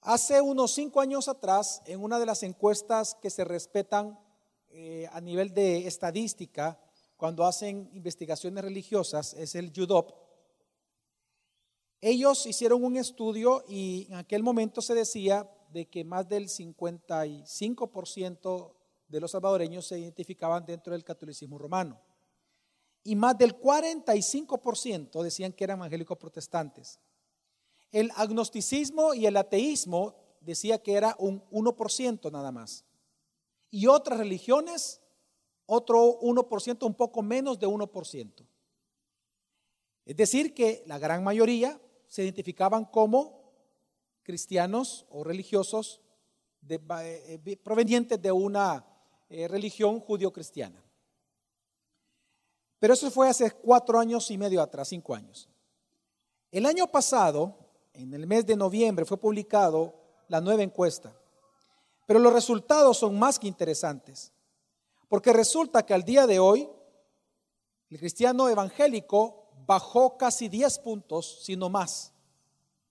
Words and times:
Hace 0.00 0.40
unos 0.40 0.72
cinco 0.72 1.00
años 1.00 1.28
atrás, 1.28 1.80
en 1.86 2.02
una 2.02 2.18
de 2.18 2.26
las 2.26 2.42
encuestas 2.42 3.16
que 3.22 3.30
se 3.30 3.44
respetan 3.44 4.18
eh, 4.68 5.08
a 5.12 5.20
nivel 5.20 5.54
de 5.54 5.86
estadística, 5.86 6.80
cuando 7.16 7.46
hacen 7.46 7.88
investigaciones 7.94 8.64
religiosas, 8.64 9.34
es 9.34 9.54
el 9.54 9.72
UDOP, 9.74 10.10
ellos 12.00 12.44
hicieron 12.44 12.82
un 12.84 12.96
estudio 12.98 13.64
y 13.66 14.08
en 14.10 14.16
aquel 14.16 14.42
momento 14.42 14.82
se 14.82 14.94
decía 14.94 15.50
de 15.70 15.86
que 15.86 16.04
más 16.04 16.28
del 16.28 16.48
55% 16.48 18.74
de 19.08 19.20
los 19.20 19.30
salvadoreños 19.30 19.86
se 19.86 19.98
identificaban 19.98 20.66
dentro 20.66 20.92
del 20.92 21.02
catolicismo 21.02 21.56
romano 21.56 21.98
y 23.04 23.14
más 23.14 23.36
del 23.36 23.58
45% 23.58 25.22
decían 25.22 25.52
que 25.52 25.64
eran 25.64 25.78
evangélicos 25.78 26.18
protestantes. 26.18 26.98
El 27.92 28.10
agnosticismo 28.16 29.14
y 29.14 29.26
el 29.26 29.36
ateísmo 29.36 30.16
decía 30.40 30.82
que 30.82 30.94
era 30.94 31.14
un 31.18 31.42
1% 31.50 32.32
nada 32.32 32.50
más. 32.50 32.84
Y 33.70 33.86
otras 33.86 34.18
religiones, 34.18 35.02
otro 35.66 36.18
1%, 36.20 36.86
un 36.86 36.94
poco 36.94 37.22
menos 37.22 37.58
de 37.58 37.66
1%. 37.66 38.46
Es 40.06 40.16
decir, 40.16 40.54
que 40.54 40.82
la 40.86 40.98
gran 40.98 41.22
mayoría 41.22 41.80
se 42.08 42.22
identificaban 42.22 42.84
como 42.84 43.52
cristianos 44.22 45.06
o 45.10 45.24
religiosos 45.24 46.00
eh, 46.68 47.40
eh, 47.44 47.56
provenientes 47.56 48.20
de 48.20 48.32
una 48.32 48.86
eh, 49.28 49.48
religión 49.48 50.00
judío-cristiana. 50.00 50.83
Pero 52.84 52.92
eso 52.92 53.10
fue 53.10 53.30
hace 53.30 53.50
cuatro 53.50 53.98
años 53.98 54.30
y 54.30 54.36
medio 54.36 54.60
atrás, 54.60 54.88
cinco 54.88 55.14
años. 55.14 55.48
El 56.52 56.66
año 56.66 56.86
pasado, 56.86 57.56
en 57.94 58.12
el 58.12 58.26
mes 58.26 58.44
de 58.44 58.56
noviembre, 58.56 59.06
fue 59.06 59.16
publicado 59.16 59.94
la 60.28 60.42
nueva 60.42 60.64
encuesta. 60.64 61.16
Pero 62.04 62.18
los 62.18 62.30
resultados 62.30 62.98
son 62.98 63.18
más 63.18 63.38
que 63.38 63.48
interesantes. 63.48 64.34
Porque 65.08 65.32
resulta 65.32 65.86
que 65.86 65.94
al 65.94 66.02
día 66.02 66.26
de 66.26 66.38
hoy, 66.38 66.68
el 67.88 67.98
cristiano 67.98 68.50
evangélico 68.50 69.48
bajó 69.64 70.18
casi 70.18 70.50
10 70.50 70.80
puntos, 70.80 71.38
sino 71.42 71.70
más. 71.70 72.12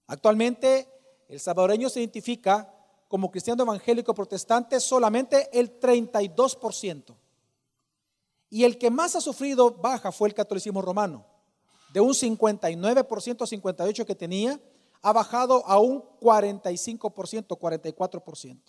Actualmente, 0.08 0.90
el 1.28 1.40
salvadoreño 1.40 1.88
se 1.88 2.00
identifica 2.00 2.74
como 3.08 3.30
cristiano 3.30 3.62
evangélico 3.62 4.16
protestante 4.16 4.80
solamente 4.80 5.50
el 5.54 5.80
32%. 5.80 7.16
Y 8.54 8.66
el 8.66 8.78
que 8.78 8.92
más 8.92 9.16
ha 9.16 9.20
sufrido 9.20 9.72
baja 9.72 10.12
fue 10.12 10.28
el 10.28 10.36
catolicismo 10.36 10.80
romano. 10.80 11.26
De 11.92 12.00
un 12.00 12.12
59%, 12.12 13.04
58% 13.04 14.06
que 14.06 14.14
tenía, 14.14 14.62
ha 15.02 15.12
bajado 15.12 15.66
a 15.66 15.80
un 15.80 16.04
45%, 16.22 17.48
44%. 17.48 18.62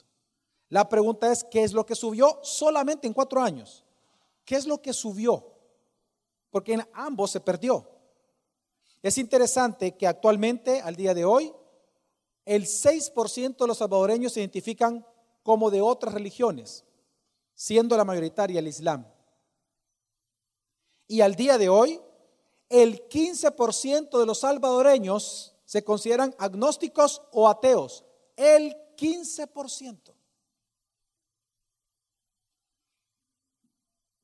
La 0.71 0.89
pregunta 0.89 1.31
es, 1.31 1.45
¿qué 1.45 1.65
es 1.65 1.75
lo 1.75 1.85
que 1.85 1.95
subió 1.95 2.39
solamente 2.43 3.07
en 3.07 3.13
cuatro 3.13 3.43
años? 3.43 3.85
¿Qué 4.47 4.57
es 4.57 4.67
lo 4.67 4.81
que 4.81 4.95
subió? 4.95 5.53
Porque 6.51 6.73
en 6.73 6.89
ambos 6.95 7.33
se 7.33 7.41
perdió. 7.41 7.87
Es 9.03 9.19
interesante 9.19 9.99
que 9.99 10.07
actualmente, 10.07 10.81
al 10.81 10.97
día 10.97 11.13
de 11.13 11.27
hoy, 11.27 11.53
el 12.47 12.65
6% 12.65 13.59
de 13.59 13.67
los 13.67 13.77
salvadoreños 13.77 14.33
se 14.33 14.41
identifican 14.41 15.07
como 15.43 15.71
de 15.71 15.83
otras 15.83 16.15
religiones, 16.15 16.87
siendo 17.55 17.99
la 17.99 18.05
mayoritaria 18.07 18.61
el 18.61 18.69
Islam. 18.69 19.05
Y 21.07 21.21
al 21.21 21.35
día 21.35 21.59
de 21.59 21.69
hoy, 21.69 22.01
el 22.69 23.09
15% 23.09 24.19
de 24.19 24.27
los 24.27 24.41
salvadoreños 24.41 25.55
se 25.65 25.85
consideran 25.85 26.35
agnósticos 26.39 27.23
o 27.33 27.49
ateos. 27.49 28.05
El 28.37 28.75
15%. 28.97 30.15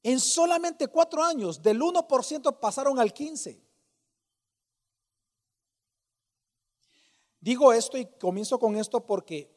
En 0.02 0.18
solamente 0.18 0.88
cuatro 0.88 1.22
años, 1.22 1.60
del 1.62 1.80
1% 1.80 2.58
pasaron 2.58 2.98
al 2.98 3.12
15%. 3.12 3.60
Digo 7.42 7.72
esto 7.72 7.96
y 7.96 8.04
comienzo 8.04 8.58
con 8.58 8.76
esto 8.76 9.04
porque 9.06 9.50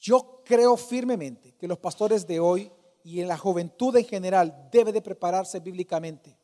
yo 0.00 0.42
creo 0.44 0.76
firmemente 0.76 1.54
que 1.54 1.68
los 1.68 1.78
pastores 1.78 2.26
de 2.26 2.40
hoy 2.40 2.72
y 3.04 3.20
en 3.20 3.28
la 3.28 3.38
juventud 3.38 3.96
en 3.96 4.04
general 4.04 4.68
debe 4.70 4.92
de 4.92 5.02
prepararse 5.02 5.60
bíblicamente. 5.60 6.36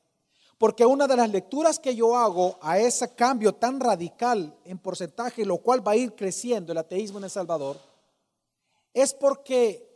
Porque 0.59 0.87
una 0.87 1.07
de 1.07 1.17
las 1.17 1.31
lecturas 1.31 1.79
que 1.79 1.95
yo 1.95 2.17
hago 2.17 2.59
a 2.63 2.79
ese 2.79 3.15
cambio 3.15 3.55
tan 3.55 3.79
radical 3.79 4.57
en 4.65 4.79
porcentaje, 4.79 5.45
lo 5.45 5.59
cual 5.59 5.87
va 5.87 5.93
a 5.93 5.97
ir 5.97 6.15
creciendo 6.15 6.73
el 6.73 6.79
ateísmo 6.79 7.19
en 7.19 7.25
El 7.25 7.31
Salvador, 7.31 7.79
es 8.95 9.13
porque 9.13 9.87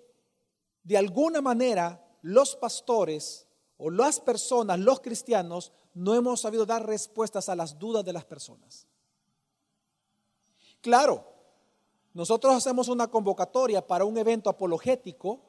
de 0.83 0.99
alguna 0.99 1.41
manera 1.41 2.05
los 2.21 2.57
pastores 2.57 3.47
o 3.79 3.91
las 3.91 4.21
personas, 4.21 4.79
los 4.79 5.01
cristianos, 5.01 5.73
no 5.95 6.15
hemos 6.15 6.43
sabido 6.43 6.67
dar 6.67 6.87
respuestas 6.87 7.49
a 7.49 7.57
las 7.57 7.79
dudas 7.79 8.05
de 8.05 8.13
las 8.13 8.27
personas. 8.27 8.87
Claro, 10.83 11.25
nosotros 12.13 12.55
hacemos 12.55 12.89
una 12.89 13.09
convocatoria 13.09 13.87
para 13.87 14.05
un 14.05 14.19
evento 14.19 14.51
apologético 14.51 15.41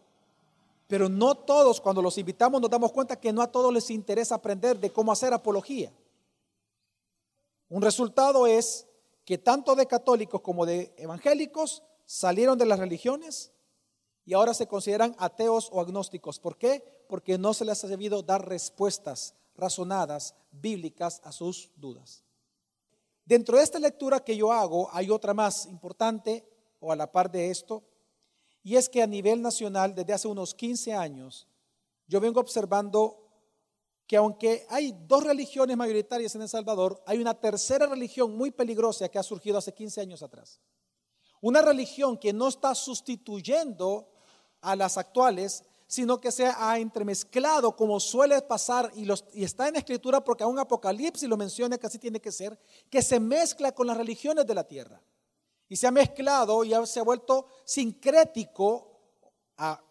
pero 0.92 1.08
no 1.08 1.36
todos, 1.36 1.80
cuando 1.80 2.02
los 2.02 2.18
invitamos, 2.18 2.60
nos 2.60 2.70
damos 2.70 2.92
cuenta 2.92 3.18
que 3.18 3.32
no 3.32 3.42
a 3.42 3.50
todos 3.50 3.74
les 3.74 3.90
interesa 3.92 4.36
aprender 4.36 4.78
de 4.78 4.92
cómo 4.92 5.14
hacer 5.14 5.34
apología. 5.34 5.90
Un 7.70 7.82
resultado 7.82 8.46
es 8.46 8.86
que 9.24 9.38
tanto 9.38 9.74
de 9.76 9.86
católicos 9.86 10.42
como 10.42 10.66
de 10.66 10.94
evangélicos 10.98 11.82
salieron 12.04 12.58
de 12.58 12.66
las 12.66 12.78
religiones 12.78 13.54
y 14.26 14.34
ahora 14.34 14.54
se 14.54 14.68
consideran 14.68 15.16
ateos 15.18 15.70
o 15.72 15.80
agnósticos. 15.80 16.40
¿Por 16.40 16.58
qué? 16.58 16.84
Porque 17.08 17.38
no 17.38 17.54
se 17.54 17.64
les 17.64 17.82
ha 17.86 17.88
debido 17.88 18.22
dar 18.22 18.50
respuestas 18.50 19.36
razonadas, 19.56 20.36
bíblicas 20.52 21.22
a 21.24 21.32
sus 21.32 21.72
dudas. 21.78 22.26
Dentro 23.24 23.56
de 23.56 23.64
esta 23.64 23.80
lectura 23.80 24.26
que 24.26 24.36
yo 24.36 24.52
hago 24.52 24.90
hay 24.92 25.10
otra 25.10 25.34
más 25.34 25.68
importante 25.68 26.46
o 26.82 26.92
a 26.92 26.98
la 26.98 27.10
par 27.10 27.32
de 27.32 27.50
esto, 27.50 27.82
y 28.64 28.76
es 28.76 28.90
que 28.90 29.02
a 29.02 29.08
nivel 29.08 29.42
nacional, 29.42 29.96
desde 29.96 30.14
hace 30.14 30.28
unos 30.28 30.54
15 30.54 30.94
años, 30.94 31.48
yo 32.08 32.20
vengo 32.20 32.40
observando 32.40 33.18
que 34.06 34.18
aunque 34.18 34.66
hay 34.70 34.94
dos 35.08 35.24
religiones 35.24 35.78
mayoritarias 35.78 36.36
en 36.36 36.42
El 36.42 36.50
Salvador, 36.50 37.02
hay 37.06 37.20
una 37.20 37.34
tercera 37.34 37.88
religión 37.88 38.36
muy 38.36 38.52
peligrosa 38.52 39.08
que 39.10 39.18
ha 39.18 39.24
surgido 39.24 39.58
hace 39.58 39.74
15 39.74 40.02
años 40.02 40.22
atrás. 40.22 40.60
Una 41.40 41.62
religión 41.62 42.18
que 42.18 42.34
no 42.34 42.50
está 42.50 42.76
sustituyendo 42.76 44.10
a 44.60 44.76
las 44.76 44.98
actuales, 44.98 45.64
sino 45.88 46.22
que 46.22 46.32
se 46.32 46.46
ha 46.46 46.78
entremezclado 46.78 47.76
como 47.76 48.00
suele 48.00 48.42
pasar 48.42 48.92
y, 48.96 49.08
y 49.34 49.44
está 49.44 49.68
en 49.70 49.78
escritura 49.78 50.24
porque 50.24 50.44
aún 50.44 50.60
Apocalipsis 50.60 51.28
lo 51.28 51.38
menciona 51.38 51.78
que 51.78 51.88
así 51.88 51.98
tiene 51.98 52.20
que 52.20 52.32
ser, 52.32 52.60
que 52.90 53.02
se 53.02 53.20
mezcla 53.20 53.72
con 53.72 53.88
las 53.88 53.98
religiones 53.98 54.46
de 54.46 54.54
la 54.54 54.68
tierra 54.68 55.02
y 55.72 55.78
se 55.78 55.88
ha 55.88 55.92
mezclado 55.92 56.66
y 56.66 56.74
se 56.86 57.00
ha 57.00 57.04
vuelto 57.04 57.46
sincrético 57.64 58.92
a 59.56 59.82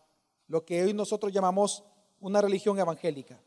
lo 0.48 0.62
que 0.62 0.82
hoy 0.82 0.92
nosotros 0.92 1.32
llamamos 1.32 1.82
una 2.20 2.42
religión 2.42 2.78
evangélica. 2.78 3.42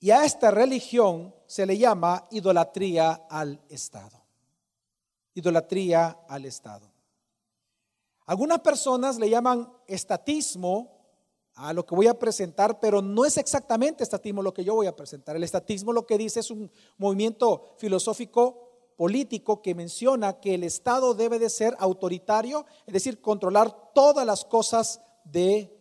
Y 0.00 0.10
a 0.10 0.24
esta 0.24 0.50
religión 0.50 1.32
se 1.46 1.64
le 1.64 1.78
llama 1.78 2.26
idolatría 2.32 3.26
al 3.30 3.62
Estado. 3.68 4.20
Idolatría 5.34 6.24
al 6.28 6.44
Estado. 6.44 6.90
Algunas 8.26 8.58
personas 8.58 9.16
le 9.16 9.30
llaman 9.30 9.72
estatismo 9.86 11.06
a 11.54 11.72
lo 11.72 11.86
que 11.86 11.94
voy 11.94 12.08
a 12.08 12.18
presentar, 12.18 12.80
pero 12.80 13.00
no 13.00 13.24
es 13.24 13.36
exactamente 13.36 14.02
estatismo 14.02 14.42
lo 14.42 14.52
que 14.52 14.64
yo 14.64 14.74
voy 14.74 14.88
a 14.88 14.96
presentar. 14.96 15.36
El 15.36 15.44
estatismo 15.44 15.92
lo 15.92 16.04
que 16.04 16.18
dice 16.18 16.40
es 16.40 16.50
un 16.50 16.68
movimiento 16.98 17.76
filosófico 17.78 18.71
político 18.96 19.62
que 19.62 19.74
menciona 19.74 20.40
que 20.40 20.54
el 20.54 20.64
Estado 20.64 21.14
debe 21.14 21.38
de 21.38 21.50
ser 21.50 21.76
autoritario, 21.78 22.66
es 22.86 22.92
decir, 22.92 23.20
controlar 23.20 23.92
todas 23.94 24.26
las 24.26 24.44
cosas 24.44 25.00
de 25.24 25.74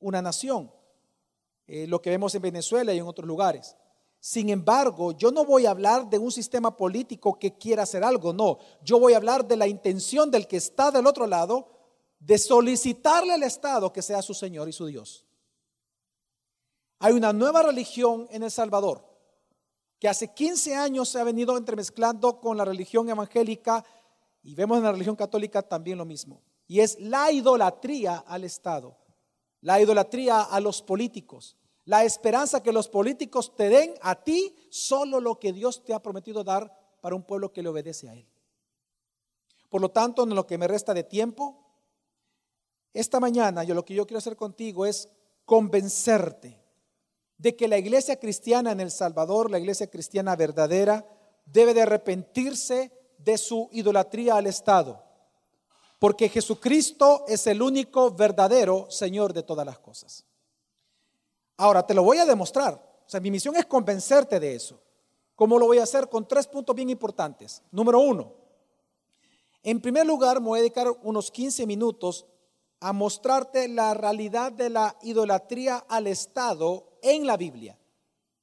una 0.00 0.22
nación. 0.22 0.70
eh, 1.68 1.86
lo 1.86 2.00
que 2.00 2.08
vemos 2.08 2.34
en 2.34 2.40
Venezuela 2.40 2.94
y 2.94 2.98
en 2.98 3.06
otros 3.06 3.26
lugares. 3.26 3.76
Sin 4.20 4.48
embargo, 4.48 5.12
yo 5.12 5.30
no 5.30 5.44
voy 5.44 5.66
a 5.66 5.70
hablar 5.70 6.08
de 6.08 6.18
un 6.18 6.32
sistema 6.32 6.76
político 6.76 7.38
que 7.38 7.56
quiera 7.56 7.84
hacer 7.84 8.02
algo, 8.02 8.32
no. 8.32 8.58
Yo 8.82 8.98
voy 8.98 9.12
a 9.12 9.18
hablar 9.18 9.46
de 9.46 9.56
la 9.56 9.68
intención 9.68 10.30
del 10.30 10.48
que 10.48 10.56
está 10.56 10.90
del 10.90 11.06
otro 11.06 11.26
lado 11.26 11.68
de 12.18 12.36
solicitarle 12.38 13.34
al 13.34 13.42
Estado 13.42 13.92
que 13.92 14.02
sea 14.02 14.22
su 14.22 14.34
Señor 14.34 14.68
y 14.68 14.72
su 14.72 14.86
Dios. 14.86 15.24
Hay 16.98 17.12
una 17.12 17.32
nueva 17.32 17.62
religión 17.62 18.26
en 18.30 18.42
El 18.42 18.50
Salvador 18.50 19.07
que 19.98 20.08
hace 20.08 20.32
15 20.32 20.76
años 20.76 21.08
se 21.08 21.20
ha 21.20 21.24
venido 21.24 21.56
entremezclando 21.56 22.40
con 22.40 22.56
la 22.56 22.64
religión 22.64 23.08
evangélica 23.08 23.84
y 24.42 24.54
vemos 24.54 24.78
en 24.78 24.84
la 24.84 24.92
religión 24.92 25.16
católica 25.16 25.62
también 25.62 25.98
lo 25.98 26.04
mismo. 26.04 26.40
Y 26.66 26.80
es 26.80 26.98
la 27.00 27.32
idolatría 27.32 28.18
al 28.18 28.44
Estado, 28.44 28.96
la 29.60 29.80
idolatría 29.80 30.42
a 30.42 30.60
los 30.60 30.82
políticos, 30.82 31.56
la 31.84 32.04
esperanza 32.04 32.62
que 32.62 32.72
los 32.72 32.88
políticos 32.88 33.56
te 33.56 33.68
den 33.68 33.94
a 34.02 34.14
ti 34.14 34.54
solo 34.70 35.20
lo 35.20 35.38
que 35.38 35.52
Dios 35.52 35.82
te 35.84 35.94
ha 35.94 36.02
prometido 36.02 36.44
dar 36.44 36.72
para 37.00 37.16
un 37.16 37.22
pueblo 37.22 37.52
que 37.52 37.62
le 37.62 37.70
obedece 37.70 38.08
a 38.08 38.14
Él. 38.14 38.28
Por 39.68 39.80
lo 39.80 39.90
tanto, 39.90 40.22
en 40.22 40.34
lo 40.34 40.46
que 40.46 40.58
me 40.58 40.68
resta 40.68 40.94
de 40.94 41.04
tiempo, 41.04 41.64
esta 42.92 43.20
mañana 43.20 43.64
yo 43.64 43.74
lo 43.74 43.84
que 43.84 43.94
yo 43.94 44.06
quiero 44.06 44.18
hacer 44.18 44.36
contigo 44.36 44.86
es 44.86 45.08
convencerte 45.44 46.67
de 47.38 47.56
que 47.56 47.68
la 47.68 47.78
iglesia 47.78 48.18
cristiana 48.18 48.72
en 48.72 48.80
El 48.80 48.90
Salvador, 48.90 49.50
la 49.50 49.58
iglesia 49.58 49.86
cristiana 49.86 50.36
verdadera, 50.36 51.06
debe 51.46 51.72
de 51.72 51.82
arrepentirse 51.82 52.92
de 53.18 53.38
su 53.38 53.68
idolatría 53.72 54.36
al 54.36 54.46
Estado, 54.46 55.02
porque 55.98 56.28
Jesucristo 56.28 57.24
es 57.26 57.46
el 57.46 57.62
único 57.62 58.10
verdadero 58.10 58.90
Señor 58.90 59.32
de 59.32 59.42
todas 59.42 59.64
las 59.64 59.78
cosas. 59.78 60.24
Ahora, 61.56 61.84
te 61.86 61.94
lo 61.94 62.02
voy 62.02 62.18
a 62.18 62.26
demostrar. 62.26 62.74
O 62.74 63.10
sea, 63.10 63.20
mi 63.20 63.30
misión 63.30 63.56
es 63.56 63.66
convencerte 63.66 64.38
de 64.38 64.54
eso. 64.54 64.80
¿Cómo 65.34 65.58
lo 65.58 65.66
voy 65.66 65.78
a 65.78 65.84
hacer? 65.84 66.08
Con 66.08 66.26
tres 66.26 66.46
puntos 66.46 66.74
bien 66.76 66.90
importantes. 66.90 67.62
Número 67.70 67.98
uno, 68.00 68.34
en 69.62 69.80
primer 69.80 70.06
lugar, 70.06 70.40
me 70.40 70.48
voy 70.48 70.58
a 70.58 70.62
dedicar 70.62 70.88
unos 71.02 71.30
15 71.30 71.66
minutos 71.66 72.26
a 72.80 72.92
mostrarte 72.92 73.66
la 73.68 73.94
realidad 73.94 74.52
de 74.52 74.70
la 74.70 74.96
idolatría 75.02 75.84
al 75.88 76.06
Estado 76.06 76.87
en 77.02 77.26
la 77.26 77.36
Biblia. 77.36 77.78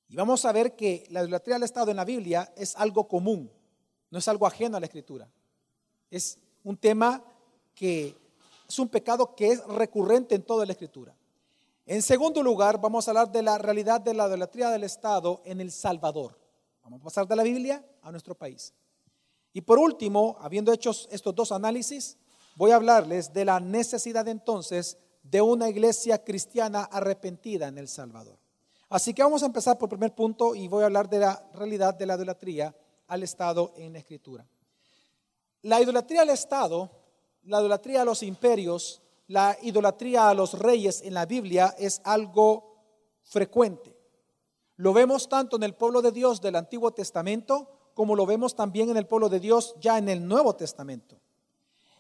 Y 0.08 0.16
vamos 0.16 0.46
a 0.46 0.52
ver 0.52 0.76
que 0.76 1.06
la 1.10 1.22
idolatría 1.22 1.56
al 1.56 1.64
Estado 1.64 1.92
en 1.92 1.98
la 1.98 2.06
Biblia 2.06 2.54
es 2.56 2.76
algo 2.76 3.08
común, 3.08 3.52
no 4.12 4.20
es 4.20 4.28
algo 4.28 4.46
ajeno 4.46 4.78
a 4.78 4.80
la 4.80 4.86
Escritura. 4.86 5.28
Es 6.10 6.38
un 6.64 6.78
tema 6.78 7.24
que 7.74 8.16
es 8.68 8.80
un 8.80 8.90
pecado 8.90 9.36
que 9.36 9.52
es 9.52 9.66
recurrente 9.66 10.36
en 10.36 10.44
toda 10.44 10.66
la 10.66 10.72
Escritura. 10.72 11.16
En 11.86 12.02
segundo 12.02 12.42
lugar, 12.42 12.80
vamos 12.82 13.08
a 13.08 13.12
hablar 13.12 13.32
de 13.32 13.44
la 13.44 13.58
realidad 13.58 14.02
de 14.02 14.14
la 14.14 14.28
idolatría 14.28 14.70
del 14.70 14.84
Estado 14.84 15.42
en 15.46 15.62
El 15.62 15.72
Salvador. 15.72 16.38
Vamos 16.84 17.02
a 17.02 17.04
pasar 17.04 17.28
de 17.28 17.36
la 17.36 17.44
Biblia 17.44 17.84
a 18.02 18.12
nuestro 18.12 18.36
país. 18.36 18.74
Y 19.54 19.62
por 19.62 19.80
último, 19.80 20.38
habiendo 20.42 20.74
hecho 20.74 20.92
estos 21.10 21.34
dos 21.34 21.52
análisis, 21.52 22.18
voy 22.56 22.72
a 22.72 22.76
hablarles 22.76 23.34
de 23.34 23.46
la 23.46 23.60
necesidad 23.60 24.28
entonces 24.28 24.98
de 25.24 25.42
una 25.42 25.70
iglesia 25.70 26.24
cristiana 26.24 26.84
arrepentida 26.84 27.68
en 27.68 27.78
El 27.78 27.88
Salvador. 27.88 28.38
Así 28.90 29.14
que 29.14 29.24
vamos 29.24 29.44
a 29.44 29.48
empezar 29.48 29.78
por 29.78 29.88
el 29.88 29.98
primer 29.98 30.14
punto 30.14 30.56
y 30.56 30.68
voy 30.68 30.84
a 30.84 30.86
hablar 30.86 31.10
de 31.10 31.20
la 31.20 31.44
realidad 31.54 31.94
de 31.94 32.06
la 32.06 32.16
idolatría 32.16 32.76
al 33.08 33.24
Estado 33.24 33.74
en 33.76 33.94
la 33.94 34.00
Escritura. 34.00 34.48
La 35.64 35.82
idolatría 35.82 36.22
al 36.22 36.30
Estado, 36.30 36.90
la 37.44 37.60
idolatría 37.60 38.04
a 38.04 38.06
los 38.06 38.22
imperios, 38.22 39.02
la 39.28 39.58
idolatría 39.62 40.30
a 40.30 40.34
los 40.34 40.58
reyes 40.60 41.02
en 41.02 41.16
la 41.16 41.26
Biblia 41.26 41.74
es 41.80 42.02
algo 42.04 42.76
frecuente. 43.24 43.98
Lo 44.78 44.94
vemos 44.94 45.28
tanto 45.28 45.56
en 45.56 45.64
el 45.64 45.74
pueblo 45.74 46.02
de 46.02 46.12
Dios 46.12 46.42
del 46.42 46.56
Antiguo 46.56 46.92
Testamento 46.92 47.76
como 47.96 48.16
lo 48.16 48.26
vemos 48.26 48.56
también 48.56 48.90
en 48.90 48.98
el 48.98 49.08
pueblo 49.08 49.30
de 49.30 49.40
Dios 49.40 49.74
ya 49.80 49.98
en 49.98 50.10
el 50.10 50.28
Nuevo 50.28 50.56
Testamento. 50.56 51.20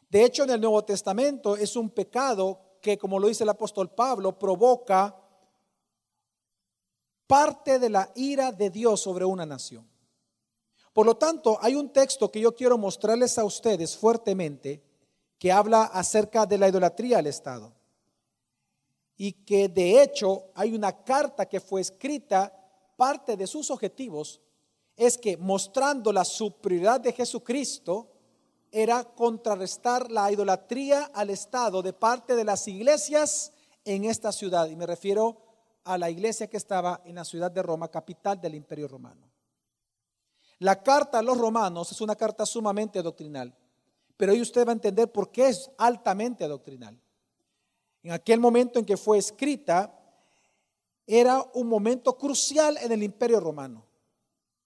De 0.09 0.23
hecho, 0.23 0.43
en 0.43 0.49
el 0.51 0.61
Nuevo 0.61 0.83
Testamento 0.83 1.55
es 1.55 1.75
un 1.75 1.89
pecado 1.89 2.59
que, 2.81 2.97
como 2.97 3.17
lo 3.17 3.27
dice 3.27 3.43
el 3.43 3.49
apóstol 3.49 3.89
Pablo, 3.89 4.37
provoca 4.37 5.15
parte 7.27 7.79
de 7.79 7.89
la 7.89 8.11
ira 8.15 8.51
de 8.51 8.69
Dios 8.69 9.01
sobre 9.01 9.25
una 9.25 9.45
nación. 9.45 9.87
Por 10.93 11.05
lo 11.05 11.17
tanto, 11.17 11.57
hay 11.61 11.75
un 11.75 11.91
texto 11.91 12.31
que 12.31 12.39
yo 12.39 12.55
quiero 12.55 12.77
mostrarles 12.77 13.37
a 13.37 13.43
ustedes 13.43 13.97
fuertemente 13.97 14.81
que 15.37 15.51
habla 15.51 15.83
acerca 15.83 16.45
de 16.45 16.57
la 16.57 16.69
idolatría 16.69 17.17
al 17.17 17.27
Estado. 17.27 17.73
Y 19.17 19.31
que 19.31 19.67
de 19.67 20.01
hecho 20.01 20.45
hay 20.55 20.73
una 20.73 21.03
carta 21.03 21.45
que 21.45 21.59
fue 21.59 21.81
escrita, 21.81 22.53
parte 22.95 23.35
de 23.35 23.47
sus 23.47 23.69
objetivos 23.71 24.41
es 24.95 25.17
que 25.17 25.35
mostrando 25.37 26.11
la 26.13 26.23
superioridad 26.23 27.01
de 27.01 27.11
Jesucristo, 27.11 28.11
era 28.71 29.03
contrarrestar 29.03 30.11
la 30.11 30.31
idolatría 30.31 31.11
al 31.13 31.29
Estado 31.29 31.81
de 31.81 31.93
parte 31.93 32.35
de 32.35 32.43
las 32.43 32.67
iglesias 32.67 33.53
en 33.85 34.03
esta 34.03 34.31
ciudad. 34.31 34.67
Y 34.69 34.75
me 34.75 34.85
refiero 34.85 35.37
a 35.85 35.97
la 35.97 36.09
iglesia 36.09 36.47
que 36.47 36.57
estaba 36.57 37.01
en 37.05 37.15
la 37.15 37.23
ciudad 37.23 37.51
de 37.51 37.61
Roma, 37.63 37.89
capital 37.89 38.41
del 38.41 38.55
imperio 38.55 38.87
romano. 38.87 39.31
La 40.59 40.81
carta 40.81 41.19
a 41.19 41.21
los 41.21 41.37
romanos 41.37 41.91
es 41.91 42.01
una 42.01 42.15
carta 42.15 42.45
sumamente 42.45 43.01
doctrinal, 43.01 43.55
pero 44.17 44.31
ahí 44.31 44.41
usted 44.41 44.65
va 44.65 44.71
a 44.71 44.73
entender 44.73 45.11
por 45.11 45.31
qué 45.31 45.49
es 45.49 45.69
altamente 45.77 46.47
doctrinal. 46.47 46.99
En 48.03 48.11
aquel 48.11 48.39
momento 48.39 48.79
en 48.79 48.85
que 48.85 48.97
fue 48.97 49.17
escrita, 49.17 49.97
era 51.05 51.43
un 51.53 51.67
momento 51.67 52.17
crucial 52.17 52.77
en 52.81 52.91
el 52.91 53.03
imperio 53.03 53.39
romano. 53.39 53.85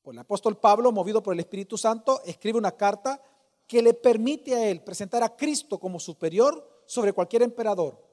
El 0.05 0.17
apóstol 0.17 0.57
Pablo, 0.57 0.91
movido 0.91 1.21
por 1.21 1.33
el 1.33 1.39
Espíritu 1.39 1.77
Santo, 1.77 2.21
escribe 2.25 2.57
una 2.57 2.71
carta 2.71 3.21
que 3.67 3.81
le 3.81 3.93
permite 3.93 4.55
a 4.55 4.67
él 4.67 4.81
presentar 4.83 5.21
a 5.21 5.35
Cristo 5.35 5.79
como 5.79 5.99
superior 5.99 6.83
sobre 6.87 7.13
cualquier 7.13 7.43
emperador 7.43 8.08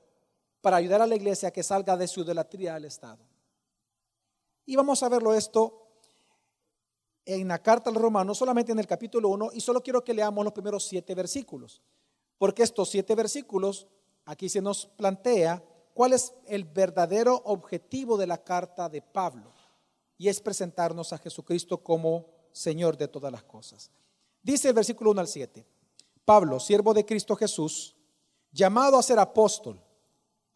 para 0.67 0.79
ayudar 0.79 1.01
a 1.01 1.07
la 1.07 1.15
iglesia 1.15 1.51
a 1.51 1.53
que 1.53 1.63
salga 1.63 1.97
de 1.97 2.09
su 2.09 2.23
idolatría 2.23 2.75
al 2.75 2.85
Estado. 2.87 3.25
Y 4.65 4.75
vamos 4.75 5.01
a 5.05 5.09
verlo 5.09 5.33
esto 5.33 5.93
en 7.25 7.47
la 7.47 7.63
carta 7.63 7.89
al 7.89 7.95
romano, 7.95 8.35
solamente 8.35 8.73
en 8.73 8.81
el 8.81 8.87
capítulo 8.89 9.29
1, 9.29 9.51
y 9.53 9.61
solo 9.61 9.81
quiero 9.81 10.03
que 10.03 10.13
leamos 10.13 10.43
los 10.43 10.53
primeros 10.53 10.83
siete 10.83 11.15
versículos, 11.15 11.81
porque 12.37 12.65
estos 12.65 12.91
siete 12.91 13.15
versículos, 13.15 13.87
aquí 14.25 14.49
se 14.49 14.61
nos 14.61 14.87
plantea 14.87 15.63
cuál 15.95 16.15
es 16.15 16.35
el 16.47 16.65
verdadero 16.65 17.43
objetivo 17.45 18.17
de 18.17 18.27
la 18.27 18.43
carta 18.43 18.89
de 18.89 19.03
Pablo, 19.03 19.53
y 20.19 20.27
es 20.27 20.41
presentarnos 20.41 21.13
a 21.13 21.19
Jesucristo 21.19 21.79
como 21.79 22.27
Señor 22.51 22.97
de 22.97 23.07
todas 23.07 23.31
las 23.31 23.45
cosas. 23.45 23.89
Dice 24.43 24.67
el 24.67 24.75
versículo 24.75 25.13
1 25.13 25.21
al 25.21 25.29
7. 25.29 25.65
Pablo, 26.25 26.59
siervo 26.59 26.93
de 26.93 27.07
Cristo 27.07 27.37
Jesús, 27.37 27.95
llamado 28.51 28.99
a 28.99 29.03
ser 29.05 29.21
apóstol, 29.21 29.81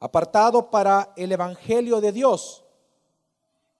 apartado 0.00 0.70
para 0.70 1.12
el 1.16 1.30
Evangelio 1.30 2.00
de 2.00 2.10
Dios, 2.10 2.64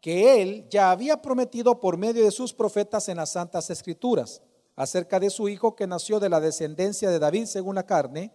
que 0.00 0.40
él 0.40 0.66
ya 0.70 0.90
había 0.90 1.20
prometido 1.20 1.80
por 1.80 1.96
medio 1.96 2.24
de 2.24 2.30
sus 2.30 2.52
profetas 2.52 3.08
en 3.08 3.16
las 3.16 3.32
santas 3.32 3.70
escrituras, 3.70 4.42
acerca 4.76 5.18
de 5.18 5.30
su 5.30 5.48
Hijo 5.48 5.74
que 5.74 5.86
nació 5.86 6.20
de 6.20 6.28
la 6.28 6.40
descendencia 6.40 7.10
de 7.10 7.18
David 7.18 7.46
según 7.46 7.74
la 7.74 7.86
carne, 7.86 8.32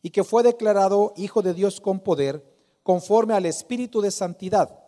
y 0.00 0.10
que 0.10 0.24
fue 0.24 0.42
declarado 0.42 1.12
Hijo 1.16 1.42
de 1.42 1.54
Dios 1.54 1.80
con 1.80 2.00
poder, 2.00 2.44
conforme 2.82 3.34
al 3.34 3.46
Espíritu 3.46 4.00
de 4.00 4.10
Santidad, 4.10 4.80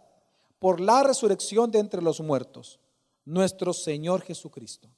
por 0.58 0.80
la 0.80 1.02
resurrección 1.02 1.70
de 1.70 1.80
entre 1.80 2.02
los 2.02 2.20
muertos, 2.20 2.80
nuestro 3.24 3.72
Señor 3.72 4.22
Jesucristo 4.22 4.88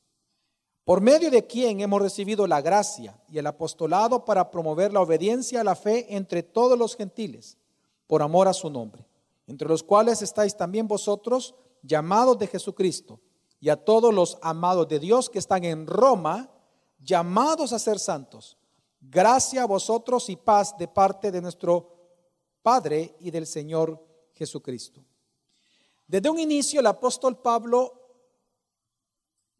por 0.89 1.03
medio 1.03 1.31
de 1.31 1.47
quien 1.47 1.81
hemos 1.81 2.01
recibido 2.01 2.47
la 2.47 2.63
gracia 2.63 3.15
y 3.29 3.37
el 3.37 3.47
apostolado 3.47 4.25
para 4.25 4.51
promover 4.51 4.91
la 4.91 5.03
obediencia 5.03 5.61
a 5.61 5.65
la 5.65 5.77
fe 5.77 6.07
entre 6.17 6.43
todos 6.43 6.79
los 6.79 6.97
gentiles, 6.97 7.59
por 8.07 8.23
amor 8.23 8.49
a 8.49 8.55
su 8.55 8.71
nombre, 8.71 9.07
entre 9.47 9.69
los 9.69 9.83
cuales 9.83 10.23
estáis 10.23 10.57
también 10.57 10.89
vosotros, 10.89 11.55
llamados 11.83 12.39
de 12.39 12.47
Jesucristo, 12.47 13.21
y 13.61 13.69
a 13.69 13.77
todos 13.77 14.15
los 14.15 14.39
amados 14.41 14.89
de 14.89 14.99
Dios 14.99 15.29
que 15.29 15.39
están 15.39 15.63
en 15.65 15.87
Roma, 15.87 16.51
llamados 17.01 17.75
a 17.75 17.79
ser 17.79 17.99
santos. 17.99 18.57
Gracia 18.99 19.65
a 19.65 19.67
vosotros 19.67 20.31
y 20.31 20.37
paz 20.37 20.75
de 20.79 20.89
parte 20.89 21.31
de 21.31 21.43
nuestro 21.43 21.99
Padre 22.63 23.15
y 23.21 23.31
del 23.31 23.47
Señor 23.47 24.03
Jesucristo. 24.33 25.05
Desde 26.07 26.31
un 26.31 26.39
inicio 26.39 26.81
el 26.81 26.87
apóstol 26.87 27.37
Pablo 27.43 27.98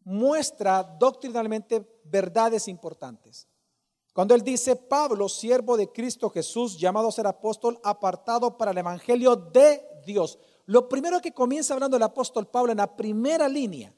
muestra 0.03 0.83
doctrinalmente 0.83 2.01
verdades 2.03 2.67
importantes. 2.67 3.47
Cuando 4.13 4.35
él 4.35 4.41
dice, 4.41 4.75
Pablo, 4.75 5.29
siervo 5.29 5.77
de 5.77 5.91
Cristo 5.91 6.29
Jesús, 6.29 6.77
llamado 6.77 7.07
a 7.07 7.11
ser 7.11 7.27
apóstol, 7.27 7.79
apartado 7.83 8.57
para 8.57 8.71
el 8.71 8.77
Evangelio 8.77 9.35
de 9.35 9.81
Dios. 10.05 10.39
Lo 10.65 10.89
primero 10.89 11.21
que 11.21 11.31
comienza 11.31 11.73
hablando 11.73 11.97
el 11.97 12.03
apóstol 12.03 12.47
Pablo 12.47 12.71
en 12.71 12.79
la 12.79 12.95
primera 12.95 13.47
línea 13.47 13.93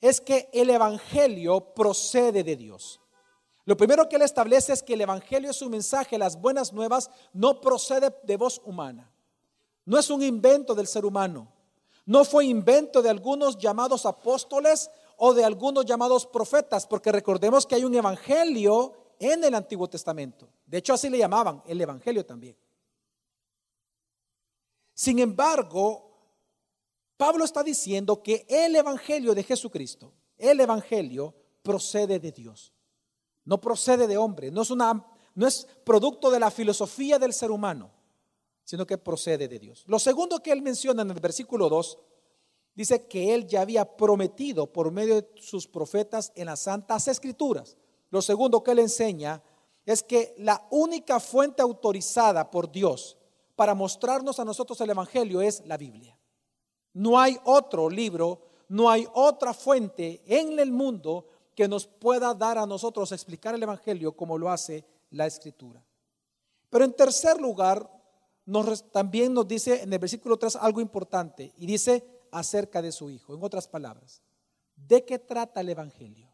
es 0.00 0.20
que 0.20 0.48
el 0.52 0.70
Evangelio 0.70 1.74
procede 1.74 2.44
de 2.44 2.56
Dios. 2.56 3.00
Lo 3.64 3.76
primero 3.76 4.08
que 4.08 4.16
él 4.16 4.22
establece 4.22 4.72
es 4.72 4.82
que 4.82 4.94
el 4.94 5.00
Evangelio 5.00 5.50
es 5.50 5.60
un 5.60 5.72
mensaje, 5.72 6.18
las 6.18 6.40
buenas 6.40 6.72
nuevas, 6.72 7.10
no 7.32 7.60
procede 7.60 8.14
de 8.22 8.36
voz 8.36 8.62
humana. 8.64 9.10
No 9.84 9.98
es 9.98 10.08
un 10.08 10.22
invento 10.22 10.74
del 10.74 10.86
ser 10.86 11.04
humano. 11.04 11.52
No 12.06 12.24
fue 12.24 12.46
invento 12.46 13.02
de 13.02 13.10
algunos 13.10 13.58
llamados 13.58 14.06
apóstoles 14.06 14.90
o 15.18 15.34
de 15.34 15.44
algunos 15.44 15.84
llamados 15.84 16.26
profetas, 16.26 16.86
porque 16.86 17.12
recordemos 17.12 17.66
que 17.66 17.74
hay 17.74 17.84
un 17.84 17.94
evangelio 17.94 18.94
en 19.18 19.44
el 19.44 19.54
Antiguo 19.54 19.88
Testamento. 19.88 20.48
De 20.64 20.78
hecho, 20.78 20.94
así 20.94 21.10
le 21.10 21.18
llamaban, 21.18 21.62
el 21.66 21.80
evangelio 21.80 22.24
también. 22.24 22.56
Sin 24.94 25.18
embargo, 25.18 26.06
Pablo 27.16 27.44
está 27.44 27.62
diciendo 27.62 28.22
que 28.22 28.46
el 28.48 28.76
Evangelio 28.76 29.34
de 29.34 29.42
Jesucristo, 29.42 30.12
el 30.38 30.60
Evangelio 30.60 31.34
procede 31.62 32.18
de 32.18 32.32
Dios. 32.32 32.72
No 33.44 33.60
procede 33.60 34.06
de 34.06 34.16
hombre, 34.16 34.50
no 34.50 34.62
es, 34.62 34.70
una, 34.70 35.06
no 35.34 35.46
es 35.46 35.66
producto 35.84 36.30
de 36.30 36.40
la 36.40 36.50
filosofía 36.50 37.18
del 37.18 37.32
ser 37.32 37.50
humano, 37.50 37.90
sino 38.66 38.84
que 38.84 38.98
procede 38.98 39.46
de 39.46 39.60
Dios. 39.60 39.84
Lo 39.86 40.00
segundo 40.00 40.42
que 40.42 40.50
él 40.50 40.60
menciona 40.60 41.02
en 41.02 41.10
el 41.12 41.20
versículo 41.20 41.68
2, 41.68 41.98
dice 42.74 43.06
que 43.06 43.32
él 43.32 43.46
ya 43.46 43.60
había 43.60 43.96
prometido 43.96 44.66
por 44.66 44.90
medio 44.90 45.22
de 45.22 45.28
sus 45.36 45.68
profetas 45.68 46.32
en 46.34 46.46
las 46.46 46.60
santas 46.60 47.06
escrituras. 47.06 47.76
Lo 48.10 48.20
segundo 48.20 48.64
que 48.64 48.72
él 48.72 48.80
enseña 48.80 49.40
es 49.86 50.02
que 50.02 50.34
la 50.38 50.66
única 50.70 51.20
fuente 51.20 51.62
autorizada 51.62 52.50
por 52.50 52.70
Dios 52.70 53.16
para 53.54 53.72
mostrarnos 53.74 54.40
a 54.40 54.44
nosotros 54.44 54.80
el 54.80 54.90
Evangelio 54.90 55.40
es 55.40 55.64
la 55.64 55.76
Biblia. 55.76 56.18
No 56.92 57.20
hay 57.20 57.38
otro 57.44 57.88
libro, 57.88 58.48
no 58.68 58.90
hay 58.90 59.06
otra 59.14 59.54
fuente 59.54 60.22
en 60.26 60.58
el 60.58 60.72
mundo 60.72 61.28
que 61.54 61.68
nos 61.68 61.86
pueda 61.86 62.34
dar 62.34 62.58
a 62.58 62.66
nosotros 62.66 63.12
explicar 63.12 63.54
el 63.54 63.62
Evangelio 63.62 64.16
como 64.16 64.36
lo 64.36 64.50
hace 64.50 64.84
la 65.10 65.24
Escritura. 65.24 65.86
Pero 66.68 66.84
en 66.84 66.92
tercer 66.92 67.40
lugar, 67.40 67.88
también 68.92 69.34
nos 69.34 69.46
dice 69.46 69.82
en 69.82 69.92
el 69.92 69.98
versículo 69.98 70.36
3 70.36 70.56
algo 70.56 70.80
importante 70.80 71.52
y 71.56 71.66
dice 71.66 72.04
acerca 72.30 72.80
de 72.80 72.92
su 72.92 73.10
Hijo. 73.10 73.34
En 73.34 73.42
otras 73.42 73.68
palabras, 73.68 74.22
¿de 74.76 75.04
qué 75.04 75.18
trata 75.18 75.60
el 75.60 75.68
Evangelio? 75.68 76.28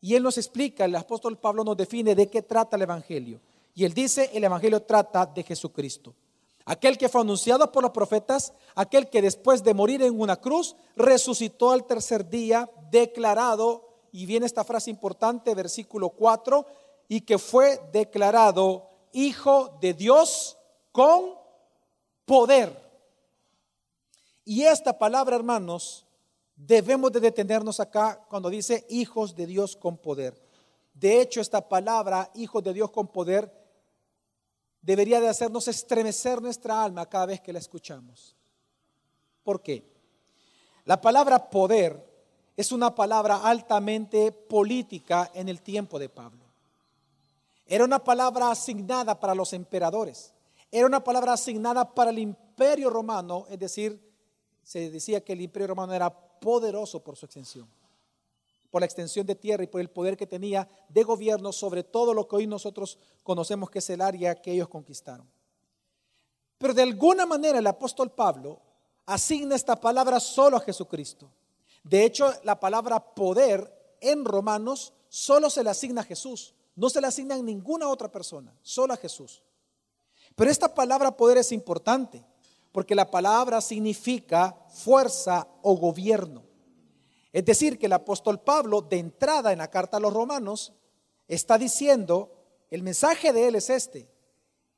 Y 0.00 0.14
él 0.14 0.22
nos 0.22 0.38
explica, 0.38 0.84
el 0.84 0.96
apóstol 0.96 1.38
Pablo 1.38 1.62
nos 1.62 1.76
define 1.76 2.14
de 2.14 2.28
qué 2.28 2.42
trata 2.42 2.76
el 2.76 2.82
Evangelio. 2.82 3.40
Y 3.74 3.84
él 3.84 3.92
dice, 3.92 4.30
el 4.32 4.44
Evangelio 4.44 4.82
trata 4.82 5.26
de 5.26 5.42
Jesucristo 5.42 6.14
aquel 6.70 6.98
que 6.98 7.08
fue 7.08 7.22
anunciado 7.22 7.72
por 7.72 7.82
los 7.82 7.90
profetas, 7.90 8.52
aquel 8.76 9.10
que 9.10 9.20
después 9.22 9.64
de 9.64 9.74
morir 9.74 10.02
en 10.02 10.20
una 10.20 10.36
cruz 10.36 10.76
resucitó 10.94 11.72
al 11.72 11.84
tercer 11.84 12.28
día, 12.28 12.70
declarado, 12.92 13.88
y 14.12 14.24
viene 14.24 14.46
esta 14.46 14.62
frase 14.62 14.88
importante, 14.88 15.52
versículo 15.56 16.10
4, 16.10 16.64
y 17.08 17.22
que 17.22 17.38
fue 17.38 17.80
declarado 17.92 18.88
Hijo 19.12 19.76
de 19.80 19.94
Dios 19.94 20.58
con 21.00 21.34
poder. 22.26 22.78
Y 24.44 24.64
esta 24.64 24.98
palabra, 24.98 25.34
hermanos, 25.34 26.04
debemos 26.54 27.10
de 27.10 27.20
detenernos 27.20 27.80
acá 27.80 28.22
cuando 28.28 28.50
dice 28.50 28.84
hijos 28.90 29.34
de 29.34 29.46
Dios 29.46 29.76
con 29.76 29.96
poder. 29.96 30.38
De 30.92 31.22
hecho, 31.22 31.40
esta 31.40 31.66
palabra, 31.66 32.30
hijos 32.34 32.62
de 32.62 32.74
Dios 32.74 32.90
con 32.90 33.08
poder, 33.08 33.50
debería 34.82 35.22
de 35.22 35.28
hacernos 35.30 35.68
estremecer 35.68 36.42
nuestra 36.42 36.84
alma 36.84 37.08
cada 37.08 37.24
vez 37.24 37.40
que 37.40 37.54
la 37.54 37.60
escuchamos. 37.60 38.36
¿Por 39.42 39.62
qué? 39.62 39.90
La 40.84 41.00
palabra 41.00 41.48
poder 41.48 42.06
es 42.58 42.72
una 42.72 42.94
palabra 42.94 43.38
altamente 43.38 44.32
política 44.32 45.30
en 45.32 45.48
el 45.48 45.62
tiempo 45.62 45.98
de 45.98 46.10
Pablo. 46.10 46.44
Era 47.64 47.86
una 47.86 48.04
palabra 48.04 48.50
asignada 48.50 49.18
para 49.18 49.34
los 49.34 49.54
emperadores. 49.54 50.34
Era 50.70 50.86
una 50.86 51.02
palabra 51.02 51.32
asignada 51.32 51.94
para 51.94 52.10
el 52.10 52.18
imperio 52.18 52.90
romano, 52.90 53.46
es 53.50 53.58
decir, 53.58 54.00
se 54.62 54.90
decía 54.90 55.24
que 55.24 55.32
el 55.32 55.40
imperio 55.40 55.68
romano 55.68 55.92
era 55.92 56.10
poderoso 56.10 57.02
por 57.02 57.16
su 57.16 57.26
extensión 57.26 57.68
por 58.70 58.80
la 58.80 58.86
extensión 58.86 59.26
de 59.26 59.34
tierra 59.34 59.64
y 59.64 59.66
por 59.66 59.80
el 59.80 59.90
poder 59.90 60.16
que 60.16 60.26
tenía 60.26 60.68
de 60.88 61.02
gobierno 61.02 61.52
sobre 61.52 61.82
todo 61.82 62.14
lo 62.14 62.26
que 62.28 62.36
hoy 62.36 62.46
nosotros 62.46 62.98
conocemos 63.22 63.70
que 63.70 63.80
es 63.80 63.90
el 63.90 64.00
área 64.00 64.40
que 64.40 64.52
ellos 64.52 64.68
conquistaron. 64.68 65.28
Pero 66.56 66.74
de 66.74 66.82
alguna 66.82 67.26
manera 67.26 67.58
el 67.58 67.66
apóstol 67.66 68.12
Pablo 68.12 68.60
asigna 69.06 69.56
esta 69.56 69.76
palabra 69.76 70.20
solo 70.20 70.56
a 70.56 70.60
Jesucristo. 70.60 71.30
De 71.82 72.04
hecho, 72.04 72.32
la 72.44 72.60
palabra 72.60 73.00
poder 73.00 73.96
en 74.00 74.24
Romanos 74.24 74.92
solo 75.08 75.50
se 75.50 75.64
le 75.64 75.70
asigna 75.70 76.02
a 76.02 76.04
Jesús, 76.04 76.54
no 76.76 76.88
se 76.90 77.00
le 77.00 77.08
asigna 77.08 77.34
a 77.34 77.42
ninguna 77.42 77.88
otra 77.88 78.10
persona, 78.10 78.54
solo 78.62 78.94
a 78.94 78.98
Jesús. 78.98 79.42
Pero 80.36 80.50
esta 80.50 80.74
palabra 80.74 81.16
poder 81.16 81.38
es 81.38 81.52
importante, 81.52 82.24
porque 82.72 82.94
la 82.94 83.10
palabra 83.10 83.60
significa 83.60 84.56
fuerza 84.68 85.46
o 85.62 85.76
gobierno. 85.76 86.42
Es 87.32 87.44
decir, 87.44 87.78
que 87.78 87.86
el 87.86 87.92
apóstol 87.92 88.40
Pablo, 88.40 88.80
de 88.80 88.98
entrada 88.98 89.52
en 89.52 89.58
la 89.58 89.70
carta 89.70 89.98
a 89.98 90.00
los 90.00 90.12
romanos, 90.12 90.72
está 91.28 91.58
diciendo, 91.58 92.32
el 92.70 92.82
mensaje 92.82 93.32
de 93.32 93.48
él 93.48 93.54
es 93.54 93.70
este. 93.70 94.08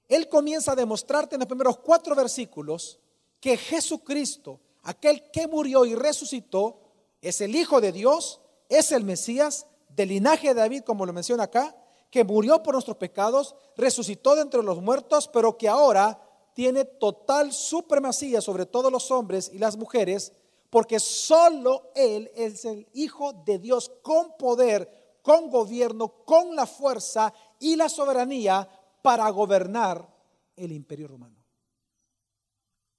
Él 0.08 0.28
comienza 0.28 0.72
a 0.72 0.76
demostrarte 0.76 1.36
en 1.36 1.40
los 1.40 1.48
primeros 1.48 1.78
cuatro 1.78 2.14
versículos 2.14 2.98
que 3.40 3.56
Jesucristo, 3.56 4.60
aquel 4.82 5.30
que 5.30 5.46
murió 5.46 5.84
y 5.84 5.94
resucitó, 5.94 6.80
es 7.20 7.40
el 7.40 7.54
Hijo 7.54 7.80
de 7.80 7.92
Dios, 7.92 8.40
es 8.68 8.92
el 8.92 9.04
Mesías 9.04 9.66
del 9.88 10.10
linaje 10.10 10.48
de 10.48 10.54
David, 10.54 10.82
como 10.82 11.06
lo 11.06 11.12
menciona 11.12 11.44
acá, 11.44 11.74
que 12.12 12.22
murió 12.24 12.62
por 12.62 12.74
nuestros 12.74 12.98
pecados, 12.98 13.56
resucitó 13.74 14.36
de 14.36 14.42
entre 14.42 14.62
los 14.62 14.82
muertos, 14.82 15.28
pero 15.28 15.56
que 15.56 15.68
ahora 15.68 16.22
tiene 16.52 16.84
total 16.84 17.52
supremacía 17.52 18.42
sobre 18.42 18.66
todos 18.66 18.92
los 18.92 19.10
hombres 19.10 19.50
y 19.52 19.58
las 19.58 19.78
mujeres 19.78 20.32
porque 20.68 21.00
solo 21.00 21.90
Él 21.94 22.30
es 22.34 22.66
el 22.66 22.86
Hijo 22.92 23.32
de 23.32 23.58
Dios 23.58 23.90
con 24.02 24.36
poder, 24.36 25.18
con 25.22 25.50
gobierno, 25.50 26.24
con 26.24 26.54
la 26.54 26.66
fuerza 26.66 27.32
y 27.58 27.76
la 27.76 27.88
soberanía 27.88 28.68
para 29.02 29.28
gobernar 29.30 30.06
el 30.54 30.72
imperio 30.72 31.08
romano. 31.08 31.36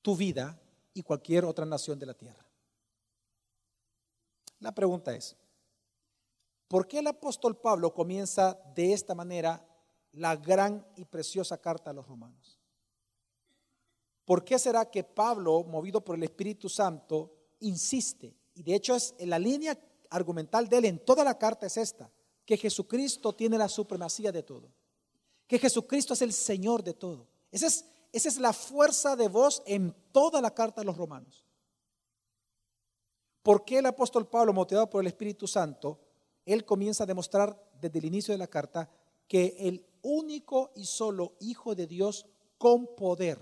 Tu 0.01 0.15
vida 0.15 0.59
y 0.93 1.03
cualquier 1.03 1.45
otra 1.45 1.65
nación 1.65 1.99
de 1.99 2.07
la 2.07 2.13
tierra. 2.15 2.45
La 4.59 4.73
pregunta 4.73 5.15
es, 5.15 5.35
¿por 6.73 6.87
qué 6.87 6.97
el 6.97 7.05
apóstol 7.05 7.55
Pablo 7.55 7.93
comienza 7.93 8.59
de 8.73 8.93
esta 8.93 9.13
manera 9.13 9.63
la 10.13 10.35
gran 10.35 10.83
y 10.95 11.05
preciosa 11.05 11.59
carta 11.59 11.91
a 11.91 11.93
los 11.93 12.07
romanos? 12.07 12.59
¿Por 14.25 14.43
qué 14.43 14.57
será 14.57 14.89
que 14.89 15.03
Pablo, 15.03 15.63
movido 15.65 16.03
por 16.03 16.15
el 16.15 16.23
Espíritu 16.23 16.69
Santo, 16.69 17.31
insiste, 17.59 18.35
y 18.55 18.63
de 18.63 18.73
hecho 18.73 18.95
es 18.95 19.13
la 19.19 19.37
línea 19.37 19.77
argumental 20.09 20.67
de 20.67 20.79
él 20.79 20.85
en 20.85 21.05
toda 21.05 21.23
la 21.23 21.37
carta 21.37 21.67
es 21.67 21.77
esta, 21.77 22.11
que 22.43 22.57
Jesucristo 22.57 23.35
tiene 23.35 23.59
la 23.59 23.69
supremacía 23.69 24.31
de 24.31 24.41
todo, 24.41 24.73
que 25.45 25.59
Jesucristo 25.59 26.15
es 26.15 26.23
el 26.23 26.33
Señor 26.33 26.81
de 26.81 26.95
todo. 26.95 27.27
Esa 27.51 27.67
es, 27.67 27.85
esa 28.11 28.29
es 28.29 28.39
la 28.39 28.51
fuerza 28.51 29.15
de 29.15 29.27
voz 29.27 29.61
en 29.67 29.95
toda 30.11 30.41
la 30.41 30.55
carta 30.55 30.81
de 30.81 30.85
los 30.85 30.97
romanos. 30.97 31.45
¿Por 33.43 33.63
qué 33.63 33.77
el 33.77 33.85
apóstol 33.85 34.27
Pablo, 34.27 34.53
motivado 34.53 34.89
por 34.89 35.01
el 35.01 35.07
Espíritu 35.07 35.45
Santo, 35.45 35.99
él 36.45 36.65
comienza 36.65 37.03
a 37.03 37.07
demostrar 37.07 37.61
desde 37.81 37.99
el 37.99 38.05
inicio 38.05 38.33
de 38.33 38.37
la 38.37 38.47
carta 38.47 38.89
que 39.27 39.55
el 39.59 39.85
único 40.01 40.71
y 40.75 40.85
solo 40.85 41.33
Hijo 41.39 41.75
de 41.75 41.87
Dios 41.87 42.25
con 42.57 42.87
poder 42.95 43.39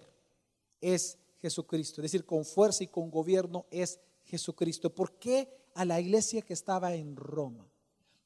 es 0.80 1.18
Jesucristo, 1.42 2.02
es 2.02 2.12
decir, 2.12 2.26
con 2.26 2.46
fuerza 2.46 2.84
y 2.84 2.88
con 2.88 3.10
gobierno 3.10 3.66
es 3.72 4.00
Jesucristo. 4.26 4.94
¿Por 4.94 5.14
qué 5.14 5.50
a 5.74 5.86
la 5.86 6.00
iglesia 6.00 6.42
que 6.42 6.54
estaba 6.54 6.94
en 6.94 7.16
Roma? 7.16 7.68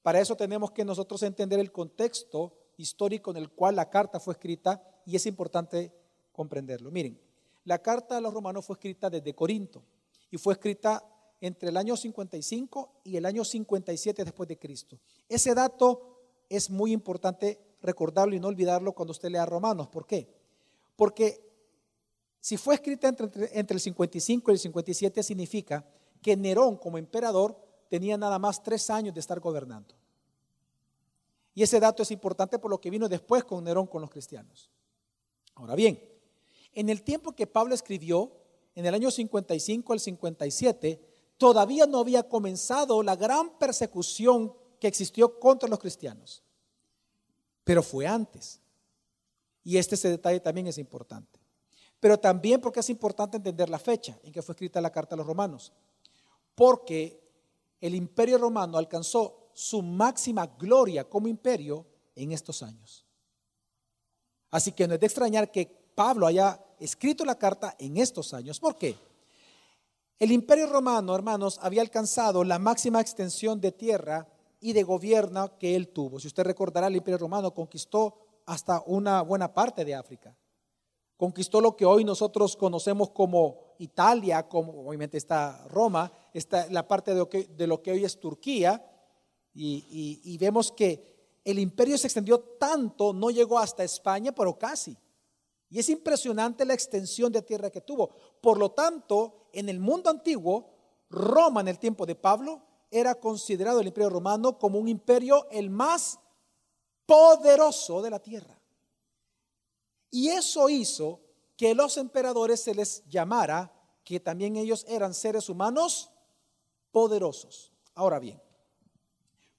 Para 0.03 0.19
eso 0.19 0.35
tenemos 0.35 0.71
que 0.71 0.85
nosotros 0.85 1.23
entender 1.23 1.59
el 1.59 1.71
contexto 1.71 2.53
histórico 2.77 3.31
en 3.31 3.37
el 3.37 3.49
cual 3.49 3.75
la 3.75 3.89
carta 3.89 4.19
fue 4.19 4.33
escrita 4.33 4.81
y 5.05 5.15
es 5.15 5.25
importante 5.25 5.91
comprenderlo. 6.31 6.91
Miren, 6.91 7.19
la 7.63 7.81
carta 7.81 8.17
a 8.17 8.21
los 8.21 8.33
romanos 8.33 8.65
fue 8.65 8.75
escrita 8.75 9.09
desde 9.09 9.33
Corinto 9.33 9.83
y 10.29 10.37
fue 10.37 10.53
escrita 10.53 11.03
entre 11.41 11.69
el 11.69 11.77
año 11.77 11.95
55 11.97 13.01
y 13.03 13.17
el 13.17 13.25
año 13.25 13.43
57 13.43 14.23
después 14.23 14.47
de 14.49 14.57
Cristo. 14.57 14.99
Ese 15.27 15.53
dato 15.53 16.19
es 16.49 16.69
muy 16.69 16.91
importante 16.91 17.59
recordarlo 17.81 18.35
y 18.35 18.39
no 18.39 18.47
olvidarlo 18.47 18.93
cuando 18.93 19.11
usted 19.11 19.29
lea 19.29 19.45
Romanos. 19.45 19.87
¿Por 19.87 20.05
qué? 20.05 20.27
Porque 20.95 21.45
si 22.39 22.57
fue 22.57 22.75
escrita 22.75 23.07
entre, 23.07 23.49
el 23.51 23.79
55 23.79 24.51
y 24.51 24.53
el 24.53 24.59
57, 24.59 25.23
significa 25.23 25.85
que 26.21 26.37
Nerón 26.37 26.77
como 26.77 26.97
emperador 26.97 27.59
tenía 27.89 28.17
nada 28.17 28.39
más 28.39 28.61
tres 28.61 28.89
años 28.89 29.13
de 29.13 29.19
estar 29.19 29.39
gobernando. 29.39 29.95
Y 31.53 31.63
ese 31.63 31.79
dato 31.79 32.03
es 32.03 32.11
importante 32.11 32.59
por 32.59 32.69
lo 32.69 32.79
que 32.79 32.89
vino 32.89 33.07
después 33.07 33.43
con 33.45 33.63
Nerón 33.63 33.87
con 33.87 34.01
los 34.01 34.11
cristianos. 34.11 34.69
Ahora 35.55 35.73
bien, 35.75 35.99
en 36.73 36.89
el 36.89 37.01
tiempo 37.01 37.31
que 37.31 37.47
Pablo 37.47 37.73
escribió, 37.73 38.31
en 38.75 38.85
el 38.85 38.93
año 38.93 39.09
55 39.09 39.93
al 39.93 39.99
57, 39.99 41.01
todavía 41.37 41.85
no 41.85 41.99
había 41.99 42.27
comenzado 42.27 43.03
la 43.03 43.15
gran 43.15 43.57
persecución 43.57 44.53
que 44.79 44.87
existió 44.87 45.39
contra 45.39 45.69
los 45.69 45.79
cristianos. 45.79 46.43
Pero 47.63 47.81
fue 47.81 48.05
antes. 48.07 48.59
Y 49.63 49.77
este 49.77 49.95
detalle 50.09 50.39
también 50.39 50.67
es 50.67 50.77
importante. 50.77 51.39
pero 51.99 52.19
también 52.19 52.61
porque 52.61 52.81
es 52.81 52.89
importante 52.91 53.37
entender 53.37 53.67
la 53.67 53.79
fecha 53.79 54.19
en 54.21 54.31
que 54.31 54.43
fue 54.43 54.53
escrita 54.53 54.79
la 54.79 54.91
carta 54.91 55.15
a 55.15 55.17
los 55.17 55.25
romanos, 55.25 55.73
porque 56.53 57.19
el 57.81 57.95
imperio 57.95 58.37
romano 58.37 58.77
alcanzó 58.77 59.49
su 59.53 59.81
máxima 59.81 60.45
gloria 60.45 61.09
como 61.09 61.27
imperio 61.27 61.83
en 62.15 62.31
estos 62.31 62.61
años. 62.61 63.05
Así 64.51 64.71
que 64.71 64.87
no 64.87 64.93
es 64.93 64.99
de 64.99 65.05
extrañar 65.07 65.51
que 65.51 65.65
Pablo 65.65 66.27
haya 66.27 66.63
escrito 66.79 67.25
la 67.25 67.39
carta 67.39 67.75
en 67.79 67.97
estos 67.97 68.33
años. 68.35 68.59
¿Por 68.59 68.75
qué? 68.75 68.95
El 70.17 70.31
imperio 70.31 70.67
romano, 70.67 71.13
hermanos, 71.13 71.59
había 71.61 71.81
alcanzado 71.81 72.43
la 72.43 72.57
máxima 72.57 73.01
extensión 73.01 73.59
de 73.59 73.73
tierra 73.73 74.27
y 74.61 74.71
de 74.71 74.83
gobierno 74.83 75.57
que 75.57 75.75
él 75.75 75.89
tuvo. 75.89 76.19
Si 76.19 76.27
usted 76.27 76.43
recordará, 76.43 76.87
el 76.87 76.95
imperio 76.95 77.17
romano 77.17 77.53
conquistó 77.53 78.15
hasta 78.45 78.81
una 78.85 79.21
buena 79.21 79.53
parte 79.53 79.83
de 79.83 79.93
África. 79.93 80.37
Conquistó 81.17 81.59
lo 81.59 81.75
que 81.75 81.85
hoy 81.85 82.05
nosotros 82.05 82.55
conocemos 82.55 83.09
como 83.09 83.75
Italia, 83.79 84.47
como 84.47 84.87
obviamente 84.87 85.17
está 85.17 85.67
Roma, 85.67 86.11
está 86.33 86.67
la 86.69 86.87
parte 86.87 87.13
de 87.13 87.67
lo 87.67 87.81
que, 87.81 87.91
hoy 87.91 88.05
es 88.05 88.19
Turquía, 88.19 88.85
y, 89.53 90.21
y 90.23 90.37
vemos 90.37 90.71
que 90.71 91.39
el 91.43 91.59
imperio 91.59 91.97
se 91.97 92.07
extendió 92.07 92.39
tanto, 92.39 93.13
no 93.13 93.29
llegó 93.31 93.59
hasta 93.59 93.83
España, 93.83 94.31
pero 94.33 94.57
casi. 94.57 94.97
Y 95.75 95.79
es 95.79 95.89
impresionante 95.89 96.63
la 96.63 96.73
extensión 96.73 97.33
de 97.33 97.41
tierra 97.41 97.69
que 97.69 97.81
tuvo. 97.81 98.09
Por 98.39 98.57
lo 98.57 98.71
tanto, 98.71 99.49
en 99.51 99.67
el 99.67 99.81
mundo 99.81 100.09
antiguo, 100.09 100.69
Roma 101.09 101.59
en 101.59 101.67
el 101.67 101.79
tiempo 101.79 102.05
de 102.05 102.15
Pablo 102.15 102.61
era 102.89 103.15
considerado 103.15 103.81
el 103.81 103.87
imperio 103.87 104.09
romano 104.09 104.57
como 104.57 104.79
un 104.79 104.87
imperio 104.87 105.49
el 105.51 105.69
más 105.69 106.17
poderoso 107.05 108.01
de 108.01 108.09
la 108.09 108.19
tierra. 108.19 108.57
Y 110.11 110.29
eso 110.29 110.69
hizo 110.69 111.19
que 111.57 111.75
los 111.75 111.97
emperadores 111.97 112.61
se 112.61 112.73
les 112.73 113.03
llamara 113.09 113.73
que 114.05 114.21
también 114.21 114.55
ellos 114.55 114.85
eran 114.87 115.13
seres 115.13 115.49
humanos 115.49 116.09
poderosos. 116.93 117.73
Ahora 117.95 118.19
bien, 118.19 118.41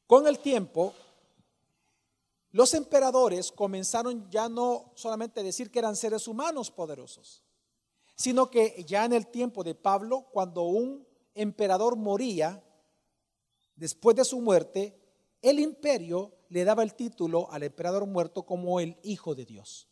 con 0.06 0.26
el 0.26 0.38
tiempo, 0.38 0.94
los 2.56 2.72
emperadores 2.72 3.52
comenzaron 3.52 4.30
ya 4.30 4.48
no 4.48 4.90
solamente 4.94 5.40
a 5.40 5.42
decir 5.42 5.70
que 5.70 5.78
eran 5.78 5.94
seres 5.94 6.26
humanos 6.26 6.70
poderosos, 6.70 7.42
sino 8.14 8.48
que 8.48 8.82
ya 8.88 9.04
en 9.04 9.12
el 9.12 9.26
tiempo 9.26 9.62
de 9.62 9.74
Pablo, 9.74 10.26
cuando 10.32 10.62
un 10.62 11.06
emperador 11.34 11.96
moría, 11.96 12.64
después 13.74 14.16
de 14.16 14.24
su 14.24 14.40
muerte, 14.40 14.98
el 15.42 15.60
imperio 15.60 16.32
le 16.48 16.64
daba 16.64 16.82
el 16.82 16.94
título 16.94 17.46
al 17.52 17.62
emperador 17.62 18.06
muerto 18.06 18.46
como 18.46 18.80
el 18.80 18.98
Hijo 19.02 19.34
de 19.34 19.44
Dios. 19.44 19.86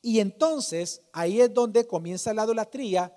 Y 0.00 0.20
entonces 0.20 1.02
ahí 1.12 1.40
es 1.40 1.52
donde 1.52 1.88
comienza 1.88 2.32
la 2.32 2.44
idolatría 2.44 3.12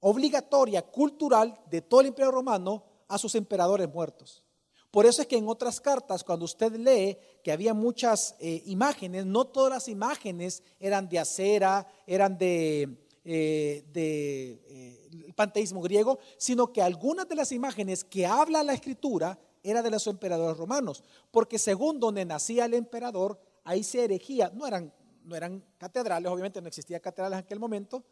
obligatoria, 0.00 0.82
cultural 0.82 1.58
de 1.70 1.80
todo 1.80 2.02
el 2.02 2.08
imperio 2.08 2.30
romano 2.30 2.84
a 3.08 3.16
sus 3.16 3.34
emperadores 3.36 3.88
muertos. 3.88 4.44
Por 4.92 5.06
eso 5.06 5.22
es 5.22 5.28
que 5.28 5.38
en 5.38 5.48
otras 5.48 5.80
cartas, 5.80 6.22
cuando 6.22 6.44
usted 6.44 6.76
lee 6.76 7.16
que 7.42 7.50
había 7.50 7.72
muchas 7.72 8.36
eh, 8.38 8.62
imágenes, 8.66 9.24
no 9.24 9.46
todas 9.46 9.72
las 9.72 9.88
imágenes 9.88 10.62
eran 10.78 11.08
de 11.08 11.18
acera, 11.18 11.86
eran 12.06 12.36
de, 12.36 12.98
eh, 13.24 13.84
eh, 13.94 15.32
panteísmo 15.34 15.80
griego, 15.80 16.18
sino 16.36 16.70
que 16.74 16.82
algunas 16.82 17.26
de 17.26 17.36
las 17.36 17.52
imágenes 17.52 18.04
que 18.04 18.26
habla 18.26 18.62
la 18.62 18.74
escritura 18.74 19.38
era 19.62 19.80
de 19.80 19.90
los 19.90 20.06
emperadores 20.06 20.58
romanos, 20.58 21.02
porque 21.30 21.58
según 21.58 21.98
donde 21.98 22.26
nacía 22.26 22.66
el 22.66 22.74
emperador, 22.74 23.40
ahí 23.64 23.82
se 23.82 24.04
erigía, 24.04 24.52
no 24.54 24.66
eran, 24.66 24.92
no 25.24 25.34
eran 25.34 25.64
catedrales, 25.78 26.30
obviamente 26.30 26.60
no 26.60 26.68
existía 26.68 27.00
catedrales 27.00 27.38
en 27.38 27.44
aquel 27.46 27.60
momento, 27.60 28.04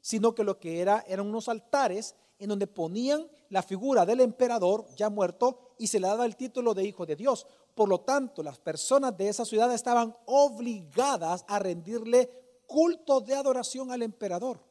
sino 0.00 0.36
que 0.36 0.44
lo 0.44 0.60
que 0.60 0.80
era 0.80 1.04
eran 1.08 1.26
unos 1.26 1.48
altares 1.48 2.14
en 2.38 2.48
donde 2.48 2.66
ponían 2.66 3.28
la 3.48 3.62
figura 3.62 4.06
del 4.06 4.20
emperador 4.20 4.86
ya 4.94 5.10
muerto 5.10 5.74
y 5.78 5.88
se 5.88 5.98
le 5.98 6.06
daba 6.06 6.24
el 6.24 6.36
título 6.36 6.74
de 6.74 6.84
hijo 6.84 7.04
de 7.04 7.16
Dios. 7.16 7.46
Por 7.74 7.88
lo 7.88 8.00
tanto, 8.00 8.42
las 8.42 8.58
personas 8.58 9.16
de 9.16 9.28
esa 9.28 9.44
ciudad 9.44 9.72
estaban 9.72 10.16
obligadas 10.26 11.44
a 11.48 11.58
rendirle 11.58 12.62
culto 12.66 13.20
de 13.20 13.34
adoración 13.34 13.90
al 13.90 14.02
emperador. 14.02 14.62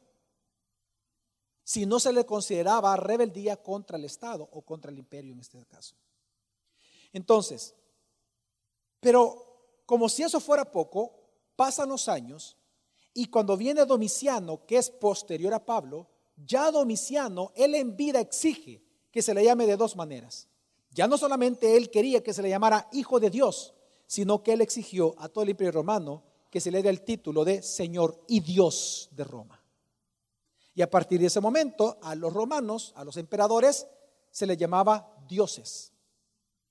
Si 1.64 1.84
no 1.84 2.00
se 2.00 2.12
le 2.12 2.24
consideraba 2.24 2.96
rebeldía 2.96 3.56
contra 3.62 3.98
el 3.98 4.04
Estado 4.04 4.48
o 4.52 4.62
contra 4.62 4.90
el 4.90 4.98
imperio 4.98 5.32
en 5.32 5.40
este 5.40 5.62
caso. 5.66 5.96
Entonces, 7.12 7.74
pero 9.00 9.82
como 9.84 10.08
si 10.08 10.22
eso 10.22 10.40
fuera 10.40 10.70
poco, 10.70 11.12
pasan 11.56 11.90
los 11.90 12.08
años 12.08 12.56
y 13.12 13.26
cuando 13.26 13.56
viene 13.56 13.84
Domiciano, 13.84 14.64
que 14.64 14.76
es 14.76 14.90
posterior 14.90 15.52
a 15.52 15.64
Pablo, 15.64 16.08
ya 16.44 16.70
Domiciano, 16.70 17.52
él 17.54 17.74
en 17.74 17.96
vida 17.96 18.20
exige 18.20 18.82
que 19.10 19.22
se 19.22 19.34
le 19.34 19.44
llame 19.44 19.66
de 19.66 19.76
dos 19.76 19.96
maneras. 19.96 20.48
Ya 20.90 21.06
no 21.06 21.18
solamente 21.18 21.76
él 21.76 21.90
quería 21.90 22.22
que 22.22 22.32
se 22.32 22.42
le 22.42 22.48
llamara 22.48 22.88
hijo 22.92 23.20
de 23.20 23.30
Dios, 23.30 23.74
sino 24.06 24.42
que 24.42 24.52
él 24.52 24.60
exigió 24.60 25.14
a 25.18 25.28
todo 25.28 25.44
el 25.44 25.50
imperio 25.50 25.72
romano 25.72 26.24
que 26.50 26.60
se 26.60 26.70
le 26.70 26.82
dé 26.82 26.88
el 26.88 27.02
título 27.02 27.44
de 27.44 27.62
Señor 27.62 28.24
y 28.26 28.40
Dios 28.40 29.08
de 29.12 29.24
Roma. 29.24 29.62
Y 30.74 30.82
a 30.82 30.90
partir 30.90 31.20
de 31.20 31.26
ese 31.26 31.40
momento, 31.40 31.98
a 32.02 32.14
los 32.14 32.32
romanos, 32.32 32.92
a 32.96 33.04
los 33.04 33.16
emperadores, 33.16 33.86
se 34.30 34.46
les 34.46 34.56
llamaba 34.56 35.14
dioses. 35.28 35.92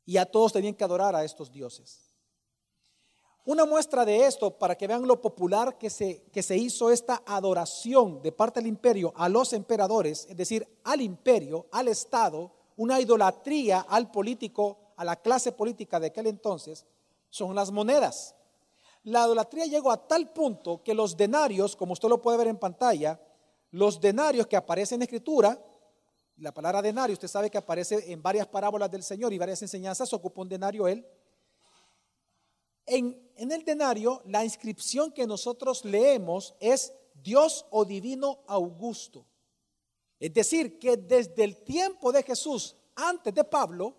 Y 0.06 0.18
a 0.18 0.26
todos 0.26 0.54
tenían 0.54 0.76
que 0.76 0.84
adorar 0.84 1.16
a 1.16 1.26
estos 1.26 1.52
dioses. 1.52 2.07
Una 3.48 3.66
muestra 3.66 4.04
de 4.04 4.26
esto, 4.26 4.52
para 4.52 4.76
que 4.76 4.88
vean 4.88 5.08
lo 5.08 5.22
popular 5.22 5.78
que 5.78 5.90
se, 5.90 6.24
que 6.34 6.44
se 6.44 6.58
hizo 6.58 6.92
esta 6.92 7.24
adoración 7.26 8.22
de 8.22 8.34
parte 8.34 8.60
del 8.60 8.68
imperio 8.68 9.14
a 9.16 9.30
los 9.30 9.54
emperadores, 9.54 10.28
es 10.30 10.36
decir, 10.36 10.68
al 10.84 11.00
imperio, 11.00 11.66
al 11.72 11.88
Estado, 11.88 12.52
una 12.76 13.00
idolatría 13.00 13.86
al 13.88 14.12
político, 14.12 14.92
a 14.98 15.06
la 15.06 15.16
clase 15.16 15.54
política 15.54 15.98
de 15.98 16.08
aquel 16.08 16.28
entonces, 16.28 16.86
son 17.30 17.56
las 17.56 17.72
monedas. 17.72 18.36
La 19.04 19.24
idolatría 19.24 19.66
llegó 19.66 19.92
a 19.92 20.08
tal 20.10 20.34
punto 20.34 20.84
que 20.84 20.94
los 20.94 21.16
denarios, 21.16 21.78
como 21.78 21.94
usted 21.94 22.10
lo 22.10 22.22
puede 22.22 22.40
ver 22.40 22.48
en 22.48 22.58
pantalla, 22.58 23.18
los 23.72 24.02
denarios 24.02 24.48
que 24.48 24.58
aparecen 24.58 24.98
en 24.98 25.04
escritura, 25.04 25.58
la 26.36 26.54
palabra 26.54 26.82
denario, 26.82 27.14
usted 27.14 27.30
sabe 27.30 27.50
que 27.50 27.58
aparece 27.58 28.12
en 28.12 28.22
varias 28.22 28.48
parábolas 28.48 28.92
del 28.92 29.04
Señor 29.04 29.32
y 29.32 29.38
varias 29.38 29.62
enseñanzas, 29.62 30.12
ocupa 30.12 30.42
un 30.42 30.50
denario 30.50 30.86
él, 30.86 31.08
en, 32.88 33.52
el 33.52 33.64
denario, 33.64 34.22
la 34.26 34.44
inscripción 34.44 35.12
que 35.12 35.28
nosotros 35.28 35.86
leemos 35.86 36.56
es 36.60 36.94
Dios 37.22 37.66
o 37.70 37.86
Divino 37.86 38.40
Augusto. 38.48 39.26
Es 40.20 40.34
decir, 40.34 40.80
que 40.80 40.98
desde 40.98 41.44
el 41.44 41.58
tiempo 41.58 42.12
de 42.12 42.24
Jesús, 42.24 42.76
antes 42.96 43.34
de 43.34 43.44
Pablo, 43.44 43.96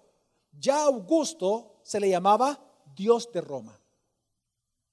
ya 0.59 0.85
Augusto 0.85 1.81
se 1.83 2.01
le 2.01 2.09
llamaba 2.09 2.59
Dios 2.96 3.31
de 3.31 3.40
Roma. 3.40 3.79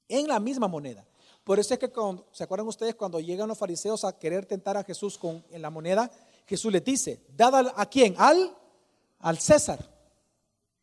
En 0.08 0.28
la 0.28 0.40
misma 0.40 0.68
moneda. 0.68 1.08
Por 1.44 1.58
eso 1.58 1.74
es 1.74 1.80
que, 1.80 1.92
¿se 2.32 2.44
acuerdan 2.44 2.68
ustedes 2.68 2.96
cuando 2.96 3.20
llegan 3.20 3.48
los 3.48 3.58
fariseos 3.58 4.04
a 4.04 4.18
querer 4.18 4.46
tentar 4.46 4.78
a 4.78 4.84
Jesús 4.84 5.18
con, 5.18 5.44
en 5.50 5.62
la 5.62 5.70
moneda? 5.70 6.12
Jesús 6.46 6.72
les 6.72 6.84
dice, 6.84 7.24
¿dada 7.36 7.74
a 7.76 7.86
quién? 7.88 8.14
Al, 8.18 8.56
al 9.20 9.40
César. 9.40 9.80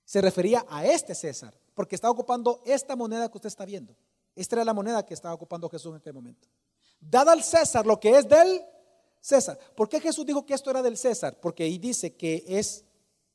Se 0.04 0.20
refería 0.20 0.64
a 0.68 0.84
este 0.84 1.14
César 1.14 1.61
porque 1.74 1.94
estaba 1.94 2.12
ocupando 2.12 2.62
esta 2.64 2.96
moneda 2.96 3.30
que 3.30 3.38
usted 3.38 3.48
está 3.48 3.64
viendo. 3.64 3.96
Esta 4.34 4.56
era 4.56 4.64
la 4.64 4.74
moneda 4.74 5.04
que 5.04 5.14
estaba 5.14 5.34
ocupando 5.34 5.68
Jesús 5.68 5.90
en 5.90 5.96
aquel 5.98 6.14
momento. 6.14 6.48
Dada 7.00 7.32
al 7.32 7.42
César 7.42 7.86
lo 7.86 7.98
que 7.98 8.16
es 8.16 8.28
del 8.28 8.62
César. 9.20 9.58
¿Por 9.76 9.88
qué 9.88 10.00
Jesús 10.00 10.24
dijo 10.24 10.44
que 10.46 10.54
esto 10.54 10.70
era 10.70 10.82
del 10.82 10.96
César? 10.96 11.38
Porque 11.40 11.64
ahí 11.64 11.78
dice 11.78 12.16
que 12.16 12.44
es 12.46 12.84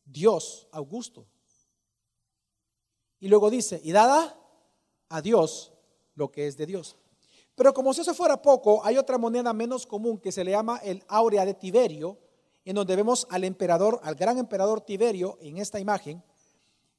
Dios, 0.05 0.67
Augusto. 0.71 1.27
Y 3.19 3.27
luego 3.27 3.49
dice, 3.49 3.79
y 3.83 3.91
dada 3.91 4.39
a 5.09 5.21
Dios 5.21 5.73
lo 6.15 6.31
que 6.31 6.47
es 6.47 6.57
de 6.57 6.65
Dios. 6.65 6.97
Pero 7.55 7.73
como 7.73 7.93
si 7.93 8.01
eso 8.01 8.13
fuera 8.13 8.41
poco, 8.41 8.85
hay 8.85 8.97
otra 8.97 9.17
moneda 9.17 9.51
menos 9.53 9.87
común 9.87 10.19
que 10.19 10.31
se 10.31 10.43
le 10.43 10.51
llama 10.51 10.77
el 10.83 11.03
áurea 11.07 11.45
de 11.45 11.55
Tiberio, 11.55 12.19
en 12.63 12.75
donde 12.75 12.95
vemos 12.95 13.25
al 13.31 13.43
emperador, 13.43 13.99
al 14.03 14.15
gran 14.15 14.37
emperador 14.37 14.81
Tiberio 14.81 15.37
en 15.41 15.57
esta 15.57 15.79
imagen, 15.79 16.23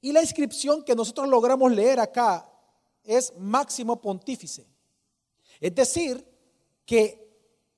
y 0.00 0.12
la 0.12 0.20
inscripción 0.20 0.84
que 0.84 0.94
nosotros 0.94 1.28
logramos 1.28 1.72
leer 1.72 2.00
acá 2.00 2.50
es 3.02 3.32
máximo 3.36 4.00
pontífice. 4.00 4.66
Es 5.60 5.74
decir, 5.74 6.24
que 6.84 7.28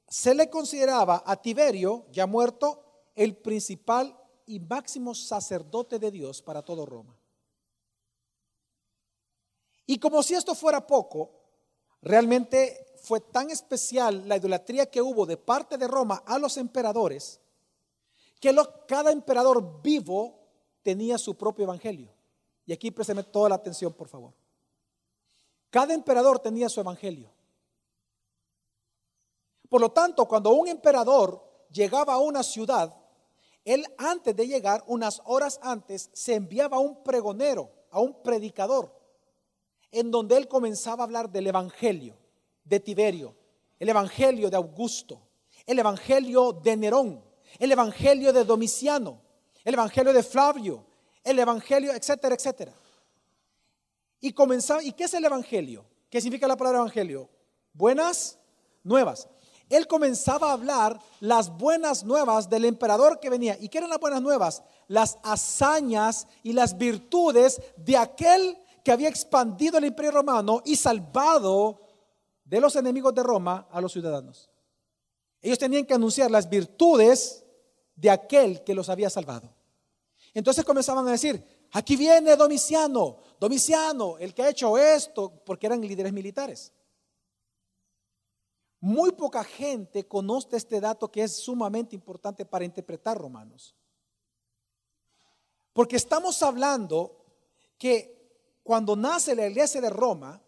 se 0.08 0.34
le 0.34 0.50
consideraba 0.50 1.22
a 1.24 1.40
Tiberio, 1.40 2.06
ya 2.10 2.26
muerto, 2.26 2.84
el 3.14 3.36
principal 3.36 4.16
y 4.46 4.60
máximo 4.60 5.14
sacerdote 5.14 5.98
de 5.98 6.10
Dios 6.10 6.42
para 6.42 6.62
todo 6.62 6.84
Roma. 6.84 7.16
Y 9.86 9.98
como 9.98 10.22
si 10.22 10.34
esto 10.34 10.54
fuera 10.54 10.86
poco, 10.86 11.30
realmente 12.02 12.86
fue 13.02 13.20
tan 13.20 13.50
especial 13.50 14.28
la 14.28 14.36
idolatría 14.36 14.90
que 14.90 15.00
hubo 15.00 15.26
de 15.26 15.36
parte 15.36 15.78
de 15.78 15.88
Roma 15.88 16.22
a 16.26 16.38
los 16.38 16.56
emperadores, 16.56 17.40
que 18.40 18.54
cada 18.86 19.10
emperador 19.10 19.80
vivo 19.82 20.39
tenía 20.82 21.18
su 21.18 21.36
propio 21.36 21.64
evangelio. 21.64 22.12
Y 22.66 22.72
aquí 22.72 22.90
présteme 22.90 23.22
toda 23.24 23.48
la 23.48 23.54
atención, 23.56 23.92
por 23.92 24.08
favor. 24.08 24.32
Cada 25.70 25.94
emperador 25.94 26.38
tenía 26.38 26.68
su 26.68 26.80
evangelio. 26.80 27.30
Por 29.68 29.80
lo 29.80 29.90
tanto, 29.92 30.26
cuando 30.26 30.50
un 30.52 30.68
emperador 30.68 31.42
llegaba 31.70 32.14
a 32.14 32.18
una 32.18 32.42
ciudad, 32.42 32.94
él 33.64 33.86
antes 33.98 34.34
de 34.34 34.46
llegar, 34.46 34.82
unas 34.86 35.22
horas 35.24 35.60
antes, 35.62 36.10
se 36.12 36.34
enviaba 36.34 36.78
a 36.78 36.80
un 36.80 37.02
pregonero, 37.02 37.70
a 37.90 38.00
un 38.00 38.22
predicador, 38.22 38.92
en 39.92 40.10
donde 40.10 40.36
él 40.36 40.48
comenzaba 40.48 41.02
a 41.02 41.06
hablar 41.06 41.30
del 41.30 41.46
Evangelio 41.46 42.16
de 42.64 42.80
Tiberio, 42.80 43.36
el 43.78 43.88
Evangelio 43.88 44.50
de 44.50 44.56
Augusto, 44.56 45.20
el 45.66 45.78
Evangelio 45.78 46.52
de 46.52 46.76
Nerón, 46.76 47.24
el 47.58 47.72
Evangelio 47.72 48.32
de 48.32 48.44
Domiciano, 48.44 49.20
el 49.64 49.74
Evangelio 49.74 50.12
de 50.12 50.22
Flavio, 50.22 50.84
el 51.22 51.38
Evangelio, 51.38 51.92
etcétera, 51.92 52.34
etcétera. 52.34 52.72
Y 54.20 54.32
comenzaba, 54.32 54.82
¿y 54.82 54.92
qué 54.92 55.04
es 55.04 55.14
el 55.14 55.24
Evangelio? 55.24 55.84
¿Qué 56.10 56.20
significa 56.20 56.48
la 56.48 56.56
palabra 56.56 56.80
Evangelio? 56.80 57.28
Buenas 57.72 58.38
nuevas. 58.82 59.28
Él 59.68 59.86
comenzaba 59.86 60.50
a 60.50 60.54
hablar 60.54 60.98
las 61.20 61.56
buenas 61.56 62.02
nuevas 62.02 62.50
del 62.50 62.64
emperador 62.64 63.20
que 63.20 63.30
venía. 63.30 63.56
¿Y 63.60 63.68
qué 63.68 63.78
eran 63.78 63.90
las 63.90 64.00
buenas 64.00 64.20
nuevas? 64.20 64.62
Las 64.88 65.18
hazañas 65.22 66.26
y 66.42 66.52
las 66.52 66.76
virtudes 66.76 67.62
de 67.76 67.96
aquel 67.96 68.58
que 68.84 68.90
había 68.90 69.08
expandido 69.08 69.78
el 69.78 69.84
imperio 69.84 70.10
romano 70.10 70.60
y 70.64 70.74
salvado 70.74 71.80
de 72.44 72.60
los 72.60 72.74
enemigos 72.74 73.14
de 73.14 73.22
Roma 73.22 73.68
a 73.70 73.80
los 73.80 73.92
ciudadanos. 73.92 74.50
Ellos 75.40 75.58
tenían 75.58 75.86
que 75.86 75.94
anunciar 75.94 76.30
las 76.30 76.50
virtudes 76.50 77.44
de 78.00 78.10
aquel 78.10 78.64
que 78.64 78.74
los 78.74 78.88
había 78.88 79.10
salvado. 79.10 79.54
Entonces 80.32 80.64
comenzaban 80.64 81.06
a 81.06 81.12
decir, 81.12 81.44
aquí 81.72 81.96
viene 81.96 82.34
Domiciano, 82.34 83.18
Domiciano, 83.38 84.16
el 84.18 84.32
que 84.32 84.42
ha 84.42 84.48
hecho 84.48 84.78
esto, 84.78 85.30
porque 85.44 85.66
eran 85.66 85.82
líderes 85.82 86.12
militares. 86.12 86.72
Muy 88.80 89.12
poca 89.12 89.44
gente 89.44 90.08
conoce 90.08 90.56
este 90.56 90.80
dato 90.80 91.10
que 91.10 91.24
es 91.24 91.36
sumamente 91.36 91.94
importante 91.94 92.46
para 92.46 92.64
interpretar 92.64 93.18
Romanos. 93.18 93.74
Porque 95.74 95.96
estamos 95.96 96.42
hablando 96.42 97.14
que 97.76 98.18
cuando 98.62 98.96
nace 98.96 99.34
la 99.34 99.46
iglesia 99.46 99.82
de 99.82 99.90
Roma, 99.90 100.40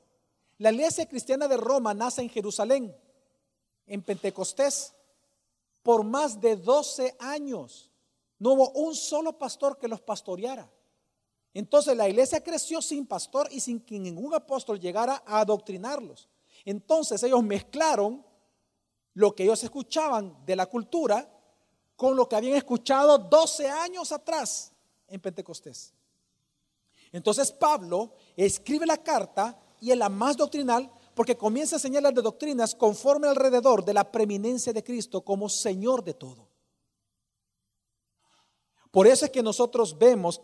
la 0.57 0.73
iglesia 0.73 1.07
cristiana 1.07 1.49
de 1.49 1.59
Roma 1.59 1.93
nace 1.93 2.23
en 2.23 2.31
Jerusalén, 2.31 2.97
en 3.87 4.03
Pentecostés, 4.03 4.95
por 5.83 6.05
más 6.05 6.41
de 6.41 6.57
12 6.57 7.17
años. 7.19 7.91
No 8.39 8.53
hubo 8.53 8.71
un 8.71 8.95
solo 8.95 9.39
pastor 9.39 9.79
que 9.79 9.89
los 9.89 10.01
pastoreara. 10.01 10.71
Entonces 11.55 11.97
la 11.97 12.09
iglesia 12.09 12.43
creció 12.43 12.81
sin 12.81 13.07
pastor 13.07 13.49
y 13.51 13.61
sin 13.61 13.81
que 13.81 13.99
ningún 13.99 14.35
apóstol 14.35 14.81
llegara 14.81 15.23
a 15.27 15.41
adoctrinarlos. 15.41 16.29
Entonces 16.65 17.23
ellos 17.23 17.43
mezclaron 17.43 18.25
lo 19.15 19.35
que 19.35 19.45
ellos 19.45 19.63
escuchaban 19.63 20.45
de 20.47 20.57
la 20.57 20.67
cultura 20.67 21.29
con 21.97 22.17
lo 22.17 22.29
que 22.29 22.37
habían 22.37 22.57
escuchado 22.57 23.19
12 23.19 23.69
años 23.69 24.11
atrás 24.13 24.73
en 25.09 25.21
Pentecostés. 25.21 25.93
Entonces 27.13 27.53
Pablo 27.53 28.15
escribe 28.35 28.87
la 28.87 28.97
carta 28.97 29.61
y 29.81 29.91
es 29.91 29.99
la 29.99 30.09
más 30.09 30.37
doctrinal 30.37 30.91
porque 31.15 31.37
comienza 31.37 31.77
a 31.77 31.79
señalar 31.79 32.15
de 32.15 32.23
doctrinas 32.23 32.75
conforme 32.75 33.29
alrededor 33.29 33.85
de 33.85 33.95
la 33.95 34.11
preeminencia 34.11 34.73
de 34.73 34.83
Cristo 34.83 35.23
como 35.23 35.49
Señor 35.49 36.03
de 36.05 36.15
todo. 36.15 36.49
Por 38.91 39.07
eso 39.07 39.25
es 39.25 39.31
que 39.31 39.43
nosotros 39.43 39.99
vemos, 39.99 40.43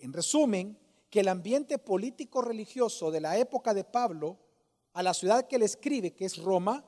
en 0.00 0.12
resumen, 0.12 0.78
que 1.10 1.20
el 1.20 1.28
ambiente 1.28 1.78
político 1.78 2.42
religioso 2.42 3.10
de 3.10 3.20
la 3.20 3.36
época 3.36 3.74
de 3.74 3.84
Pablo, 3.84 4.38
a 4.92 5.02
la 5.02 5.14
ciudad 5.14 5.46
que 5.46 5.58
le 5.58 5.64
escribe, 5.64 6.14
que 6.14 6.24
es 6.24 6.36
Roma, 6.38 6.84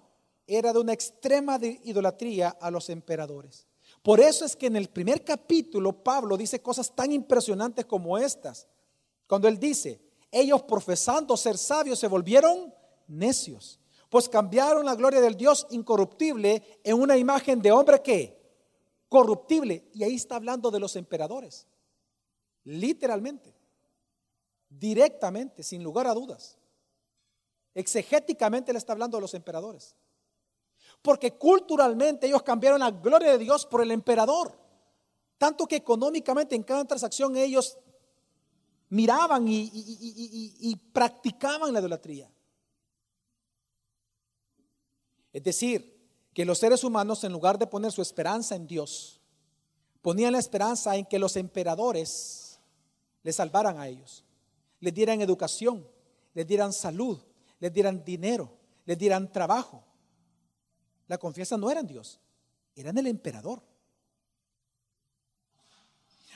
era 0.47 0.73
de 0.73 0.81
una 0.81 0.93
extrema 0.93 1.59
idolatría 1.63 2.49
a 2.61 2.71
los 2.71 2.91
emperadores. 2.91 3.67
Por 4.03 4.21
eso 4.21 4.45
es 4.45 4.57
que 4.57 4.67
en 4.67 4.77
el 4.77 4.89
primer 4.89 5.25
capítulo 5.25 5.93
Pablo 5.93 6.37
dice 6.37 6.63
cosas 6.63 6.95
tan 6.95 7.13
impresionantes 7.13 7.85
como 7.85 8.17
estas. 8.19 8.67
Cuando 9.27 9.49
él 9.49 9.59
dice, 9.59 10.01
ellos 10.31 10.63
profesando 10.63 11.37
ser 11.37 11.59
sabios 11.59 11.99
se 11.99 12.09
volvieron 12.09 12.75
necios, 13.11 13.79
pues 14.09 14.29
cambiaron 14.29 14.85
la 14.85 14.95
gloria 14.95 15.21
del 15.21 15.37
Dios 15.37 15.67
incorruptible 15.71 16.81
en 16.83 17.01
una 17.01 17.17
imagen 17.17 17.61
de 17.61 17.73
hombre 17.73 18.03
que 18.03 18.41
corruptible. 19.09 19.85
Y 19.93 20.03
ahí 20.03 20.15
está 20.15 20.37
hablando 20.37 20.71
de 20.71 20.81
los 20.81 20.97
emperadores. 20.97 21.67
Literalmente, 22.65 23.55
directamente, 24.69 25.63
sin 25.63 25.83
lugar 25.83 26.07
a 26.07 26.15
dudas. 26.15 26.59
Exegéticamente 27.75 28.73
le 28.73 28.79
está 28.79 28.93
hablando 28.93 29.17
de 29.17 29.23
los 29.23 29.35
emperadores. 29.35 29.95
Porque 31.03 31.33
culturalmente 31.33 32.27
ellos 32.27 32.43
cambiaron 32.43 32.81
la 32.81 32.91
gloria 32.91 33.33
de 33.33 33.39
Dios 33.39 33.67
por 33.67 33.83
el 33.83 33.91
emperador. 33.91 34.59
Tanto 35.39 35.67
que 35.67 35.77
económicamente 35.77 36.55
en 36.55 36.63
cada 36.63 36.85
transacción 36.85 37.37
ellos 37.37 37.79
miraban 38.91 39.47
y, 39.49 40.77
practicaban 40.93 41.73
la 41.73 41.81
idolatría. 41.81 42.31
Es 45.33 45.43
decir, 45.43 46.01
que 46.35 46.45
los 46.45 46.59
seres 46.59 46.85
humanos 46.85 47.25
en 47.25 47.33
lugar 47.33 47.59
de 47.59 47.67
poner 47.67 47.93
su 47.93 48.03
esperanza 48.03 48.55
en 48.55 48.67
Dios, 48.67 49.21
ponían 50.03 50.33
la 50.33 50.39
esperanza 50.39 50.97
en 50.97 51.05
que 51.05 51.19
los 51.19 51.37
emperadores 51.37 52.61
les 53.23 53.37
salvaran 53.37 53.79
a 53.79 53.89
ellos, 53.89 54.25
les 54.81 54.95
dieran 54.95 55.21
educación, 55.21 55.87
les 56.35 56.47
dieran 56.47 56.73
salud, 56.73 57.19
les 57.59 57.73
dieran 57.73 58.05
dinero, 58.05 58.57
les 58.85 58.97
dieran 58.97 59.31
trabajo. 59.31 59.85
La 61.07 61.19
confianza 61.19 61.57
no 61.57 61.71
era 61.71 61.81
en 61.81 61.87
Dios, 61.87 62.21
era 62.75 62.91
en 62.91 62.99
el 62.99 63.07
emperador. 63.07 63.63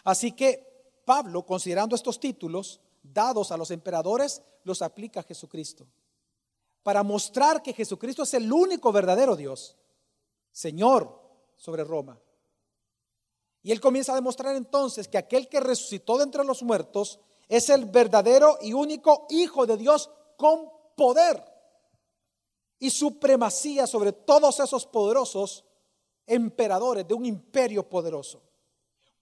Así 0.05 0.33
que 0.33 0.75
Pablo, 1.05 1.47
considerando 1.47 1.95
estos 1.97 2.21
títulos 2.21 2.81
dados 3.03 3.53
a 3.53 3.57
los 3.57 3.71
emperadores, 3.71 4.43
los 4.65 4.83
aplica 4.83 5.21
a 5.21 5.23
Jesucristo. 5.23 5.87
Para 6.85 7.03
mostrar 7.03 7.63
que 7.63 7.73
Jesucristo 7.73 8.23
es 8.23 8.35
el 8.35 8.53
único 8.53 8.93
verdadero 8.93 9.35
Dios, 9.35 9.77
Señor 10.53 11.21
sobre 11.57 11.83
Roma. 11.83 12.21
Y 13.63 13.73
él 13.73 13.81
comienza 13.81 14.13
a 14.13 14.17
demostrar 14.17 14.55
entonces 14.55 15.09
que 15.09 15.19
aquel 15.19 15.49
que 15.49 15.59
resucitó 15.59 16.19
de 16.19 16.25
entre 16.25 16.45
los 16.45 16.63
muertos 16.63 17.19
es 17.49 17.71
el 17.71 17.87
verdadero 17.87 18.59
y 18.61 18.75
único 18.75 19.27
Hijo 19.31 19.67
de 19.67 19.79
Dios 19.79 20.11
con 20.37 20.71
poder 20.95 21.43
y 22.79 22.91
supremacía 22.91 23.87
sobre 23.87 24.13
todos 24.13 24.61
esos 24.61 24.87
poderosos 24.87 25.65
emperadores 26.27 27.09
de 27.09 27.15
un 27.15 27.25
imperio 27.25 27.89
poderoso. 27.89 28.43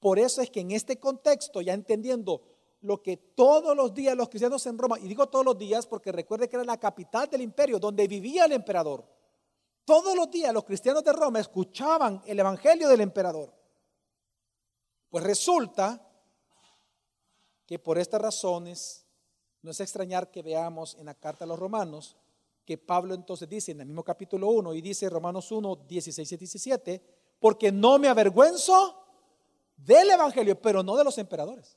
Por 0.01 0.19
eso 0.19 0.43
es 0.43 0.51
que 0.51 0.61
en 0.61 0.73
este 0.73 0.99
contexto, 0.99 1.61
ya 1.61 1.75
entendiendo 1.75 2.43
lo 2.83 3.03
que 3.03 3.17
todos 3.17 3.77
los 3.77 3.95
días 3.95 4.17
los 4.17 4.29
cristianos 4.29 4.67
en 4.67 4.77
Roma, 4.77 4.99
y 4.99 5.09
digo 5.09 5.29
todos 5.29 5.45
los 5.45 5.59
días 5.59 5.87
porque 5.87 6.13
recuerde 6.13 6.49
que 6.49 6.57
era 6.57 6.65
la 6.65 6.79
capital 6.79 7.29
del 7.29 7.43
imperio, 7.43 7.79
donde 7.79 8.07
vivía 8.07 8.45
el 8.45 8.53
emperador, 8.53 9.05
todos 9.85 10.15
los 10.15 10.31
días 10.31 10.53
los 10.53 10.65
cristianos 10.65 11.03
de 11.03 11.13
Roma 11.13 11.41
escuchaban 11.41 12.23
el 12.27 12.39
evangelio 12.39 12.89
del 12.89 13.01
emperador. 13.01 13.53
Pues 15.09 15.25
resulta 15.25 16.09
que 17.67 17.79
por 17.79 17.99
estas 17.99 18.21
razones 18.21 19.07
no 19.63 19.71
es 19.71 19.81
extrañar 19.81 20.31
que 20.31 20.43
veamos 20.43 20.97
en 20.97 21.07
la 21.07 21.15
carta 21.15 21.45
a 21.45 21.49
los 21.49 21.59
romanos 21.59 22.17
que 22.65 22.79
Pablo 22.79 23.15
entonces 23.15 23.49
dice 23.49 23.73
en 23.73 23.81
el 23.81 23.87
mismo 23.87 24.05
capítulo 24.05 24.49
1 24.49 24.75
y 24.75 24.81
dice 24.81 25.09
Romanos 25.09 25.51
1, 25.51 25.77
16 25.89 26.33
y 26.33 26.37
17, 26.37 27.03
porque 27.41 27.73
no 27.73 27.99
me 27.99 28.09
avergüenzo 28.09 29.05
del 29.77 30.11
Evangelio, 30.11 30.61
pero 30.61 30.83
no 30.83 30.97
de 30.97 31.05
los 31.05 31.19
emperadores. 31.19 31.77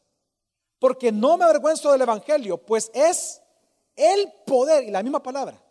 Porque 0.80 1.12
no 1.12 1.38
me 1.38 1.46
avergüenzo 1.46 1.92
del 1.92 2.02
Evangelio, 2.02 2.58
pues 2.58 2.92
es 2.94 3.42
el 3.96 4.32
poder, 4.46 4.84
y 4.84 4.92
la 4.92 5.04
misma 5.04 5.24
palabra, 5.24 5.64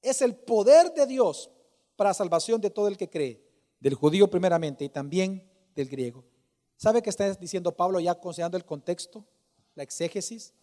es 0.00 0.22
el 0.22 0.36
poder 0.36 0.92
de 0.94 1.06
Dios 1.06 1.50
para 1.96 2.14
salvación 2.14 2.60
de 2.60 2.70
todo 2.70 2.88
el 2.88 2.96
que 2.96 3.10
cree, 3.10 3.44
del 3.80 3.94
judío 3.94 4.28
primeramente 4.28 4.84
y 4.84 4.88
también 4.88 5.50
del 5.74 5.88
griego. 5.88 6.24
¿Sabe 6.76 7.02
qué 7.02 7.10
está 7.10 7.34
diciendo 7.34 7.76
Pablo 7.76 8.00
ya 8.00 8.14
considerando 8.14 8.56
el 8.56 8.64
contexto, 8.64 9.24
la 9.74 9.82
exégesis? 9.82 10.54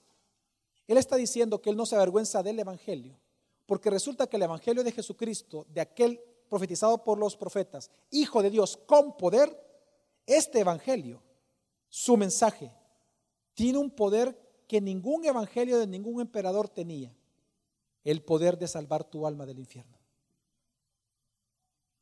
Él 0.88 0.98
está 0.98 1.15
diciendo 1.15 1.62
que 1.62 1.69
él 1.69 1.76
no 1.76 1.86
se 1.86 1.95
avergüenza 1.95 2.41
del 2.41 2.60
Evangelio, 2.60 3.19
porque 3.65 3.89
resulta 3.89 4.28
que 4.28 4.38
el 4.38 4.43
Evangelio 4.43 4.84
de 4.84 4.91
Jesucristo, 4.91 5.65
de 5.69 5.82
aquel 5.82 6.21
profetizado 6.50 7.04
por 7.04 7.17
los 7.17 7.36
profetas, 7.36 7.89
Hijo 8.12 8.41
de 8.41 8.50
Dios 8.50 8.78
con 8.86 9.17
poder, 9.17 9.62
este 10.26 10.60
Evangelio, 10.60 11.21
su 11.89 12.17
mensaje, 12.17 12.71
tiene 13.56 13.80
un 13.80 13.89
poder 13.89 14.38
que 14.68 14.82
ningún 14.82 15.26
Evangelio 15.26 15.80
de 15.80 15.88
ningún 15.88 16.22
emperador 16.22 16.70
tenía, 16.70 17.15
el 18.04 18.22
poder 18.22 18.60
de 18.60 18.68
salvar 18.68 19.04
tu 19.04 19.26
alma 19.26 19.46
del 19.46 19.58
infierno. 19.58 19.98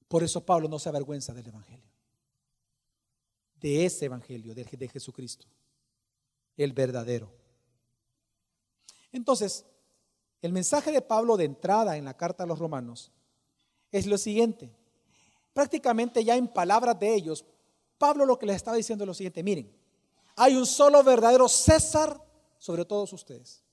Por 0.08 0.24
eso 0.24 0.46
Pablo 0.46 0.68
no 0.68 0.80
se 0.80 0.90
avergüenza 0.90 1.34
del 1.34 1.48
Evangelio, 1.48 1.90
de 3.62 3.86
ese 3.86 4.06
Evangelio 4.06 4.54
de, 4.54 4.90
Jesucristo, 4.90 5.48
el 6.58 6.74
verdadero. 6.74 7.32
Entonces, 9.12 9.66
el 10.42 10.52
mensaje 10.52 10.92
de 10.92 11.02
Pablo 11.02 11.38
de 11.38 11.46
entrada 11.46 11.98
en 11.98 12.06
la 12.06 12.18
carta 12.18 12.44
a 12.44 12.48
los 12.48 12.60
romanos 12.60 13.12
es 13.92 14.08
lo 14.08 14.18
siguiente. 14.18 14.76
Prácticamente 15.54 16.24
ya 16.24 16.36
en 16.36 16.48
palabras 16.48 17.00
de 17.00 17.14
ellos, 17.14 17.46
Pablo 17.98 18.26
lo 18.26 18.38
que 18.38 18.48
les 18.48 18.58
estaba 18.58 18.76
diciendo 18.76 19.04
es 19.04 19.08
lo 19.08 19.14
siguiente, 19.14 19.44
miren, 19.44 19.83
hay 20.36 20.56
un 20.56 20.66
solo 20.66 21.04
verdadero 21.04 21.48
César 21.48 22.20
sobre 22.58 22.86
todos 22.86 23.14
ustedes. 23.14 23.64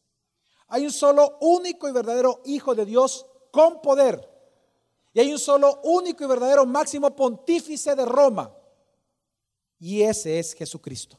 Hay 0.69 0.85
un 0.85 0.93
solo 0.93 1.39
único 1.41 1.89
y 1.89 1.93
verdadero 1.93 2.43
Hijo 2.45 2.75
de 2.75 2.85
Dios 2.85 3.27
con 3.51 3.81
poder. 3.81 4.29
Y 5.13 5.21
hay 5.21 5.33
un 5.33 5.39
solo 5.39 5.81
único 5.83 6.25
y 6.25 6.29
verdadero 6.29 6.65
máximo 6.67 7.15
pontífice 7.15 7.97
de 7.97 8.05
Roma. 8.05 8.55
Y 9.79 10.03
ese 10.03 10.39
es 10.39 10.55
Jesucristo. 10.55 11.19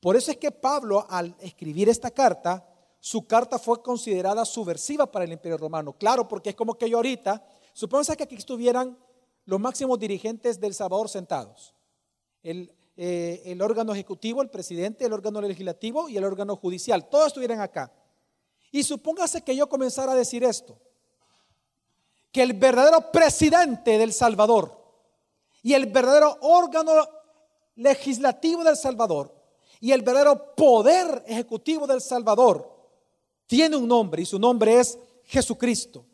Por 0.00 0.16
eso 0.16 0.30
es 0.30 0.36
que 0.36 0.50
Pablo, 0.50 1.06
al 1.08 1.34
escribir 1.40 1.88
esta 1.88 2.10
carta, 2.10 2.68
su 3.00 3.26
carta 3.26 3.58
fue 3.58 3.82
considerada 3.82 4.44
subversiva 4.44 5.10
para 5.10 5.24
el 5.24 5.32
imperio 5.32 5.56
romano. 5.56 5.92
Claro, 5.94 6.28
porque 6.28 6.50
es 6.50 6.56
como 6.56 6.74
que 6.74 6.90
yo 6.90 6.98
ahorita, 6.98 7.42
supónganse 7.72 8.16
que 8.16 8.24
aquí 8.24 8.34
estuvieran 8.34 8.98
los 9.44 9.60
máximos 9.60 9.98
dirigentes 9.98 10.60
del 10.60 10.74
Salvador 10.74 11.08
sentados. 11.08 11.72
El, 12.42 12.75
eh, 12.96 13.42
el 13.44 13.60
órgano 13.60 13.92
ejecutivo, 13.92 14.40
el 14.42 14.48
presidente, 14.48 15.04
el 15.04 15.12
órgano 15.12 15.40
legislativo 15.40 16.08
y 16.08 16.16
el 16.16 16.24
órgano 16.24 16.56
judicial. 16.56 17.08
Todos 17.08 17.28
estuvieran 17.28 17.60
acá. 17.60 17.92
Y 18.72 18.82
supóngase 18.82 19.42
que 19.42 19.54
yo 19.54 19.68
comenzara 19.68 20.12
a 20.12 20.16
decir 20.16 20.44
esto, 20.44 20.78
que 22.32 22.42
el 22.42 22.54
verdadero 22.54 23.10
presidente 23.12 23.98
del 23.98 24.12
Salvador 24.12 24.76
y 25.62 25.74
el 25.74 25.86
verdadero 25.86 26.38
órgano 26.40 26.92
legislativo 27.76 28.64
del 28.64 28.76
Salvador 28.76 29.34
y 29.80 29.92
el 29.92 30.02
verdadero 30.02 30.54
poder 30.54 31.22
ejecutivo 31.26 31.86
del 31.86 32.00
Salvador 32.00 32.74
tiene 33.46 33.76
un 33.76 33.86
nombre 33.86 34.22
y 34.22 34.26
su 34.26 34.38
nombre 34.38 34.80
es 34.80 34.98
Jesucristo. 35.24 36.04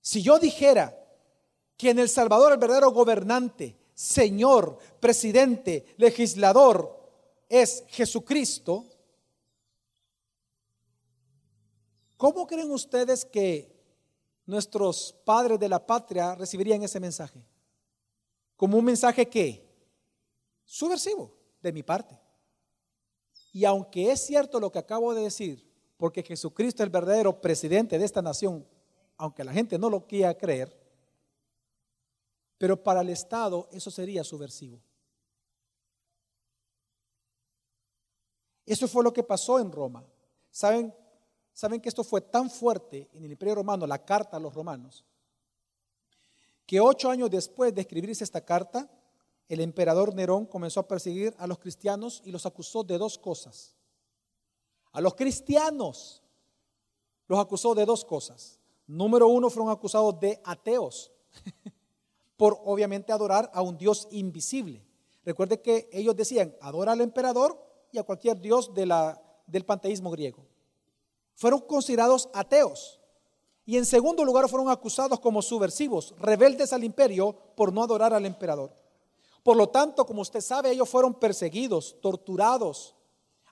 Si 0.00 0.22
yo 0.22 0.38
dijera 0.38 0.96
que 1.76 1.90
en 1.90 1.98
El 1.98 2.08
Salvador 2.08 2.52
el 2.52 2.58
verdadero 2.58 2.90
gobernante, 2.90 3.76
Señor, 3.98 4.78
presidente, 5.00 5.84
legislador 5.96 6.96
es 7.48 7.82
Jesucristo, 7.88 8.86
¿cómo 12.16 12.46
creen 12.46 12.70
ustedes 12.70 13.24
que 13.24 13.76
nuestros 14.46 15.16
padres 15.24 15.58
de 15.58 15.68
la 15.68 15.84
patria 15.84 16.36
recibirían 16.36 16.80
ese 16.84 17.00
mensaje? 17.00 17.44
Como 18.54 18.78
un 18.78 18.84
mensaje 18.84 19.28
que 19.28 19.68
subversivo 20.64 21.34
de 21.60 21.72
mi 21.72 21.82
parte. 21.82 22.16
Y 23.52 23.64
aunque 23.64 24.12
es 24.12 24.24
cierto 24.24 24.60
lo 24.60 24.70
que 24.70 24.78
acabo 24.78 25.12
de 25.12 25.22
decir, 25.22 25.68
porque 25.96 26.22
Jesucristo 26.22 26.84
es 26.84 26.86
el 26.86 26.92
verdadero 26.92 27.40
presidente 27.40 27.98
de 27.98 28.04
esta 28.04 28.22
nación, 28.22 28.64
aunque 29.16 29.42
la 29.42 29.52
gente 29.52 29.76
no 29.76 29.90
lo 29.90 30.06
quiera 30.06 30.38
creer, 30.38 30.87
pero 32.58 32.82
para 32.82 33.00
el 33.00 33.08
Estado 33.10 33.68
eso 33.70 33.90
sería 33.90 34.24
subversivo. 34.24 34.80
Eso 38.66 38.86
fue 38.86 39.02
lo 39.02 39.12
que 39.12 39.22
pasó 39.22 39.58
en 39.58 39.72
Roma. 39.72 40.04
¿Saben, 40.50 40.94
saben 41.54 41.80
que 41.80 41.88
esto 41.88 42.04
fue 42.04 42.20
tan 42.20 42.50
fuerte 42.50 43.08
en 43.14 43.24
el 43.24 43.30
Imperio 43.30 43.54
Romano, 43.54 43.86
la 43.86 44.04
carta 44.04 44.36
a 44.36 44.40
los 44.40 44.52
romanos, 44.52 45.04
que 46.66 46.80
ocho 46.80 47.08
años 47.08 47.30
después 47.30 47.74
de 47.74 47.80
escribirse 47.80 48.24
esta 48.24 48.44
carta, 48.44 48.90
el 49.48 49.60
emperador 49.60 50.14
Nerón 50.14 50.44
comenzó 50.44 50.80
a 50.80 50.88
perseguir 50.88 51.34
a 51.38 51.46
los 51.46 51.58
cristianos 51.58 52.20
y 52.24 52.30
los 52.30 52.44
acusó 52.44 52.84
de 52.84 52.98
dos 52.98 53.16
cosas. 53.18 53.74
A 54.92 55.00
los 55.00 55.14
cristianos 55.14 56.22
los 57.26 57.38
acusó 57.38 57.74
de 57.74 57.86
dos 57.86 58.04
cosas. 58.04 58.58
Número 58.86 59.28
uno, 59.28 59.48
fueron 59.48 59.70
acusados 59.70 60.18
de 60.20 60.40
ateos, 60.44 61.10
por 62.38 62.62
obviamente 62.64 63.12
adorar 63.12 63.50
a 63.52 63.60
un 63.60 63.76
Dios 63.76 64.08
invisible. 64.12 64.82
Recuerde 65.24 65.60
que 65.60 65.90
ellos 65.92 66.16
decían, 66.16 66.54
adora 66.62 66.92
al 66.92 67.02
emperador 67.02 67.60
y 67.92 67.98
a 67.98 68.04
cualquier 68.04 68.40
Dios 68.40 68.72
de 68.72 68.86
la, 68.86 69.20
del 69.46 69.66
panteísmo 69.66 70.10
griego. 70.10 70.46
Fueron 71.34 71.60
considerados 71.60 72.30
ateos. 72.32 73.00
Y 73.66 73.76
en 73.76 73.84
segundo 73.84 74.24
lugar, 74.24 74.48
fueron 74.48 74.70
acusados 74.70 75.20
como 75.20 75.42
subversivos, 75.42 76.14
rebeldes 76.16 76.72
al 76.72 76.84
imperio 76.84 77.36
por 77.56 77.72
no 77.72 77.82
adorar 77.82 78.14
al 78.14 78.24
emperador. 78.24 78.72
Por 79.42 79.56
lo 79.56 79.68
tanto, 79.68 80.06
como 80.06 80.22
usted 80.22 80.40
sabe, 80.40 80.70
ellos 80.70 80.88
fueron 80.88 81.14
perseguidos, 81.14 81.96
torturados, 82.00 82.94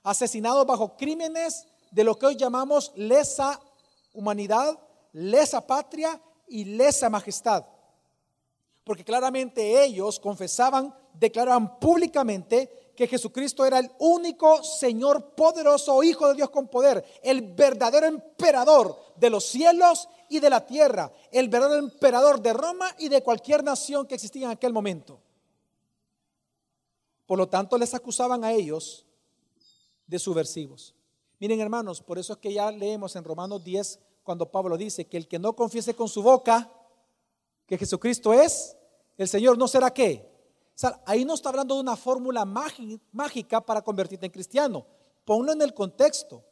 asesinados 0.01 0.65
bajo 0.65 0.95
crímenes 0.95 1.67
de 1.91 2.03
lo 2.03 2.15
que 2.15 2.25
hoy 2.25 2.35
llamamos 2.37 2.93
lesa 2.95 3.59
humanidad, 4.13 4.79
lesa 5.11 5.67
patria 5.67 6.21
y 6.47 6.63
lesa 6.63 7.09
majestad. 7.09 7.65
Porque 8.87 9.03
claramente 9.03 9.83
ellos 9.83 10.17
confesaban, 10.17 10.95
declaraban 11.13 11.77
públicamente 11.77 12.93
que 12.95 13.05
Jesucristo 13.05 13.65
era 13.65 13.79
el 13.79 13.91
único 13.99 14.63
Señor 14.63 15.35
poderoso, 15.35 16.01
Hijo 16.03 16.29
de 16.29 16.35
Dios 16.35 16.49
con 16.49 16.69
poder, 16.69 17.03
el 17.21 17.41
verdadero 17.53 18.07
emperador 18.07 18.97
de 19.17 19.29
los 19.29 19.43
cielos 19.43 20.07
y 20.29 20.39
de 20.39 20.49
la 20.49 20.65
tierra, 20.65 21.11
el 21.33 21.49
verdadero 21.49 21.79
emperador 21.79 22.41
de 22.41 22.53
Roma 22.53 22.95
y 22.97 23.09
de 23.09 23.21
cualquier 23.21 23.61
nación 23.61 24.07
que 24.07 24.15
existía 24.15 24.45
en 24.45 24.51
aquel 24.53 24.71
momento. 24.71 25.19
Por 27.25 27.37
lo 27.37 27.49
tanto, 27.49 27.77
les 27.77 27.93
acusaban 27.93 28.45
a 28.45 28.53
ellos 28.53 29.05
de 30.05 30.17
subversivos. 30.17 30.95
Miren 31.39 31.59
hermanos, 31.59 32.01
por 32.01 32.19
eso 32.19 32.31
es 32.31 32.39
que 32.39 32.53
ya 32.53 32.71
leemos 32.71 33.17
en 33.17 33.25
Romanos 33.25 33.65
10 33.65 33.99
cuando 34.23 34.49
Pablo 34.49 34.77
dice 34.77 35.07
que 35.07 35.17
el 35.17 35.27
que 35.27 35.39
no 35.39 35.57
confiese 35.57 35.93
con 35.93 36.07
su 36.07 36.23
boca 36.23 36.71
que 37.67 37.77
Jesucristo 37.77 38.33
es, 38.33 38.76
el 39.17 39.27
Señor 39.27 39.57
no 39.57 39.67
será 39.67 39.91
qué. 39.93 40.31
Ahí 41.05 41.25
no 41.25 41.33
está 41.33 41.49
hablando 41.49 41.75
de 41.75 41.81
una 41.81 41.95
fórmula 41.95 42.45
mágica 42.45 43.61
para 43.61 43.81
convertirte 43.81 44.27
en 44.27 44.31
cristiano. 44.31 44.85
Ponlo 45.25 45.51
en 45.51 45.61
el 45.61 45.73
contexto. 45.73 46.43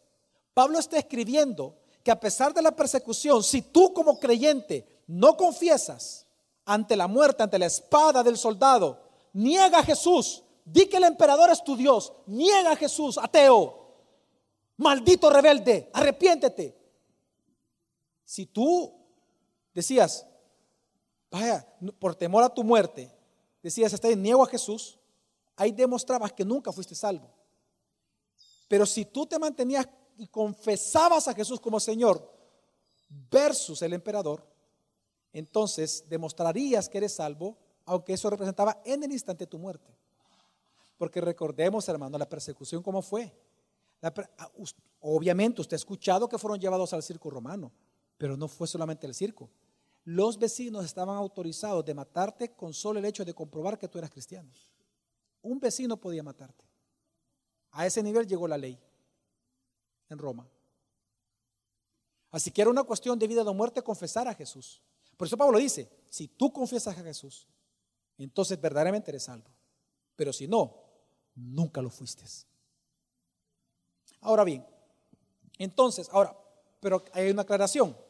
Pablo 0.53 0.79
está 0.79 0.97
escribiendo 0.97 1.75
que 2.03 2.11
a 2.11 2.19
pesar 2.19 2.53
de 2.53 2.61
la 2.61 2.75
persecución, 2.75 3.43
si 3.43 3.61
tú 3.61 3.93
como 3.93 4.19
creyente 4.19 5.03
no 5.07 5.37
confiesas 5.37 6.25
ante 6.65 6.95
la 6.95 7.07
muerte, 7.07 7.43
ante 7.43 7.59
la 7.59 7.67
espada 7.67 8.23
del 8.23 8.37
soldado, 8.37 8.99
niega 9.33 9.79
a 9.79 9.83
Jesús, 9.83 10.43
Di 10.65 10.87
que 10.87 10.97
el 10.97 11.03
emperador 11.03 11.51
es 11.51 11.63
tu 11.63 11.77
Dios. 11.77 12.11
Niega 12.25 12.71
a 12.71 12.75
Jesús, 12.75 13.19
ateo. 13.19 13.85
Maldito 14.77 15.29
rebelde, 15.29 15.89
arrepiéntete. 15.93 16.75
Si 18.25 18.47
tú 18.47 18.91
decías, 19.73 20.25
vaya, 21.31 21.67
por 21.99 22.15
temor 22.15 22.43
a 22.43 22.53
tu 22.53 22.63
muerte, 22.63 23.11
decías, 23.61 23.93
está 23.93 24.09
en 24.09 24.21
niego 24.21 24.43
a 24.43 24.47
Jesús, 24.47 24.99
ahí 25.55 25.71
demostrabas 25.71 26.33
que 26.33 26.45
nunca 26.45 26.71
fuiste 26.71 26.95
salvo. 26.95 27.29
Pero 28.67 28.85
si 28.85 29.05
tú 29.05 29.25
te 29.25 29.39
mantenías 29.39 29.87
y 30.17 30.27
confesabas 30.27 31.27
a 31.27 31.33
Jesús 31.33 31.59
como 31.59 31.79
Señor 31.79 32.31
versus 33.29 33.81
el 33.81 33.93
emperador, 33.93 34.45
entonces 35.33 36.05
demostrarías 36.07 36.87
que 36.89 36.97
eres 36.97 37.15
salvo, 37.15 37.57
aunque 37.85 38.13
eso 38.13 38.29
representaba 38.29 38.81
en 38.85 39.03
el 39.03 39.11
instante 39.11 39.45
tu 39.45 39.59
muerte. 39.59 39.95
Porque 40.97 41.21
recordemos, 41.21 41.87
hermano, 41.89 42.17
la 42.17 42.29
persecución 42.29 42.81
cómo 42.81 43.01
fue. 43.01 43.31
Ah, 44.01 44.13
obviamente 45.01 45.61
usted 45.61 45.75
ha 45.75 45.77
escuchado 45.77 46.29
que 46.29 46.37
fueron 46.37 46.59
llevados 46.59 46.93
al 46.93 47.03
circo 47.03 47.29
romano, 47.29 47.71
pero 48.17 48.37
no 48.37 48.47
fue 48.47 48.67
solamente 48.67 49.05
el 49.05 49.13
circo. 49.13 49.49
Los 50.05 50.37
vecinos 50.37 50.85
estaban 50.85 51.17
autorizados 51.17 51.83
de 51.83 51.95
matarte 51.95 52.53
con 52.55 52.73
solo 52.73 52.99
el 52.99 53.05
hecho 53.05 53.25
de 53.25 53.33
comprobar 53.33 53.77
que 53.77 53.87
tú 53.87 53.97
eras 53.97 54.11
cristiano. 54.11 54.51
Un 55.41 55.59
vecino 55.59 55.97
podía 55.97 56.21
matarte. 56.23 56.63
A 57.71 57.85
ese 57.85 58.01
nivel 58.01 58.27
llegó 58.27 58.47
la 58.47 58.57
ley 58.57 58.79
en 60.09 60.17
Roma. 60.17 60.47
Así 62.31 62.51
que 62.51 62.61
era 62.61 62.69
una 62.69 62.83
cuestión 62.83 63.17
de 63.17 63.27
vida 63.27 63.41
o 63.43 63.53
muerte 63.53 63.81
confesar 63.81 64.27
a 64.27 64.35
Jesús. 64.35 64.81
Por 65.17 65.27
eso 65.27 65.37
Pablo 65.37 65.57
dice, 65.57 65.89
si 66.09 66.27
tú 66.27 66.53
confiesas 66.53 66.97
a 66.97 67.03
Jesús, 67.03 67.47
entonces 68.17 68.61
verdaderamente 68.61 69.09
eres 69.09 69.23
salvo. 69.23 69.49
Pero 70.15 70.31
si 70.31 70.47
no, 70.47 70.83
nunca 71.33 71.81
lo 71.81 71.89
fuiste. 71.89 72.23
Ahora 74.21 74.43
bien, 74.43 74.65
entonces, 75.57 76.09
ahora, 76.11 76.37
pero 76.79 77.03
hay 77.13 77.31
una 77.31 77.41
aclaración. 77.41 78.04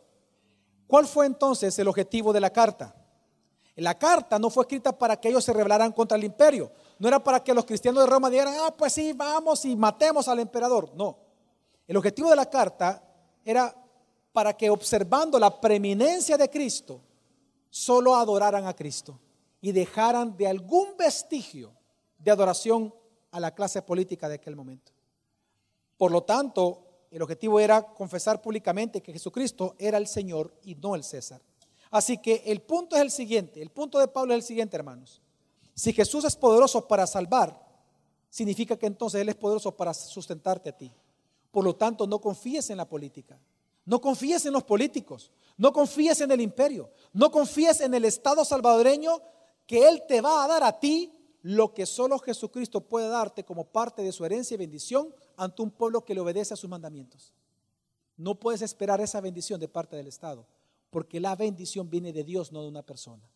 ¿Cuál 0.87 1.07
fue 1.07 1.25
entonces 1.25 1.77
el 1.79 1.87
objetivo 1.87 2.31
de 2.31 2.39
la 2.39 2.51
carta? 2.51 2.95
La 3.75 3.97
carta 3.97 4.39
no 4.39 4.49
fue 4.49 4.63
escrita 4.63 4.97
para 4.97 5.19
que 5.19 5.29
ellos 5.29 5.43
se 5.43 5.51
rebelaran 5.51 5.91
contra 5.91 6.17
el 6.17 6.23
imperio. 6.23 6.71
No 6.97 7.07
era 7.07 7.21
para 7.21 7.43
que 7.43 7.53
los 7.53 7.65
cristianos 7.65 8.03
de 8.03 8.09
Roma 8.09 8.29
dijeran, 8.29 8.55
ah, 8.61 8.73
pues 8.75 8.93
sí, 8.93 9.11
vamos 9.13 9.65
y 9.65 9.75
matemos 9.75 10.27
al 10.27 10.39
emperador. 10.39 10.91
No. 10.95 11.17
El 11.87 11.97
objetivo 11.97 12.29
de 12.29 12.37
la 12.37 12.49
carta 12.49 13.03
era 13.43 13.75
para 14.31 14.55
que 14.55 14.69
observando 14.69 15.37
la 15.39 15.59
preeminencia 15.59 16.37
de 16.37 16.49
Cristo, 16.49 17.01
solo 17.69 18.15
adoraran 18.15 18.65
a 18.65 18.73
Cristo 18.73 19.19
y 19.59 19.71
dejaran 19.71 20.37
de 20.37 20.47
algún 20.47 20.95
vestigio 20.97 21.73
de 22.17 22.31
adoración 22.31 22.93
a 23.31 23.39
la 23.39 23.53
clase 23.53 23.81
política 23.81 24.29
de 24.29 24.35
aquel 24.35 24.55
momento. 24.55 24.93
Por 25.97 26.11
lo 26.11 26.23
tanto, 26.23 26.84
el 27.11 27.21
objetivo 27.21 27.59
era 27.59 27.81
confesar 27.81 28.41
públicamente 28.41 29.01
que 29.01 29.13
Jesucristo 29.13 29.75
era 29.79 29.97
el 29.97 30.07
Señor 30.07 30.53
y 30.63 30.75
no 30.75 30.95
el 30.95 31.03
César. 31.03 31.41
Así 31.91 32.17
que 32.17 32.43
el 32.45 32.61
punto 32.61 32.95
es 32.95 33.01
el 33.01 33.11
siguiente, 33.11 33.61
el 33.61 33.69
punto 33.69 33.99
de 33.99 34.07
Pablo 34.07 34.33
es 34.33 34.39
el 34.39 34.43
siguiente, 34.43 34.75
hermanos. 34.75 35.21
Si 35.73 35.93
Jesús 35.93 36.25
es 36.25 36.35
poderoso 36.35 36.87
para 36.87 37.07
salvar, 37.07 37.57
significa 38.29 38.77
que 38.77 38.85
entonces 38.85 39.21
Él 39.21 39.29
es 39.29 39.35
poderoso 39.35 39.75
para 39.75 39.93
sustentarte 39.93 40.69
a 40.69 40.77
ti. 40.77 40.91
Por 41.51 41.63
lo 41.63 41.75
tanto, 41.75 42.05
no 42.05 42.19
confíes 42.19 42.69
en 42.69 42.77
la 42.77 42.87
política, 42.87 43.39
no 43.85 44.01
confíes 44.01 44.45
en 44.45 44.53
los 44.53 44.63
políticos, 44.63 45.31
no 45.55 45.71
confíes 45.71 46.19
en 46.19 46.31
el 46.31 46.41
imperio, 46.41 46.89
no 47.13 47.31
confíes 47.31 47.79
en 47.79 47.93
el 47.93 48.03
Estado 48.03 48.43
salvadoreño 48.43 49.21
que 49.65 49.87
Él 49.87 50.03
te 50.07 50.19
va 50.19 50.43
a 50.43 50.47
dar 50.47 50.63
a 50.63 50.79
ti 50.79 51.14
lo 51.47 51.75
que 51.75 51.85
solo 51.85 52.17
Jesucristo 52.17 52.81
puede 52.81 53.07
darte 53.07 53.45
como 53.45 53.65
parte 53.65 54.01
de 54.01 54.11
su 54.11 54.25
herencia 54.25 54.55
y 54.55 54.57
bendición 54.57 55.13
ante 55.37 55.61
un 55.61 55.69
pueblo 55.69 56.03
que 56.03 56.15
le 56.15 56.21
obedece 56.21 56.55
a 56.55 56.57
sus 56.57 56.67
mandamientos. 56.67 57.35
No 58.17 58.39
puedes 58.39 58.63
esperar 58.63 58.99
esa 58.99 59.21
bendición 59.21 59.59
de 59.59 59.67
parte 59.67 59.95
del 59.95 60.07
Estado, 60.07 60.47
porque 60.89 61.19
la 61.19 61.35
bendición 61.35 61.87
viene 61.87 62.11
de 62.11 62.23
Dios, 62.23 62.51
no 62.51 62.63
de 62.63 62.69
una 62.69 62.81
persona. 62.81 63.29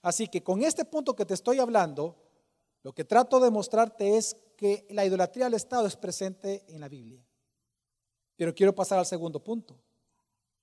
Así 0.00 0.26
que 0.26 0.42
con 0.42 0.62
este 0.62 0.86
punto 0.86 1.14
que 1.14 1.26
te 1.26 1.34
estoy 1.34 1.58
hablando, 1.58 2.16
lo 2.82 2.94
que 2.94 3.04
trato 3.04 3.38
de 3.38 3.50
mostrarte 3.50 4.16
es 4.16 4.38
que 4.56 4.86
la 4.88 5.04
idolatría 5.04 5.44
al 5.44 5.54
Estado 5.54 5.86
es 5.86 5.96
presente 5.96 6.64
en 6.66 6.80
la 6.80 6.88
Biblia. 6.88 7.22
Pero 8.36 8.54
quiero 8.54 8.74
pasar 8.74 8.98
al 8.98 9.06
segundo 9.06 9.44
punto. 9.44 9.78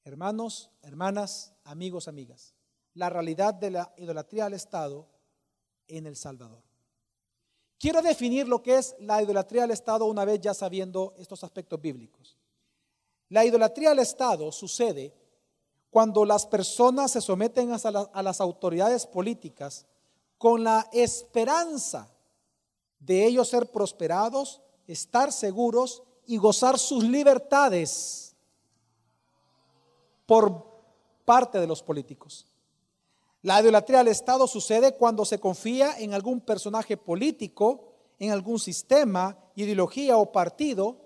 Hermanos, 0.04 0.72
hermanas, 0.82 1.54
amigos, 1.64 2.08
amigas, 2.08 2.56
la 2.96 3.10
realidad 3.10 3.54
de 3.54 3.70
la 3.70 3.94
idolatría 3.98 4.48
al 4.48 4.54
Estado 4.54 5.11
en 5.98 6.08
El 6.08 6.16
Salvador. 6.16 6.62
Quiero 7.80 8.02
definir 8.02 8.48
lo 8.48 8.62
que 8.62 8.78
es 8.78 8.96
la 9.00 9.22
idolatría 9.22 9.64
al 9.64 9.72
Estado 9.72 10.06
una 10.06 10.24
vez 10.24 10.40
ya 10.40 10.54
sabiendo 10.54 11.14
estos 11.18 11.44
aspectos 11.44 11.82
bíblicos. 11.82 12.38
La 13.30 13.44
idolatría 13.44 13.92
al 13.92 14.00
Estado 14.00 14.52
sucede 14.52 15.14
cuando 15.90 16.24
las 16.24 16.46
personas 16.46 17.12
se 17.12 17.22
someten 17.22 17.72
a, 17.74 18.22
las 18.22 18.40
autoridades 18.40 19.06
políticas 19.08 19.86
con 20.38 20.64
la 20.64 20.88
esperanza 20.92 22.10
de 23.00 23.26
ellos 23.26 23.50
ser 23.50 23.72
prosperados, 23.72 24.62
estar 24.86 25.32
seguros 25.32 26.04
y 26.28 26.38
gozar 26.38 26.78
sus 26.78 27.04
libertades 27.04 28.36
por 30.26 30.66
parte 31.26 31.60
de 31.60 31.68
los 31.68 31.82
políticos. 31.82 32.51
La 33.44 33.60
idolatría 33.60 34.02
al 34.02 34.08
Estado 34.08 34.48
sucede 34.48 34.96
cuando 34.96 35.26
se 35.26 35.40
confía 35.40 35.98
en 35.98 36.14
algún 36.14 36.42
personaje 36.42 36.96
político, 36.96 37.94
en 38.20 38.32
algún 38.32 38.60
sistema, 38.60 39.38
ideología 39.56 40.18
o 40.18 40.32
partido 40.32 40.98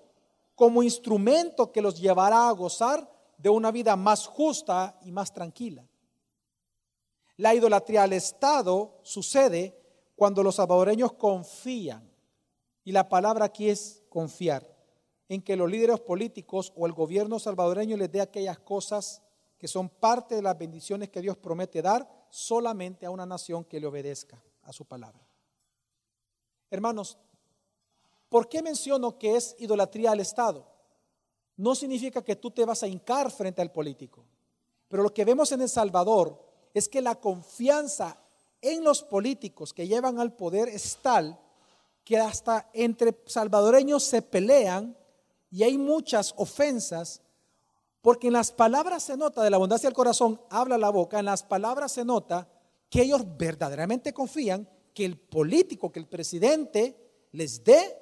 como 0.54 0.82
instrumento 0.82 1.72
que 1.72 1.80
los 1.80 1.98
llevará 1.98 2.48
a 2.48 2.52
gozar 2.52 3.10
de 3.38 3.48
una 3.48 3.70
vida 3.70 3.96
más 3.96 4.26
justa 4.26 4.98
y 5.02 5.12
más 5.12 5.32
tranquila. 5.32 5.86
La 7.36 7.54
idolatría 7.54 8.02
al 8.02 8.12
Estado 8.12 8.98
sucede 9.02 9.78
cuando 10.14 10.42
los 10.42 10.56
salvadoreños 10.56 11.12
confían, 11.12 12.10
y 12.84 12.92
la 12.92 13.08
palabra 13.08 13.46
aquí 13.46 13.68
es 13.68 14.02
confiar, 14.08 14.66
en 15.28 15.42
que 15.42 15.56
los 15.56 15.70
líderes 15.70 16.00
políticos 16.00 16.72
o 16.76 16.86
el 16.86 16.92
gobierno 16.92 17.38
salvadoreño 17.38 17.96
les 17.96 18.10
dé 18.10 18.20
aquellas 18.20 18.58
cosas 18.58 19.22
que 19.58 19.68
son 19.68 19.88
parte 19.88 20.34
de 20.34 20.42
las 20.42 20.58
bendiciones 20.58 21.08
que 21.08 21.20
Dios 21.20 21.36
promete 21.36 21.82
dar 21.82 22.26
solamente 22.30 23.06
a 23.06 23.10
una 23.10 23.26
nación 23.26 23.64
que 23.64 23.80
le 23.80 23.86
obedezca 23.86 24.42
a 24.62 24.72
su 24.72 24.84
palabra. 24.84 25.26
Hermanos, 26.70 27.18
¿por 28.28 28.48
qué 28.48 28.62
menciono 28.62 29.18
que 29.18 29.36
es 29.36 29.54
idolatría 29.58 30.10
al 30.10 30.20
Estado? 30.20 30.66
No 31.56 31.74
significa 31.74 32.22
que 32.22 32.36
tú 32.36 32.50
te 32.50 32.64
vas 32.64 32.82
a 32.82 32.88
hincar 32.88 33.30
frente 33.30 33.62
al 33.62 33.72
político, 33.72 34.24
pero 34.88 35.02
lo 35.02 35.14
que 35.14 35.24
vemos 35.24 35.52
en 35.52 35.62
El 35.62 35.68
Salvador 35.68 36.44
es 36.74 36.88
que 36.88 37.00
la 37.00 37.14
confianza 37.14 38.20
en 38.60 38.84
los 38.84 39.02
políticos 39.02 39.72
que 39.72 39.86
llevan 39.86 40.18
al 40.18 40.34
poder 40.34 40.68
es 40.68 40.98
tal 41.00 41.38
que 42.04 42.18
hasta 42.18 42.70
entre 42.72 43.20
salvadoreños 43.26 44.04
se 44.04 44.22
pelean 44.22 44.96
y 45.50 45.62
hay 45.62 45.78
muchas 45.78 46.34
ofensas 46.36 47.22
porque 48.06 48.28
en 48.28 48.34
las 48.34 48.52
palabras 48.52 49.02
se 49.02 49.16
nota, 49.16 49.42
de 49.42 49.50
la 49.50 49.56
abundancia 49.56 49.88
del 49.88 49.96
corazón 49.96 50.40
habla 50.48 50.78
la 50.78 50.90
boca, 50.90 51.18
en 51.18 51.24
las 51.24 51.42
palabras 51.42 51.90
se 51.90 52.04
nota 52.04 52.48
que 52.88 53.02
ellos 53.02 53.22
verdaderamente 53.36 54.12
confían 54.12 54.70
que 54.94 55.04
el 55.04 55.18
político, 55.18 55.90
que 55.90 55.98
el 55.98 56.06
presidente 56.06 57.26
les 57.32 57.64
dé 57.64 57.98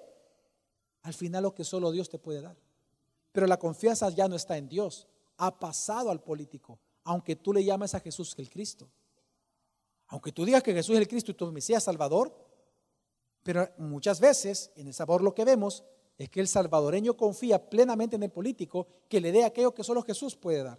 al 1.04 1.14
final 1.14 1.44
lo 1.44 1.54
que 1.54 1.64
solo 1.64 1.90
Dios 1.90 2.10
te 2.10 2.18
puede 2.18 2.42
dar. 2.42 2.54
Pero 3.32 3.46
la 3.46 3.58
confianza 3.58 4.10
ya 4.10 4.28
no 4.28 4.36
está 4.36 4.58
en 4.58 4.68
Dios, 4.68 5.08
ha 5.38 5.58
pasado 5.58 6.10
al 6.10 6.22
político, 6.22 6.78
aunque 7.04 7.36
tú 7.36 7.54
le 7.54 7.64
llames 7.64 7.94
a 7.94 8.00
Jesús 8.00 8.34
el 8.36 8.50
Cristo. 8.50 8.90
Aunque 10.08 10.32
tú 10.32 10.44
digas 10.44 10.62
que 10.62 10.74
Jesús 10.74 10.96
es 10.96 11.00
el 11.00 11.08
Cristo 11.08 11.30
y 11.30 11.34
tu 11.34 11.50
Mesías 11.50 11.82
Salvador, 11.82 12.30
pero 13.42 13.70
muchas 13.78 14.20
veces 14.20 14.70
en 14.76 14.86
el 14.86 14.92
sabor 14.92 15.22
lo 15.22 15.34
que 15.34 15.46
vemos 15.46 15.82
es 16.16 16.28
que 16.28 16.40
el 16.40 16.48
salvadoreño 16.48 17.16
confía 17.16 17.68
plenamente 17.68 18.16
en 18.16 18.22
el 18.22 18.30
político 18.30 18.86
que 19.08 19.20
le 19.20 19.32
dé 19.32 19.44
aquello 19.44 19.74
que 19.74 19.82
solo 19.82 20.02
Jesús 20.02 20.36
puede 20.36 20.62
dar. 20.62 20.78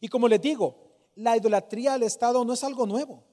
Y 0.00 0.08
como 0.08 0.28
les 0.28 0.40
digo, 0.40 0.76
la 1.16 1.36
idolatría 1.36 1.94
al 1.94 2.02
Estado 2.02 2.44
no 2.44 2.52
es 2.52 2.62
algo 2.64 2.86
nuevo. 2.86 3.24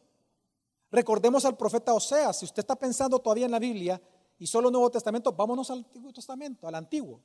Recordemos 0.92 1.44
al 1.46 1.58
profeta 1.58 1.94
Oseas, 1.94 2.40
si 2.40 2.46
usted 2.46 2.62
está 2.62 2.76
pensando 2.76 3.20
todavía 3.20 3.46
en 3.46 3.52
la 3.52 3.60
Biblia 3.60 4.02
y 4.40 4.48
solo 4.48 4.72
Nuevo 4.72 4.90
Testamento, 4.90 5.34
vámonos 5.34 5.70
al 5.70 5.80
Antiguo 5.80 6.14
Testamento, 6.14 6.68
al 6.68 6.76
Antiguo. 6.76 7.22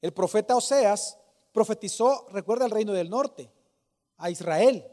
El 0.00 0.12
profeta 0.12 0.56
Oseas 0.56 1.18
profetizó, 1.52 2.26
recuerda 2.30 2.64
el 2.64 2.70
reino 2.70 2.92
del 2.92 3.10
norte, 3.10 3.50
a 4.16 4.30
Israel. 4.30 4.86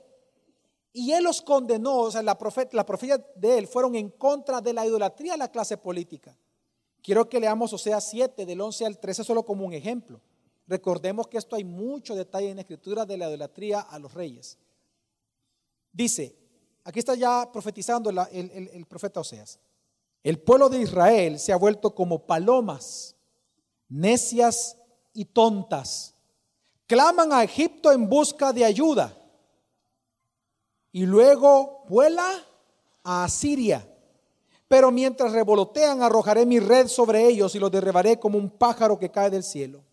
Y 0.91 1.11
él 1.11 1.23
los 1.23 1.41
condenó, 1.41 2.01
o 2.01 2.11
sea, 2.11 2.21
la, 2.21 2.37
profecía 2.37 3.17
de 3.35 3.57
él 3.57 3.67
fueron 3.67 3.95
en 3.95 4.09
contra 4.09 4.61
de 4.61 4.73
la 4.73 4.85
idolatría 4.85 5.33
a 5.33 5.37
la 5.37 5.51
clase 5.51 5.77
política. 5.77 6.37
Quiero 7.03 7.27
que 7.27 7.39
leamos 7.39 7.73
Oseas 7.73 8.09
7, 8.09 8.45
del 8.45 8.61
11 8.61 8.85
al 8.85 8.97
13, 8.97 9.25
solo 9.25 9.43
como 9.43 9.65
un 9.65 9.73
ejemplo. 9.73 10.21
Recordemos 10.65 11.27
que 11.27 11.37
esto 11.37 11.57
hay 11.57 11.65
mucho 11.65 12.15
detalle 12.15 12.49
en 12.49 12.55
la 12.55 12.61
escritura 12.61 13.05
de 13.05 13.17
la 13.17 13.27
idolatría 13.27 13.81
a 13.81 13.99
los 13.99 14.13
reyes. 14.13 14.57
Dice, 15.91 16.33
aquí 16.85 16.99
está 16.99 17.13
ya 17.15 17.49
profetizando 17.51 18.09
el, 18.09 18.69
el 18.71 18.85
profeta 18.85 19.19
Oseas. 19.19 19.59
El 20.23 20.39
pueblo 20.39 20.69
de 20.69 20.81
Israel 20.81 21.37
se 21.37 21.51
ha 21.51 21.57
vuelto 21.57 21.93
como 21.93 22.25
palomas, 22.25 23.17
necias 23.89 24.77
y 25.13 25.25
tontas. 25.25 26.15
Claman 26.87 27.33
a 27.33 27.43
Egipto 27.43 27.91
en 27.91 28.07
busca 28.07 28.53
de 28.53 28.63
ayuda 28.63 29.13
y 30.93 31.05
luego 31.05 31.83
vuela 31.89 32.45
a 33.03 33.25
Asiria 33.25 33.85
pero 34.73 34.89
mientras 34.89 35.33
revolotean, 35.33 36.01
arrojaré 36.01 36.47
mi 36.47 36.59
red 36.59 36.87
sobre 36.87 37.27
ellos 37.27 37.53
y 37.53 37.59
los 37.59 37.69
derribaré 37.69 38.19
como 38.19 38.39
un 38.39 38.49
pájaro 38.49 38.97
que 38.97 39.11
cae 39.11 39.29
del 39.29 39.43
cielo. 39.43 39.83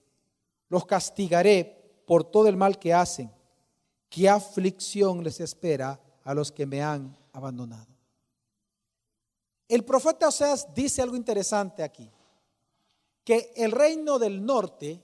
Los 0.71 0.87
castigaré 0.87 2.03
por 2.07 2.25
todo 2.25 2.49
el 2.49 2.57
mal 2.57 2.79
que 2.79 2.95
hacen. 2.95 3.31
¿Qué 4.09 4.27
aflicción 4.27 5.23
les 5.23 5.39
espera 5.41 6.01
a 6.25 6.33
los 6.33 6.51
que 6.51 6.65
me 6.65 6.83
han 6.83 7.15
abandonado? 7.35 7.89
El 9.69 9.85
profeta 9.85 10.29
Oseas 10.29 10.75
dice 10.75 11.03
algo 11.03 11.15
interesante 11.15 11.83
aquí, 11.83 12.11
que 13.23 13.53
el 13.57 13.73
reino 13.73 14.19
del 14.19 14.43
norte, 14.43 15.03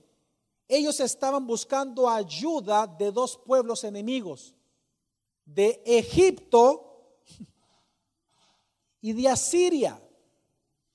ellos 0.69 1.01
estaban 1.01 1.47
buscando 1.47 2.09
ayuda 2.09 2.87
de 2.87 3.13
dos 3.13 3.37
pueblos 3.37 3.85
enemigos, 3.85 4.55
de 5.45 5.83
Egipto 5.85 6.96
y 9.07 9.13
de 9.13 9.29
Asiria. 9.29 10.03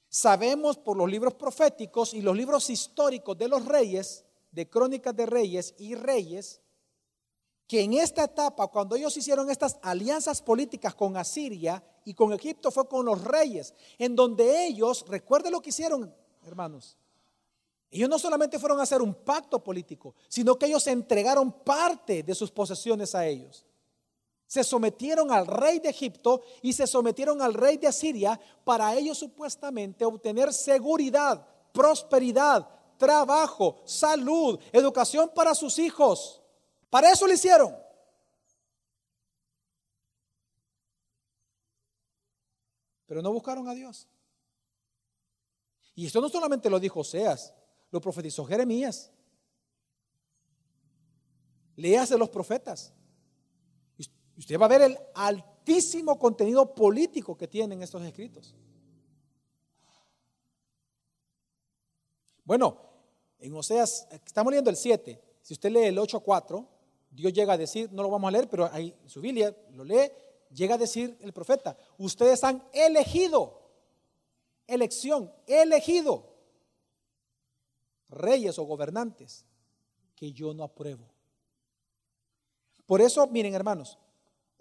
Sabemos 0.09 0.77
por 0.77 0.97
los 0.97 1.09
libros 1.09 1.33
proféticos 1.35 2.13
y 2.13 2.21
los 2.21 2.35
libros 2.35 2.69
históricos 2.69 3.37
de 3.37 3.47
los 3.47 3.63
reyes, 3.63 4.25
de 4.51 4.69
crónicas 4.69 5.15
de 5.15 5.25
reyes 5.25 5.73
y 5.77 5.95
reyes, 5.95 6.59
que 7.65 7.79
en 7.79 7.93
esta 7.93 8.25
etapa, 8.25 8.67
cuando 8.67 8.97
ellos 8.97 9.15
hicieron 9.15 9.49
estas 9.49 9.79
alianzas 9.81 10.41
políticas 10.41 10.93
con 10.93 11.15
Asiria 11.15 11.81
y 12.03 12.13
con 12.13 12.33
Egipto, 12.33 12.69
fue 12.69 12.85
con 12.85 13.05
los 13.05 13.23
reyes, 13.23 13.73
en 13.97 14.13
donde 14.13 14.65
ellos, 14.65 15.05
recuerden 15.07 15.53
lo 15.53 15.61
que 15.61 15.69
hicieron, 15.69 16.13
hermanos, 16.45 16.97
ellos 17.89 18.09
no 18.09 18.19
solamente 18.19 18.59
fueron 18.59 18.81
a 18.81 18.83
hacer 18.83 19.01
un 19.01 19.13
pacto 19.13 19.63
político, 19.63 20.15
sino 20.27 20.59
que 20.59 20.65
ellos 20.65 20.85
entregaron 20.87 21.49
parte 21.63 22.23
de 22.23 22.35
sus 22.35 22.51
posesiones 22.51 23.15
a 23.15 23.25
ellos 23.25 23.65
se 24.51 24.65
sometieron 24.65 25.31
al 25.31 25.47
rey 25.47 25.79
de 25.79 25.87
Egipto 25.87 26.41
y 26.61 26.73
se 26.73 26.85
sometieron 26.85 27.41
al 27.41 27.53
rey 27.53 27.77
de 27.77 27.87
Asiria 27.87 28.37
para 28.65 28.93
ellos 28.93 29.17
supuestamente 29.17 30.03
obtener 30.03 30.51
seguridad, 30.51 31.47
prosperidad, 31.71 32.67
trabajo, 32.97 33.81
salud, 33.85 34.59
educación 34.73 35.31
para 35.33 35.55
sus 35.55 35.79
hijos. 35.79 36.41
Para 36.89 37.09
eso 37.13 37.25
lo 37.27 37.33
hicieron. 37.33 37.73
Pero 43.05 43.21
no 43.21 43.31
buscaron 43.31 43.69
a 43.69 43.73
Dios. 43.73 44.05
Y 45.95 46.07
esto 46.07 46.19
no 46.19 46.27
solamente 46.27 46.69
lo 46.69 46.77
dijo 46.77 46.99
Oseas, 46.99 47.53
lo 47.89 48.01
profetizó 48.01 48.43
Jeremías. 48.43 49.13
Léase 51.77 52.17
los 52.17 52.27
profetas. 52.27 52.93
Usted 54.41 54.59
va 54.59 54.65
a 54.65 54.69
ver 54.69 54.81
el 54.81 54.97
altísimo 55.13 56.17
contenido 56.17 56.73
político 56.73 57.37
que 57.37 57.47
tienen 57.47 57.83
estos 57.83 58.01
escritos. 58.01 58.55
Bueno, 62.43 62.75
en 63.37 63.55
Oseas, 63.55 64.07
estamos 64.25 64.49
leyendo 64.49 64.71
el 64.71 64.77
7. 64.77 65.21
Si 65.43 65.53
usted 65.53 65.69
lee 65.69 65.83
el 65.83 65.97
8.4, 65.99 66.67
Dios 67.11 67.33
llega 67.33 67.53
a 67.53 67.57
decir, 67.57 67.93
no 67.93 68.01
lo 68.01 68.09
vamos 68.09 68.29
a 68.29 68.31
leer, 68.31 68.49
pero 68.49 68.67
ahí 68.73 68.97
en 68.99 69.09
su 69.11 69.21
Biblia 69.21 69.55
lo 69.73 69.83
lee, 69.83 70.11
llega 70.49 70.73
a 70.73 70.79
decir 70.79 71.15
el 71.21 71.33
profeta, 71.33 71.77
ustedes 71.99 72.43
han 72.43 72.67
elegido, 72.73 73.61
elección, 74.65 75.31
elegido 75.45 76.25
reyes 78.09 78.57
o 78.57 78.63
gobernantes 78.63 79.45
que 80.15 80.31
yo 80.31 80.51
no 80.55 80.63
apruebo. 80.63 81.05
Por 82.87 83.01
eso, 83.01 83.27
miren 83.27 83.53
hermanos, 83.53 83.99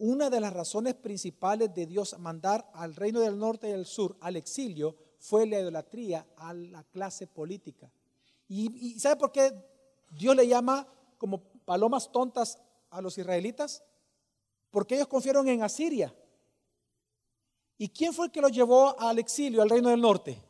una 0.01 0.31
de 0.31 0.41
las 0.41 0.55
razones 0.55 0.95
principales 0.95 1.75
de 1.75 1.85
Dios 1.85 2.19
mandar 2.19 2.71
al 2.73 2.97
reino 2.97 3.21
del 3.21 3.39
norte 3.39 3.69
y 3.69 3.73
del 3.73 3.85
sur 3.85 4.17
al 4.21 4.37
exilio 4.37 4.97
fue 5.19 5.47
la 5.47 5.61
idolatría 5.61 6.27
a 6.37 6.55
la 6.55 6.83
clase 6.85 7.27
política. 7.27 7.93
¿Y, 8.49 8.99
sabe 8.99 9.17
por 9.17 9.31
qué 9.31 9.53
Dios 10.09 10.35
le 10.35 10.49
llama 10.49 10.89
como 11.19 11.43
palomas 11.67 12.11
tontas 12.11 12.59
a 12.89 13.03
los 13.03 13.19
israelitas? 13.19 13.83
Porque 14.71 14.95
ellos 14.95 15.07
confiaron 15.07 15.47
en 15.49 15.63
Asiria. 15.63 16.15
¿Y 17.77 17.91
quién 17.91 18.15
fue 18.15 18.27
el 18.27 18.33
que 18.33 18.41
los 18.41 18.53
llevó 18.53 18.99
al 18.99 19.19
exilio, 19.19 19.61
al 19.61 19.69
reino 19.69 19.91
del 19.91 20.01
norte? 20.01 20.43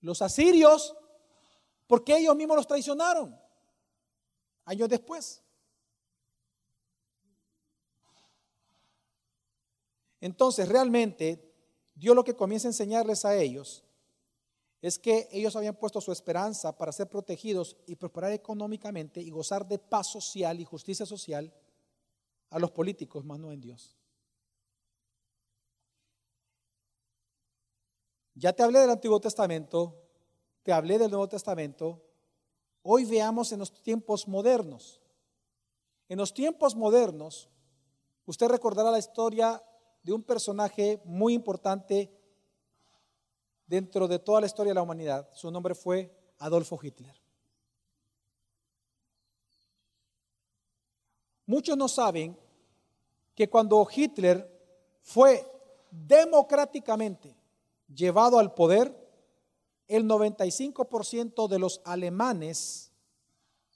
Los 0.00 0.22
asirios, 0.22 0.94
porque 1.88 2.16
ellos 2.16 2.36
mismos 2.36 2.56
los 2.56 2.66
traicionaron 2.68 3.36
años 4.64 4.88
después. 4.88 5.42
Entonces, 10.22 10.68
realmente, 10.68 11.52
Dios 11.96 12.14
lo 12.14 12.22
que 12.22 12.36
comienza 12.36 12.68
a 12.68 12.70
enseñarles 12.70 13.24
a 13.24 13.36
ellos 13.36 13.84
es 14.80 14.96
que 14.96 15.28
ellos 15.32 15.56
habían 15.56 15.74
puesto 15.74 16.00
su 16.00 16.12
esperanza 16.12 16.78
para 16.78 16.92
ser 16.92 17.08
protegidos 17.08 17.76
y 17.86 17.96
prosperar 17.96 18.30
económicamente 18.30 19.20
y 19.20 19.30
gozar 19.30 19.66
de 19.66 19.80
paz 19.80 20.06
social 20.06 20.60
y 20.60 20.64
justicia 20.64 21.04
social 21.04 21.52
a 22.50 22.60
los 22.60 22.70
políticos, 22.70 23.24
más 23.24 23.40
no 23.40 23.50
en 23.50 23.60
Dios. 23.60 23.96
Ya 28.36 28.52
te 28.52 28.62
hablé 28.62 28.78
del 28.78 28.90
Antiguo 28.90 29.20
Testamento, 29.20 30.04
te 30.62 30.72
hablé 30.72 31.00
del 31.00 31.10
Nuevo 31.10 31.28
Testamento. 31.28 32.00
Hoy 32.82 33.06
veamos 33.06 33.50
en 33.50 33.58
los 33.58 33.82
tiempos 33.82 34.28
modernos. 34.28 35.00
En 36.08 36.18
los 36.18 36.32
tiempos 36.32 36.76
modernos, 36.76 37.48
usted 38.24 38.46
recordará 38.46 38.92
la 38.92 39.00
historia 39.00 39.60
de 40.02 40.12
un 40.12 40.22
personaje 40.22 41.00
muy 41.04 41.34
importante 41.34 42.10
dentro 43.66 44.08
de 44.08 44.18
toda 44.18 44.40
la 44.40 44.46
historia 44.46 44.70
de 44.70 44.74
la 44.74 44.82
humanidad. 44.82 45.28
Su 45.32 45.50
nombre 45.50 45.74
fue 45.74 46.14
Adolfo 46.38 46.78
Hitler. 46.82 47.14
Muchos 51.46 51.76
no 51.76 51.88
saben 51.88 52.36
que 53.34 53.48
cuando 53.48 53.86
Hitler 53.94 54.48
fue 55.02 55.46
democráticamente 55.90 57.36
llevado 57.92 58.38
al 58.38 58.54
poder, 58.54 58.96
el 59.88 60.04
95% 60.08 61.48
de 61.48 61.58
los 61.58 61.80
alemanes 61.84 62.92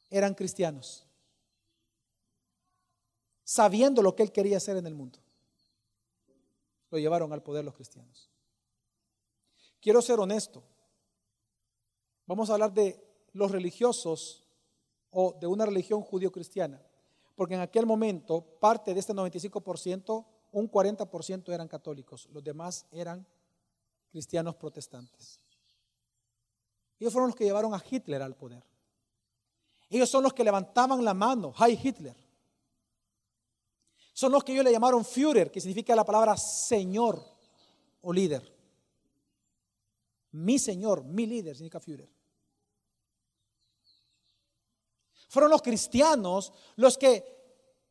eran 0.08 0.34
cristianos, 0.34 1.06
sabiendo 3.44 4.02
lo 4.02 4.14
que 4.14 4.22
él 4.22 4.32
quería 4.32 4.56
hacer 4.56 4.76
en 4.76 4.86
el 4.86 4.94
mundo. 4.94 5.18
Lo 6.90 6.98
llevaron 6.98 7.32
al 7.32 7.42
poder 7.42 7.64
los 7.64 7.74
cristianos. 7.74 8.30
Quiero 9.80 10.02
ser 10.02 10.18
honesto. 10.18 10.62
Vamos 12.26 12.50
a 12.50 12.54
hablar 12.54 12.72
de 12.72 13.02
los 13.32 13.50
religiosos 13.50 14.44
o 15.10 15.36
de 15.40 15.46
una 15.46 15.64
religión 15.64 16.02
judío-cristiana, 16.02 16.82
porque 17.34 17.54
en 17.54 17.60
aquel 17.60 17.86
momento 17.86 18.42
parte 18.60 18.92
de 18.92 19.00
este 19.00 19.14
95%, 19.14 20.26
un 20.52 20.70
40% 20.70 21.52
eran 21.52 21.68
católicos, 21.68 22.28
los 22.32 22.42
demás 22.42 22.86
eran 22.90 23.26
cristianos 24.10 24.56
protestantes. 24.56 25.40
Ellos 26.98 27.12
fueron 27.12 27.28
los 27.28 27.36
que 27.36 27.44
llevaron 27.44 27.74
a 27.74 27.82
Hitler 27.88 28.22
al 28.22 28.34
poder. 28.34 28.64
Ellos 29.88 30.08
son 30.08 30.24
los 30.24 30.32
que 30.32 30.44
levantaban 30.44 31.04
la 31.04 31.14
mano, 31.14 31.52
Hi 31.58 31.78
Hitler. 31.80 32.16
Son 34.16 34.32
los 34.32 34.42
que 34.42 34.52
ellos 34.52 34.64
le 34.64 34.72
llamaron 34.72 35.04
Führer, 35.04 35.50
que 35.50 35.60
significa 35.60 35.94
la 35.94 36.02
palabra 36.02 36.38
Señor 36.38 37.22
o 38.00 38.14
líder. 38.14 38.50
Mi 40.32 40.58
Señor, 40.58 41.04
mi 41.04 41.26
líder, 41.26 41.54
significa 41.54 41.80
Führer. 41.80 42.08
Fueron 45.28 45.50
los 45.50 45.60
cristianos 45.60 46.50
los 46.76 46.96
que 46.96 47.26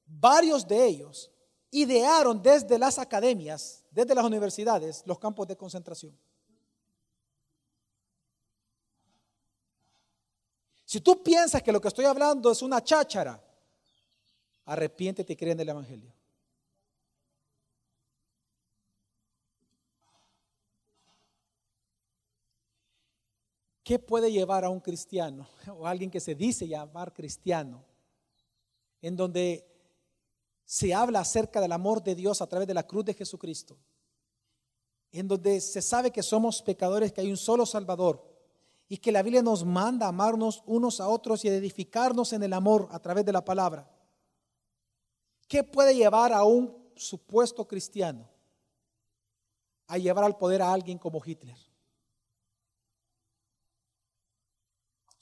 varios 0.07 0.67
de 0.67 0.87
ellos 0.87 1.29
idearon 1.69 2.41
desde 2.41 2.79
las 2.79 2.97
academias, 2.97 3.83
desde 3.91 4.15
las 4.15 4.25
universidades, 4.25 5.03
los 5.05 5.19
campos 5.19 5.47
de 5.47 5.55
concentración. 5.55 6.17
Si 10.85 10.99
tú 11.01 11.21
piensas 11.21 11.61
que 11.61 11.71
lo 11.71 11.79
que 11.79 11.89
estoy 11.89 12.05
hablando 12.05 12.49
es 12.49 12.63
una 12.63 12.83
cháchara, 12.83 13.44
arrepiéntete 14.65 15.33
y 15.33 15.35
cree 15.35 15.53
en 15.53 15.59
el 15.59 15.69
Evangelio. 15.69 16.13
¿Qué 23.83 23.99
puede 23.99 24.31
llevar 24.31 24.65
a 24.65 24.69
un 24.69 24.79
cristiano 24.79 25.47
o 25.77 25.85
a 25.85 25.91
alguien 25.91 26.09
que 26.09 26.19
se 26.19 26.33
dice 26.33 26.67
llamar 26.67 27.13
cristiano, 27.13 27.85
en 28.99 29.15
donde 29.15 29.63
se 30.65 30.91
habla 30.95 31.19
acerca 31.19 31.61
del 31.61 31.71
amor 31.71 32.01
de 32.03 32.15
Dios 32.15 32.41
a 32.41 32.47
través 32.47 32.67
de 32.67 32.73
la 32.73 32.87
cruz 32.87 33.05
de 33.05 33.13
Jesucristo, 33.13 33.77
en 35.11 35.27
donde 35.27 35.61
se 35.61 35.83
sabe 35.83 36.09
que 36.09 36.23
somos 36.23 36.63
pecadores, 36.63 37.13
que 37.13 37.21
hay 37.21 37.29
un 37.29 37.37
solo 37.37 37.67
Salvador 37.67 38.27
y 38.89 38.97
que 38.97 39.11
la 39.11 39.21
Biblia 39.21 39.43
nos 39.43 39.63
manda 39.63 40.07
a 40.07 40.09
amarnos 40.09 40.63
unos 40.65 40.99
a 40.99 41.07
otros 41.07 41.45
y 41.45 41.49
a 41.49 41.55
edificarnos 41.55 42.33
en 42.33 42.41
el 42.41 42.53
amor 42.53 42.87
a 42.91 42.99
través 42.99 43.23
de 43.23 43.33
la 43.33 43.45
palabra? 43.45 43.94
¿Qué 45.47 45.63
puede 45.63 45.95
llevar 45.95 46.33
a 46.33 46.43
un 46.43 46.75
supuesto 46.95 47.67
cristiano 47.67 48.29
a 49.87 49.97
llevar 49.97 50.23
al 50.23 50.37
poder 50.37 50.61
a 50.61 50.73
alguien 50.73 50.97
como 50.97 51.21
Hitler? 51.23 51.57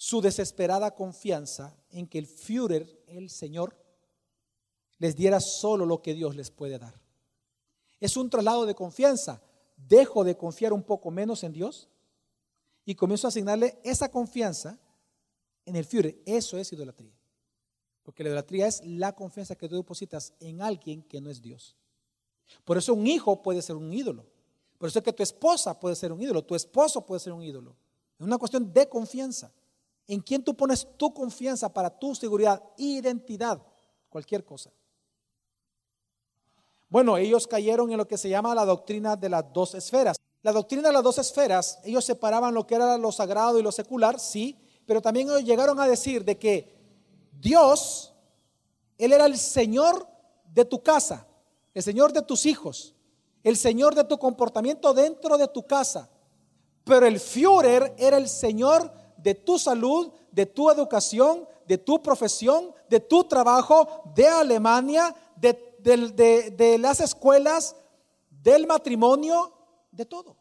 su 0.03 0.19
desesperada 0.19 0.93
confianza 0.93 1.77
en 1.89 2.07
que 2.07 2.17
el 2.17 2.27
Führer, 2.27 3.03
el 3.07 3.29
Señor, 3.29 3.73
les 4.97 5.15
diera 5.15 5.39
solo 5.39 5.85
lo 5.85 6.01
que 6.01 6.13
Dios 6.13 6.35
les 6.35 6.51
puede 6.51 6.77
dar. 6.77 6.99
Es 8.01 8.17
un 8.17 8.29
traslado 8.29 8.65
de 8.65 8.75
confianza. 8.75 9.41
Dejo 9.77 10.25
de 10.25 10.35
confiar 10.35 10.73
un 10.73 10.83
poco 10.83 11.09
menos 11.09 11.41
en 11.45 11.53
Dios 11.53 11.87
y 12.83 12.95
comienzo 12.95 13.27
a 13.27 13.29
asignarle 13.29 13.79
esa 13.81 14.11
confianza 14.11 14.77
en 15.63 15.77
el 15.77 15.85
Führer. 15.85 16.21
Eso 16.25 16.57
es 16.57 16.73
idolatría. 16.73 17.12
Porque 18.03 18.23
la 18.23 18.29
idolatría 18.29 18.67
es 18.67 18.85
la 18.85 19.13
confianza 19.13 19.55
que 19.55 19.67
tú 19.67 19.75
depositas 19.75 20.33
en 20.39 20.61
alguien 20.61 21.01
que 21.03 21.21
no 21.21 21.29
es 21.29 21.41
Dios. 21.41 21.75
Por 22.63 22.77
eso 22.77 22.93
un 22.93 23.07
hijo 23.07 23.41
puede 23.41 23.61
ser 23.61 23.75
un 23.75 23.91
ídolo. 23.91 24.25
Por 24.77 24.89
eso 24.89 24.99
es 24.99 25.05
que 25.05 25.13
tu 25.13 25.23
esposa 25.23 25.79
puede 25.79 25.95
ser 25.95 26.11
un 26.11 26.21
ídolo, 26.21 26.43
tu 26.43 26.55
esposo 26.55 27.05
puede 27.05 27.21
ser 27.21 27.31
un 27.31 27.41
ídolo. 27.41 27.75
Es 28.19 28.25
una 28.25 28.37
cuestión 28.37 28.71
de 28.73 28.87
confianza. 28.89 29.51
¿En 30.07 30.19
quién 30.19 30.43
tú 30.43 30.55
pones 30.55 30.85
tu 30.97 31.13
confianza 31.13 31.71
para 31.71 31.89
tu 31.89 32.13
seguridad, 32.13 32.61
identidad, 32.77 33.61
cualquier 34.09 34.43
cosa? 34.43 34.71
Bueno, 36.89 37.17
ellos 37.17 37.47
cayeron 37.47 37.89
en 37.91 37.97
lo 37.97 38.07
que 38.07 38.17
se 38.17 38.29
llama 38.29 38.53
la 38.53 38.65
doctrina 38.65 39.15
de 39.15 39.29
las 39.29 39.51
dos 39.53 39.73
esferas. 39.73 40.17
La 40.41 40.51
doctrina 40.51 40.89
de 40.89 40.93
las 40.93 41.03
dos 41.03 41.17
esferas, 41.17 41.79
ellos 41.85 42.03
separaban 42.03 42.53
lo 42.53 42.67
que 42.67 42.75
era 42.75 42.97
lo 42.97 43.11
sagrado 43.13 43.57
y 43.57 43.63
lo 43.63 43.71
secular, 43.71 44.19
sí, 44.19 44.59
pero 44.85 45.01
también 45.01 45.29
ellos 45.29 45.45
llegaron 45.45 45.79
a 45.79 45.87
decir 45.87 46.25
de 46.25 46.37
que 46.37 46.72
Dios, 47.43 48.13
Él 48.97 49.11
era 49.11 49.25
el 49.25 49.37
Señor 49.37 50.07
de 50.45 50.63
tu 50.63 50.81
casa, 50.81 51.27
el 51.73 51.83
Señor 51.83 52.13
de 52.13 52.21
tus 52.21 52.45
hijos, 52.45 52.95
el 53.43 53.57
Señor 53.57 53.93
de 53.93 54.05
tu 54.05 54.17
comportamiento 54.17 54.93
dentro 54.93 55.37
de 55.37 55.49
tu 55.49 55.67
casa, 55.67 56.09
pero 56.85 57.05
el 57.05 57.19
Führer 57.19 57.93
era 57.97 58.17
el 58.17 58.29
Señor 58.29 58.91
de 59.17 59.35
tu 59.35 59.59
salud, 59.59 60.11
de 60.31 60.45
tu 60.45 60.71
educación, 60.71 61.47
de 61.67 61.77
tu 61.77 62.01
profesión, 62.01 62.73
de 62.89 63.01
tu 63.01 63.25
trabajo, 63.25 64.03
de 64.15 64.27
Alemania, 64.27 65.13
de, 65.35 66.77
las 66.79 67.01
escuelas, 67.01 67.75
del 68.29 68.67
matrimonio, 68.67 69.53
de 69.91 70.05
todo. 70.05 70.37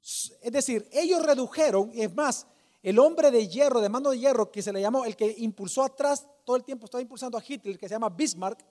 Es 0.00 0.52
decir, 0.52 0.88
ellos 0.92 1.22
redujeron, 1.22 1.92
es 1.94 2.12
más, 2.12 2.46
el 2.82 2.98
hombre 2.98 3.30
de 3.30 3.46
hierro, 3.48 3.80
de 3.80 3.88
mano 3.88 4.10
de 4.10 4.18
hierro, 4.18 4.50
que 4.50 4.62
se 4.62 4.72
le 4.72 4.80
llamó, 4.80 5.04
el 5.04 5.16
que 5.16 5.34
impulsó 5.38 5.84
atrás, 5.84 6.26
todo 6.44 6.56
el 6.56 6.64
tiempo 6.64 6.86
estaba 6.86 7.02
impulsando 7.02 7.38
a 7.38 7.42
Hitler, 7.46 7.78
que 7.78 7.88
se 7.88 7.94
llama 7.94 8.08
Bismarck, 8.08 8.64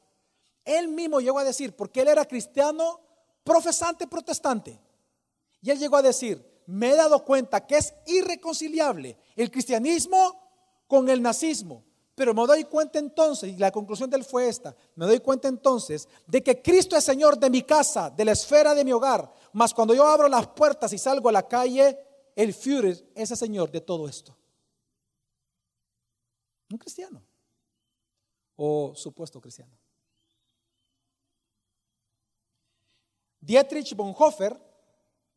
él 0.65 0.87
mismo 0.89 1.19
llegó 1.19 1.39
a 1.39 1.43
decir, 1.43 1.75
porque 1.75 2.01
él 2.01 2.09
era 2.09 2.25
cristiano, 2.25 2.99
profesante, 3.43 4.07
protestante. 4.07 4.79
Y 5.61 5.71
él 5.71 5.79
llegó 5.79 5.97
a 5.97 6.01
decir, 6.01 6.45
me 6.65 6.91
he 6.91 6.95
dado 6.95 7.23
cuenta 7.23 7.65
que 7.65 7.77
es 7.77 7.93
irreconciliable 8.05 9.17
el 9.35 9.49
cristianismo 9.49 10.39
con 10.87 11.09
el 11.09 11.21
nazismo. 11.21 11.83
Pero 12.13 12.33
me 12.33 12.45
doy 12.45 12.65
cuenta 12.65 12.99
entonces, 12.99 13.51
y 13.51 13.57
la 13.57 13.71
conclusión 13.71 14.09
de 14.09 14.17
él 14.17 14.23
fue 14.23 14.47
esta, 14.47 14.75
me 14.95 15.05
doy 15.05 15.19
cuenta 15.19 15.47
entonces 15.47 16.07
de 16.27 16.43
que 16.43 16.61
Cristo 16.61 16.95
es 16.95 17.03
Señor 17.03 17.39
de 17.39 17.49
mi 17.49 17.63
casa, 17.63 18.09
de 18.09 18.25
la 18.25 18.33
esfera 18.33 18.75
de 18.75 18.83
mi 18.83 18.91
hogar, 18.91 19.31
mas 19.53 19.73
cuando 19.73 19.93
yo 19.93 20.05
abro 20.05 20.27
las 20.27 20.47
puertas 20.47 20.91
y 20.93 20.97
salgo 20.97 21.29
a 21.29 21.31
la 21.31 21.47
calle, 21.47 21.97
el 22.35 22.53
Führer 22.53 23.11
es 23.15 23.31
el 23.31 23.37
Señor 23.37 23.71
de 23.71 23.81
todo 23.81 24.07
esto. 24.07 24.35
Un 26.71 26.77
cristiano 26.77 27.21
o 28.55 28.93
supuesto 28.95 29.41
cristiano. 29.41 29.75
Dietrich 33.39 33.95
Bonhoeffer, 33.95 34.55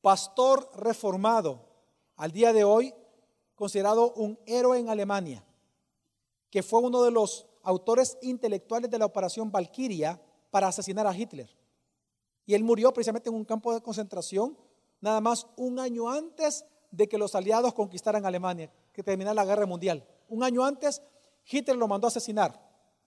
pastor 0.03 0.71
reformado, 0.75 1.67
al 2.17 2.31
día 2.31 2.53
de 2.53 2.63
hoy 2.63 2.95
considerado 3.55 4.13
un 4.13 4.39
héroe 4.47 4.79
en 4.79 4.91
Alemania, 4.91 5.45
que 6.51 6.63
fue 6.63 6.81
uno 6.81 7.03
de 7.03 7.11
los 7.11 7.47
autores 7.63 8.19
intelectuales 8.21 8.91
de 8.91 8.99
la 8.99 9.07
operación 9.07 9.51
Valkyria 9.51 10.21
para 10.51 10.69
asesinar 10.69 11.07
a 11.07 11.17
Hitler. 11.17 11.51
Y 12.45 12.55
él 12.55 12.63
murió 12.63 12.93
precisamente 12.93 13.31
en 13.31 13.37
un 13.37 13.45
campo 13.45 13.73
de 13.73 13.81
concentración 13.81 14.57
nada 15.01 15.21
más 15.21 15.47
un 15.57 15.79
año 15.79 16.11
antes 16.11 16.67
de 16.95 17.09
que 17.09 17.19
los 17.19 17.35
aliados 17.35 17.75
conquistaran 17.75 18.25
Alemania, 18.25 18.71
que 18.93 19.03
terminara 19.03 19.35
la 19.35 19.45
guerra 19.45 19.67
mundial. 19.67 20.07
Un 20.29 20.43
año 20.45 20.65
antes, 20.65 21.03
Hitler 21.45 21.77
lo 21.77 21.89
mandó 21.89 22.07
a 22.07 22.09
asesinar 22.09 22.59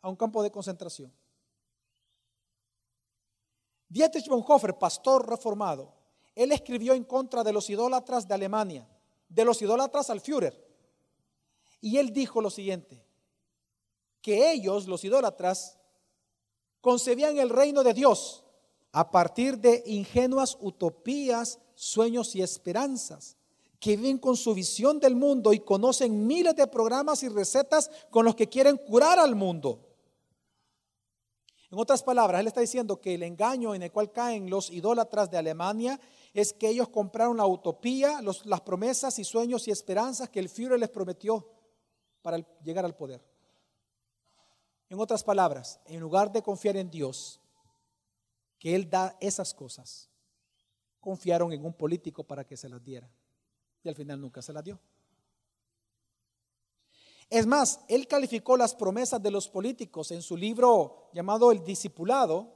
a 0.02 0.10
un 0.10 0.16
campo 0.16 0.44
de 0.44 0.52
concentración. 0.52 1.12
Dietrich 3.88 4.28
Bonhoeffer, 4.28 4.78
pastor 4.78 5.28
reformado, 5.30 5.94
él 6.36 6.52
escribió 6.52 6.94
en 6.94 7.06
contra 7.06 7.44
de 7.44 7.54
los 7.54 7.70
idólatras 7.70 8.28
de 8.28 8.34
Alemania, 8.34 8.88
de 9.30 9.46
los 9.46 9.62
idólatras 9.62 10.10
al 10.10 10.20
Führer. 10.20 10.68
Y 11.80 11.98
él 11.98 12.12
dijo 12.12 12.42
lo 12.42 12.50
siguiente, 12.50 13.02
que 14.22 14.52
ellos, 14.52 14.88
los 14.88 15.04
idólatras, 15.06 15.78
concebían 16.82 17.38
el 17.38 17.50
reino 17.50 17.84
de 17.84 17.94
Dios 17.94 18.44
a 18.92 19.10
partir 19.10 19.58
de 19.60 19.84
ingenuas 19.86 20.58
utopías, 20.60 21.60
sueños 21.76 22.36
y 22.36 22.42
esperanzas, 22.42 23.37
que 23.80 23.96
viven 23.96 24.18
con 24.18 24.36
su 24.36 24.54
visión 24.54 25.00
del 25.00 25.16
mundo 25.16 25.54
y 25.54 25.60
conocen 25.60 26.26
miles 26.26 26.56
de 26.56 26.68
programas 26.68 27.22
y 27.24 27.30
recetas 27.30 27.92
con 28.10 28.26
los 28.26 28.36
que 28.36 28.50
quieren 28.50 28.78
curar 28.78 29.20
al 29.20 29.36
mundo. 29.36 29.84
En 31.70 31.78
otras 31.78 32.02
palabras, 32.02 32.40
él 32.40 32.48
está 32.48 32.62
diciendo 32.62 33.02
que 33.02 33.16
el 33.16 33.24
engaño 33.24 33.76
en 33.76 33.84
el 33.84 33.92
cual 33.92 34.12
caen 34.12 34.50
los 34.50 34.72
idólatras 34.72 35.30
de 35.30 35.38
Alemania 35.38 36.00
es 36.34 36.54
que 36.54 36.70
ellos 36.70 36.88
compraron 36.90 37.38
la 37.38 37.46
utopía, 37.46 38.22
las 38.22 38.62
promesas 38.62 39.20
y 39.20 39.26
sueños 39.26 39.68
y 39.68 39.72
esperanzas 39.72 40.30
que 40.30 40.40
el 40.40 40.50
Führer 40.50 40.80
les 40.80 40.90
prometió 40.90 41.46
para 42.22 42.38
llegar 42.64 42.86
al 42.86 42.96
poder. 42.96 43.22
En 44.90 45.00
otras 45.00 45.24
palabras, 45.24 45.82
en 45.86 46.00
lugar 46.00 46.32
de 46.32 46.42
confiar 46.42 46.78
en 46.78 46.90
Dios, 46.90 47.42
que 48.58 48.74
Él 48.74 48.90
da 48.90 49.18
esas 49.20 49.54
cosas, 49.54 50.10
confiaron 51.02 51.52
en 51.52 51.66
un 51.66 51.74
político 51.74 52.24
para 52.24 52.46
que 52.46 52.56
se 52.56 52.70
las 52.70 52.82
diera. 52.82 53.12
Y 53.84 53.90
al 53.90 53.96
final 53.96 54.20
nunca 54.20 54.42
se 54.42 54.54
las 54.54 54.64
dio. 54.64 54.80
Es 57.30 57.46
más, 57.46 57.82
él 57.90 58.08
calificó 58.08 58.56
las 58.56 58.74
promesas 58.74 59.22
de 59.22 59.32
los 59.32 59.50
políticos 59.50 60.12
en 60.12 60.22
su 60.22 60.38
libro 60.38 61.10
llamado 61.14 61.52
El 61.52 61.64
Discipulado. 61.64 62.54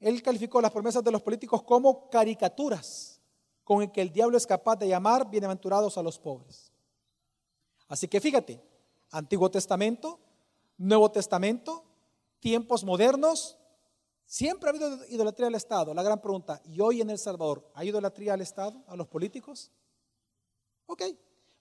Él 0.00 0.22
calificó 0.22 0.60
las 0.62 0.72
promesas 0.72 1.04
de 1.04 1.10
los 1.10 1.20
políticos 1.20 1.62
como 1.62 2.08
caricaturas 2.08 3.20
con 3.64 3.82
el 3.82 3.92
que 3.92 4.00
el 4.00 4.10
diablo 4.10 4.36
es 4.36 4.46
capaz 4.46 4.76
de 4.76 4.88
llamar 4.88 5.30
bienaventurados 5.30 5.96
a 5.96 6.02
los 6.02 6.18
pobres. 6.18 6.72
Así 7.86 8.08
que 8.08 8.20
fíjate, 8.20 8.60
Antiguo 9.10 9.50
Testamento, 9.50 10.18
Nuevo 10.78 11.10
Testamento, 11.10 11.84
tiempos 12.40 12.82
modernos, 12.82 13.58
Siempre 14.30 14.68
ha 14.68 14.70
habido 14.70 15.04
idolatría 15.08 15.48
al 15.48 15.56
Estado. 15.56 15.92
La 15.92 16.04
gran 16.04 16.20
pregunta, 16.20 16.62
¿y 16.64 16.80
hoy 16.80 17.00
en 17.00 17.10
El 17.10 17.18
Salvador 17.18 17.68
hay 17.74 17.88
idolatría 17.88 18.34
al 18.34 18.40
Estado, 18.40 18.80
a 18.86 18.94
los 18.94 19.08
políticos? 19.08 19.72
Ok, 20.86 21.02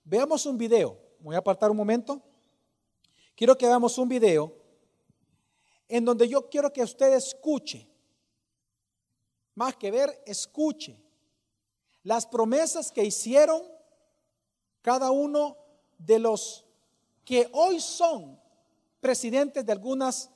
veamos 0.04 0.46
un 0.46 0.56
video. 0.56 0.96
Voy 1.20 1.34
a 1.34 1.40
apartar 1.40 1.72
un 1.72 1.78
momento. 1.78 2.22
Quiero 3.36 3.58
que 3.58 3.66
veamos 3.66 3.98
un 3.98 4.08
video 4.08 4.54
en 5.88 6.06
donde 6.06 6.28
yo 6.28 6.48
quiero 6.48 6.72
que 6.72 6.84
usted 6.84 7.12
escuche, 7.14 7.90
más 9.56 9.76
que 9.76 9.90
ver, 9.90 10.22
escuche 10.28 11.02
las 12.04 12.28
promesas 12.28 12.92
que 12.92 13.04
hicieron 13.04 13.64
cada 14.84 15.10
uno 15.10 15.58
de 15.98 16.20
los 16.20 16.68
que 17.26 17.50
hoy 17.52 17.80
son 17.80 18.40
presidentes 19.00 19.66
de, 19.66 19.72
algunas, 19.72 20.30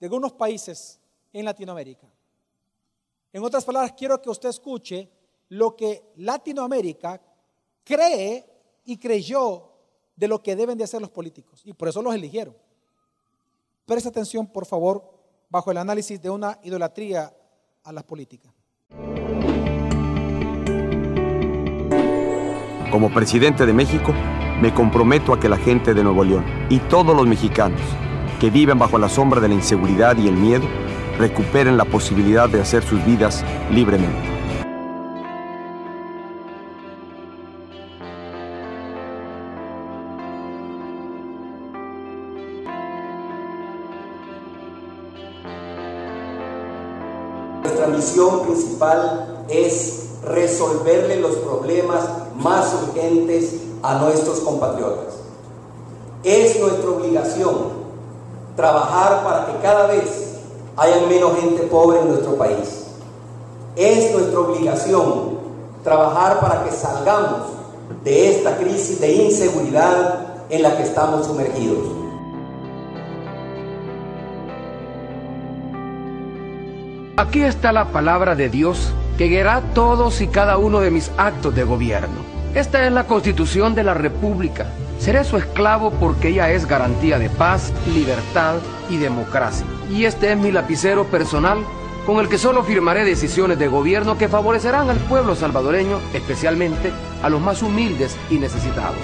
de 0.00 0.06
algunos 0.06 0.32
países 0.32 0.98
en 1.34 1.44
Latinoamérica. 1.44 2.06
En 3.32 3.42
otras 3.42 3.64
palabras, 3.64 3.92
quiero 3.92 4.22
que 4.22 4.30
usted 4.30 4.48
escuche 4.48 5.10
lo 5.48 5.76
que 5.76 6.12
Latinoamérica 6.16 7.20
cree 7.82 8.46
y 8.84 8.96
creyó 8.96 9.72
de 10.14 10.28
lo 10.28 10.40
que 10.40 10.54
deben 10.54 10.78
de 10.78 10.84
hacer 10.84 11.00
los 11.00 11.10
políticos. 11.10 11.60
Y 11.64 11.72
por 11.72 11.88
eso 11.88 12.00
los 12.00 12.14
eligieron. 12.14 12.56
Presta 13.84 14.08
atención, 14.08 14.46
por 14.46 14.64
favor, 14.64 15.12
bajo 15.50 15.72
el 15.72 15.76
análisis 15.76 16.22
de 16.22 16.30
una 16.30 16.58
idolatría 16.62 17.34
a 17.82 17.92
las 17.92 18.04
políticas. 18.04 18.52
Como 22.90 23.12
presidente 23.12 23.66
de 23.66 23.72
México, 23.72 24.12
me 24.62 24.72
comprometo 24.72 25.32
a 25.32 25.40
que 25.40 25.48
la 25.48 25.56
gente 25.56 25.94
de 25.94 26.04
Nuevo 26.04 26.22
León 26.22 26.44
y 26.70 26.78
todos 26.78 27.14
los 27.16 27.26
mexicanos 27.26 27.80
que 28.38 28.50
viven 28.50 28.78
bajo 28.78 28.98
la 28.98 29.08
sombra 29.08 29.40
de 29.40 29.48
la 29.48 29.54
inseguridad 29.54 30.16
y 30.16 30.28
el 30.28 30.36
miedo 30.36 30.64
recuperen 31.18 31.76
la 31.76 31.84
posibilidad 31.84 32.48
de 32.48 32.60
hacer 32.60 32.82
sus 32.82 33.04
vidas 33.04 33.44
libremente. 33.70 34.34
Nuestra 47.62 47.86
misión 47.88 48.42
principal 48.46 49.44
es 49.48 50.10
resolverle 50.24 51.20
los 51.20 51.36
problemas 51.36 52.08
más 52.36 52.74
urgentes 52.88 53.60
a 53.82 53.98
nuestros 53.98 54.40
compatriotas. 54.40 55.14
Es 56.22 56.58
nuestra 56.58 56.90
obligación 56.90 57.84
trabajar 58.56 59.22
para 59.24 59.46
que 59.46 59.62
cada 59.62 59.86
vez 59.88 60.33
haya 60.76 61.06
menos 61.06 61.38
gente 61.38 61.62
pobre 61.62 62.00
en 62.00 62.08
nuestro 62.08 62.36
país. 62.36 62.86
Es 63.76 64.12
nuestra 64.12 64.40
obligación 64.40 65.38
trabajar 65.82 66.40
para 66.40 66.64
que 66.64 66.70
salgamos 66.70 67.42
de 68.02 68.36
esta 68.36 68.56
crisis 68.56 69.00
de 69.00 69.12
inseguridad 69.12 70.26
en 70.48 70.62
la 70.62 70.76
que 70.76 70.82
estamos 70.82 71.26
sumergidos. 71.26 72.04
Aquí 77.16 77.42
está 77.42 77.72
la 77.72 77.86
palabra 77.86 78.34
de 78.34 78.48
Dios 78.48 78.92
que 79.16 79.28
guiará 79.28 79.62
todos 79.74 80.20
y 80.20 80.26
cada 80.26 80.58
uno 80.58 80.80
de 80.80 80.90
mis 80.90 81.10
actos 81.16 81.54
de 81.54 81.62
gobierno. 81.62 82.34
Esta 82.54 82.86
es 82.86 82.92
la 82.92 83.06
constitución 83.06 83.74
de 83.74 83.84
la 83.84 83.94
República. 83.94 84.66
Seré 84.98 85.24
su 85.24 85.36
esclavo 85.36 85.90
porque 85.92 86.28
ella 86.28 86.50
es 86.50 86.66
garantía 86.66 87.18
de 87.18 87.28
paz, 87.28 87.72
libertad 87.94 88.56
y 88.88 88.96
democracia 88.96 89.66
y 89.90 90.04
este 90.04 90.32
es 90.32 90.38
mi 90.38 90.50
lapicero 90.50 91.04
personal 91.04 91.58
con 92.06 92.18
el 92.18 92.28
que 92.28 92.38
solo 92.38 92.62
firmaré 92.62 93.04
decisiones 93.04 93.58
de 93.58 93.68
gobierno 93.68 94.18
que 94.18 94.28
favorecerán 94.28 94.90
al 94.90 94.98
pueblo 94.98 95.34
salvadoreño, 95.34 96.00
especialmente 96.12 96.92
a 97.22 97.30
los 97.30 97.40
más 97.40 97.62
humildes 97.62 98.16
y 98.30 98.38
necesitados. 98.38 98.98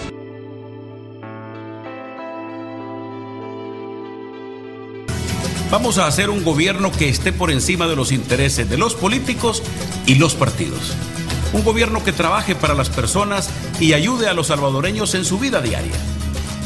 Vamos 5.70 5.99
a 5.99 6.07
hacer 6.07 6.30
un 6.30 6.45
gobierno 6.45 6.91
que 6.91 7.09
esté 7.09 7.32
por 7.32 7.51
encima 7.51 7.86
de 7.86 7.97
los 7.97 8.11
intereses 8.11 8.68
de 8.68 8.76
los 8.76 8.95
políticos 8.95 9.62
y 10.05 10.16
los 10.16 10.34
partidos. 10.34 10.97
Un 11.53 11.64
gobierno 11.64 12.05
que 12.05 12.12
trabaje 12.12 12.55
para 12.55 12.74
las 12.74 12.90
personas 12.90 13.51
y 13.80 13.92
ayude 13.92 14.28
a 14.28 14.34
los 14.34 14.48
salvadoreños 14.48 15.14
en 15.14 15.24
su 15.24 15.38
vida 15.38 15.61
diaria. 15.61 15.98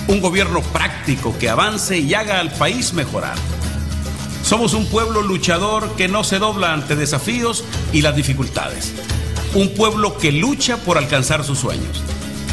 Un 0.08 0.20
gobierno 0.20 0.60
práctico 0.60 1.36
que 1.38 1.48
avance 1.48 1.98
y 1.98 2.14
haga 2.14 2.40
al 2.40 2.52
país 2.52 2.92
mejorar 2.92 3.36
somos 4.44 4.74
un 4.74 4.84
pueblo 4.86 5.22
luchador 5.22 5.96
que 5.96 6.06
no 6.06 6.22
se 6.22 6.38
dobla 6.38 6.74
ante 6.74 6.96
desafíos 6.96 7.64
y 7.94 8.02
las 8.02 8.14
dificultades. 8.14 8.92
Un 9.54 9.72
pueblo 9.74 10.18
que 10.18 10.32
lucha 10.32 10.76
por 10.76 10.98
alcanzar 10.98 11.44
sus 11.44 11.58
sueños. 11.58 12.02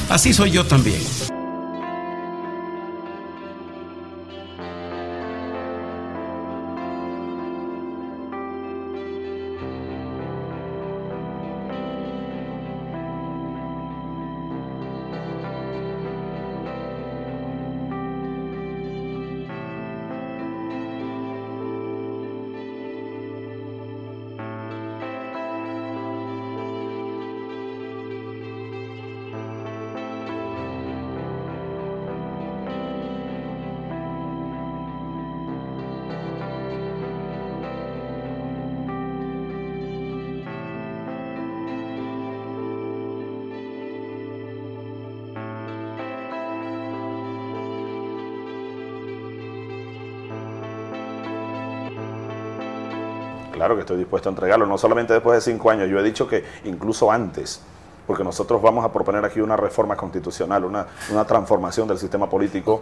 Así 0.09 0.34
soy 0.34 0.51
yo 0.51 0.65
también. 0.65 1.01
Que 53.76 53.82
estoy 53.82 53.97
dispuesto 53.97 54.30
a 54.30 54.32
entregarlo, 54.32 54.65
no 54.65 54.78
solamente 54.78 55.13
después 55.13 55.43
de 55.43 55.51
cinco 55.51 55.69
años, 55.69 55.89
yo 55.89 55.99
he 55.99 56.03
dicho 56.03 56.28
que 56.28 56.43
incluso 56.65 57.11
antes, 57.11 57.61
porque 58.05 58.24
nosotros 58.24 58.61
vamos 58.61 58.84
a 58.84 58.91
proponer 58.91 59.24
aquí 59.26 59.39
una 59.39 59.55
reforma 59.55 59.95
constitucional, 59.95 60.65
una, 60.65 60.86
una 61.11 61.26
transformación 61.26 61.88
del 61.88 61.97
sistema 61.97 62.30
político 62.30 62.82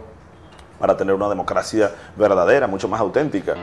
para 0.78 0.96
tener 0.96 1.14
una 1.14 1.28
democracia 1.28 1.92
verdadera, 2.16 2.66
mucho 2.66 2.88
más 2.88 3.00
auténtica. 3.00 3.54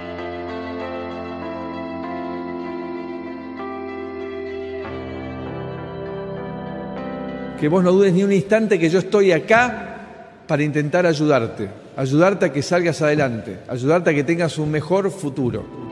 Que 7.59 7.67
vos 7.69 7.83
no 7.83 7.91
dudes 7.91 8.13
ni 8.13 8.23
un 8.23 8.31
instante 8.31 8.77
que 8.77 8.87
yo 8.87 8.99
estoy 8.99 9.31
acá 9.31 9.95
para 10.45 10.61
intentar 10.61 11.07
ayudarte, 11.07 11.69
ayudarte 11.97 12.45
a 12.45 12.53
que 12.53 12.61
salgas 12.61 13.01
adelante, 13.01 13.61
ayudarte 13.67 14.11
a 14.11 14.13
que 14.13 14.23
tengas 14.23 14.59
un 14.59 14.69
mejor 14.69 15.09
futuro. 15.09 15.86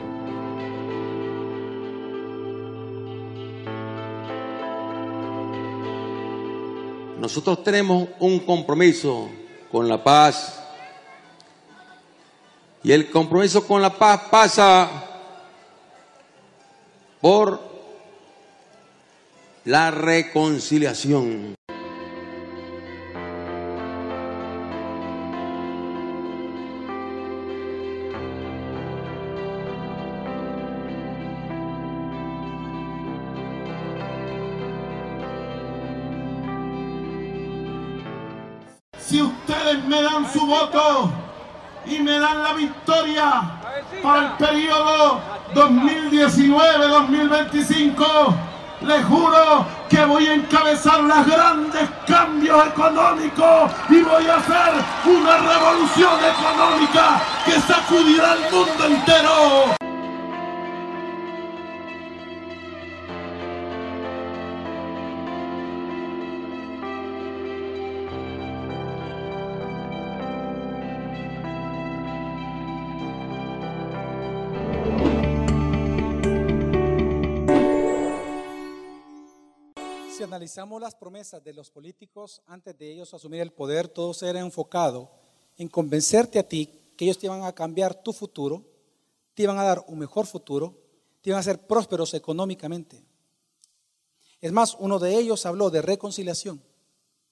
Nosotros 7.26 7.64
tenemos 7.64 8.08
un 8.20 8.38
compromiso 8.38 9.28
con 9.72 9.88
la 9.88 10.04
paz 10.04 10.62
y 12.84 12.92
el 12.92 13.10
compromiso 13.10 13.66
con 13.66 13.82
la 13.82 13.92
paz 13.92 14.28
pasa 14.30 14.88
por 17.20 17.60
la 19.64 19.90
reconciliación. 19.90 21.56
Dan 42.26 42.42
la 42.42 42.52
victoria 42.54 43.42
para 44.02 44.26
el 44.26 44.32
periodo 44.32 45.20
2019-2025, 45.54 48.34
les 48.80 49.04
juro 49.04 49.64
que 49.88 50.04
voy 50.04 50.26
a 50.26 50.34
encabezar 50.34 51.04
los 51.04 51.24
grandes 51.24 51.88
cambios 52.06 52.66
económicos 52.66 53.70
y 53.88 54.02
voy 54.02 54.26
a 54.26 54.38
hacer 54.38 54.72
una 55.04 55.38
revolución 55.38 56.18
económica 56.34 57.22
que 57.44 57.60
sacudirá 57.60 58.32
al 58.32 58.40
mundo 58.50 58.86
entero. 58.86 59.76
Analizamos 80.36 80.82
las 80.82 80.94
promesas 80.94 81.42
de 81.42 81.54
los 81.54 81.70
políticos 81.70 82.42
antes 82.44 82.76
de 82.76 82.92
ellos 82.92 83.14
asumir 83.14 83.40
el 83.40 83.54
poder, 83.54 83.88
todo 83.88 84.12
se 84.12 84.28
era 84.28 84.40
enfocado 84.40 85.10
en 85.56 85.66
convencerte 85.66 86.38
a 86.38 86.46
ti 86.46 86.78
que 86.94 87.06
ellos 87.06 87.16
te 87.16 87.24
iban 87.24 87.42
a 87.42 87.54
cambiar 87.54 88.02
tu 88.02 88.12
futuro, 88.12 88.62
te 89.32 89.44
iban 89.44 89.58
a 89.58 89.64
dar 89.64 89.82
un 89.88 89.98
mejor 89.98 90.26
futuro, 90.26 90.78
te 91.22 91.30
iban 91.30 91.38
a 91.38 91.40
hacer 91.40 91.66
prósperos 91.66 92.12
económicamente. 92.12 93.02
Es 94.42 94.52
más, 94.52 94.76
uno 94.78 94.98
de 94.98 95.16
ellos 95.16 95.46
habló 95.46 95.70
de 95.70 95.80
reconciliación, 95.80 96.62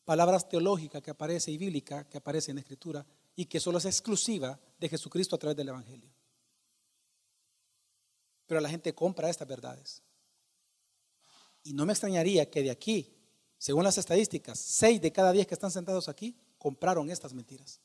palabras 0.07 0.49
teológicas 0.49 1.03
que 1.03 1.11
aparece 1.11 1.51
y 1.51 1.59
bíblica 1.59 2.09
que 2.09 2.17
aparece 2.17 2.53
en 2.53 2.57
la 2.57 2.63
Escritura 2.63 3.05
y 3.37 3.45
que 3.45 3.61
solo 3.61 3.77
es 3.77 3.85
exclusiva 3.85 4.59
de 4.81 4.89
Jesucristo 4.89 5.37
a 5.37 5.39
través 5.39 5.59
del 5.59 5.69
Evangelio. 5.69 6.11
Pero 8.47 8.63
la 8.63 8.71
gente 8.71 8.95
compra 8.95 9.29
estas 9.29 9.47
verdades. 9.47 10.03
Y 11.65 11.73
no 11.73 11.87
me 11.87 11.93
extrañaría 11.93 12.49
que 12.49 12.63
de 12.63 12.71
aquí, 12.71 13.13
según 13.59 13.85
las 13.85 13.99
estadísticas, 13.99 14.59
seis 14.59 15.01
de 15.01 15.11
cada 15.11 15.33
diez 15.33 15.47
que 15.47 15.55
están 15.55 15.71
sentados 15.71 16.09
aquí 16.09 16.37
compraron 16.59 17.11
estas 17.11 17.33
mentiras. 17.33 17.81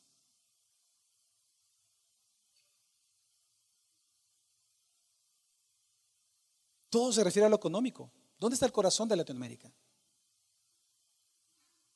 Todo 6.89 7.13
se 7.13 7.23
refiere 7.23 7.45
a 7.45 7.49
lo 7.49 7.55
económico. 7.55 8.11
¿Dónde 8.37 8.55
está 8.55 8.65
el 8.65 8.71
corazón 8.71 9.07
de 9.07 9.15
Latinoamérica? 9.15 9.71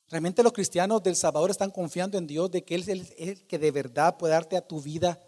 ¿Realmente 0.08 0.42
los 0.42 0.52
cristianos 0.52 1.02
del 1.02 1.16
Salvador 1.16 1.50
están 1.50 1.70
confiando 1.70 2.16
en 2.16 2.26
Dios 2.26 2.50
de 2.50 2.64
que 2.64 2.74
Él 2.74 2.88
es 2.88 3.12
el 3.16 3.46
que 3.46 3.58
de 3.58 3.70
verdad 3.70 4.16
puede 4.16 4.34
darte 4.34 4.56
a 4.56 4.66
tu 4.66 4.80
vida 4.80 5.20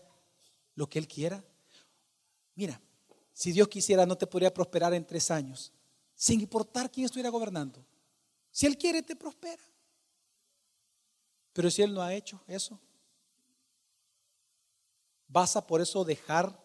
lo 0.74 0.88
que 0.88 0.98
Él 0.98 1.09
quiera? 1.09 1.44
Mira, 2.54 2.80
si 3.32 3.52
Dios 3.52 3.68
quisiera 3.68 4.07
no 4.07 4.16
te 4.16 4.26
podría 4.26 4.54
prosperar 4.54 4.94
en 4.94 5.07
tres 5.07 5.30
años, 5.30 5.72
sin 6.16 6.40
importar 6.40 6.90
quién 6.90 7.04
estuviera 7.04 7.28
gobernando. 7.28 7.84
Si 8.50 8.66
Él 8.66 8.76
quiere, 8.76 9.02
te 9.02 9.14
prospera. 9.14 9.62
Pero 11.52 11.70
si 11.70 11.82
Él 11.82 11.94
no 11.94 12.02
ha 12.02 12.14
hecho 12.14 12.42
eso, 12.48 12.80
vas 15.28 15.54
a 15.56 15.66
por 15.66 15.80
eso 15.80 16.04
dejar 16.04 16.58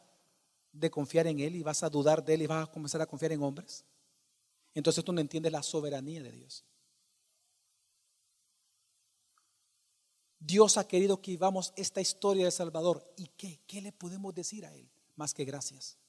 de 0.72 0.90
confiar 0.90 1.28
en 1.28 1.42
Él 1.42 1.56
y 1.56 1.64
vas 1.64 1.84
a 1.84 1.90
dudar 1.90 2.24
de 2.24 2.34
Él 2.34 2.44
y 2.44 2.48
vas 2.48 2.68
a 2.68 2.72
comenzar 2.72 3.02
a 3.02 3.06
confiar 3.06 3.34
en 3.34 3.44
hombres. 3.44 3.86
Entonces 4.74 5.04
tú 5.04 5.12
no 5.12 5.20
entiendes 5.20 5.52
la 5.52 5.62
soberanía 5.62 6.24
de 6.24 6.32
Dios. 6.32 6.64
Dios 10.40 10.78
ha 10.78 10.88
querido 10.88 11.22
que 11.22 11.32
vivamos 11.32 11.74
esta 11.76 12.02
historia 12.02 12.46
de 12.46 12.52
Salvador. 12.52 13.14
¿Y 13.16 13.28
qué? 13.28 13.60
¿Qué 13.68 13.82
le 13.82 13.92
podemos 13.92 14.34
decir 14.34 14.66
a 14.66 14.74
Él? 14.74 14.90
Más 15.16 15.34
que 15.34 15.46
gracias. 15.46 16.01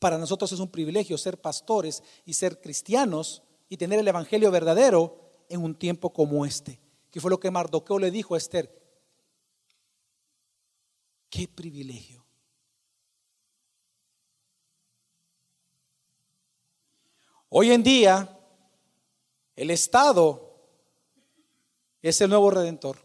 Para 0.00 0.16
nosotros 0.16 0.50
es 0.50 0.58
un 0.58 0.70
privilegio 0.70 1.18
ser 1.18 1.38
pastores 1.38 2.02
y 2.24 2.32
ser 2.32 2.60
cristianos 2.60 3.42
y 3.68 3.76
tener 3.76 4.00
el 4.00 4.08
Evangelio 4.08 4.50
verdadero 4.50 5.44
en 5.48 5.62
un 5.62 5.74
tiempo 5.74 6.10
como 6.10 6.46
este. 6.46 6.80
Que 7.10 7.20
fue 7.20 7.30
lo 7.30 7.38
que 7.38 7.50
Mardoqueo 7.50 7.98
le 7.98 8.10
dijo 8.10 8.34
a 8.34 8.38
Esther. 8.38 8.74
Qué 11.28 11.46
privilegio. 11.46 12.24
Hoy 17.50 17.70
en 17.70 17.82
día, 17.82 18.38
el 19.54 19.70
Estado 19.70 20.56
es 22.00 22.18
el 22.22 22.30
nuevo 22.30 22.50
redentor. 22.50 22.96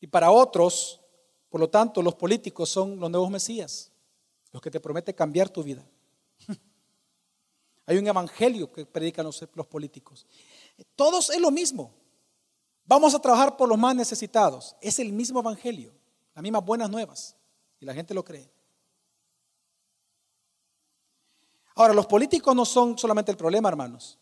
Y 0.00 0.06
para 0.06 0.30
otros, 0.30 1.00
por 1.48 1.60
lo 1.60 1.70
tanto, 1.70 2.02
los 2.02 2.14
políticos 2.14 2.68
son 2.68 2.98
los 3.00 3.10
nuevos 3.10 3.30
mesías, 3.30 3.90
los 4.52 4.60
que 4.60 4.70
te 4.70 4.80
prometen 4.80 5.14
cambiar 5.14 5.48
tu 5.48 5.62
vida. 5.62 5.84
Hay 7.86 7.96
un 7.96 8.06
evangelio 8.06 8.70
que 8.70 8.84
predican 8.84 9.24
los, 9.24 9.66
políticos. 9.66 10.26
Todos 10.94 11.30
es 11.30 11.40
lo 11.40 11.50
mismo. 11.50 11.94
Vamos 12.84 13.14
a 13.14 13.18
trabajar 13.18 13.56
por 13.56 13.68
los 13.68 13.78
más 13.78 13.94
necesitados. 13.94 14.76
Es 14.80 14.98
el 14.98 15.12
mismo 15.12 15.40
evangelio, 15.40 15.92
las 16.34 16.42
mismas 16.42 16.64
buenas 16.64 16.90
nuevas. 16.90 17.34
Y 17.80 17.86
la 17.86 17.94
gente 17.94 18.12
lo 18.12 18.24
cree. 18.24 18.50
Ahora, 21.76 21.94
los 21.94 22.06
políticos 22.06 22.54
no 22.54 22.66
son 22.66 22.98
solamente 22.98 23.30
el 23.30 23.38
problema, 23.38 23.68
hermanos. 23.68 24.18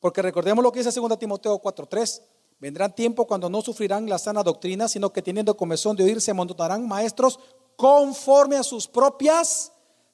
Porque 0.00 0.22
recordemos 0.22 0.62
lo 0.62 0.72
que 0.72 0.82
dice 0.82 0.98
2 0.98 1.18
Timoteo 1.18 1.60
4:3. 1.60 2.22
Vendrán 2.58 2.94
tiempos 2.94 3.26
cuando 3.26 3.50
no 3.50 3.60
sufrirán 3.62 4.08
la 4.08 4.18
sana 4.18 4.42
doctrina, 4.42 4.88
sino 4.88 5.12
que 5.12 5.22
teniendo 5.22 5.56
comezón 5.56 5.96
de 5.96 6.04
oír 6.04 6.20
se 6.20 6.30
amontonarán 6.30 6.86
maestros 6.86 7.38
conforme 7.76 8.56
a 8.56 8.62
sus 8.62 8.86
propias 8.86 9.72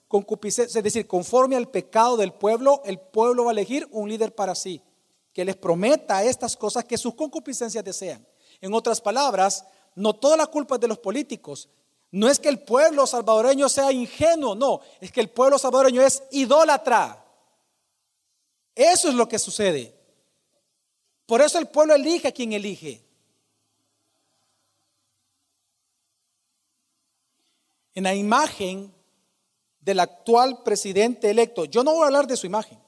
concupiscencias, 0.09 0.75
es 0.75 0.83
decir, 0.83 1.07
conforme 1.07 1.57
al 1.57 1.69
pecado 1.69 2.17
del 2.17 2.33
pueblo, 2.33 2.83
el 2.85 2.99
pueblo 2.99 3.45
va 3.45 3.51
a 3.51 3.53
elegir 3.53 3.87
un 3.93 4.09
líder 4.09 4.35
para 4.35 4.55
sí, 4.55 4.83
que 5.33 5.45
les 5.45 5.57
prometa 5.57 6.25
estas 6.25 6.57
cosas 6.57 6.85
que 6.85 6.99
sus 6.99 7.15
concupiscencias 7.15 7.85
desean. 7.85 8.27
En 8.61 8.75
otras 8.75 9.01
palabras, 9.01 9.65
no 9.95 10.15
toda 10.15 10.37
la 10.37 10.47
culpa 10.47 10.75
es 10.75 10.81
de 10.81 10.89
los 10.89 10.99
políticos. 10.99 11.69
No 12.11 12.29
es 12.29 12.41
que 12.41 12.49
el 12.49 12.59
pueblo 12.59 13.07
salvadoreño 13.07 13.69
sea 13.69 13.93
ingenuo, 13.93 14.57
no, 14.57 14.81
es 15.01 15.13
que 15.13 15.21
el 15.21 15.31
pueblo 15.31 15.59
salvadoreño 15.59 16.03
es 16.03 16.25
idólatra. 16.33 17.25
Eso 18.75 19.09
es 19.09 19.15
lo 19.15 19.29
que 19.29 19.39
sucede. 19.39 20.00
Por 21.31 21.41
eso 21.41 21.61
el 21.61 21.69
pueblo 21.69 21.95
elige 21.95 22.27
a 22.27 22.33
quien 22.33 22.53
elige. 22.53 23.01
En 27.95 28.03
la 28.03 28.17
imagen 28.17 28.93
del 29.79 30.01
actual 30.01 30.65
presidente 30.65 31.31
electo, 31.31 31.67
yo 31.67 31.85
no 31.85 31.93
voy 31.93 32.03
a 32.03 32.07
hablar 32.07 32.27
de 32.27 32.37
su 32.37 32.47
imagen, 32.47 32.81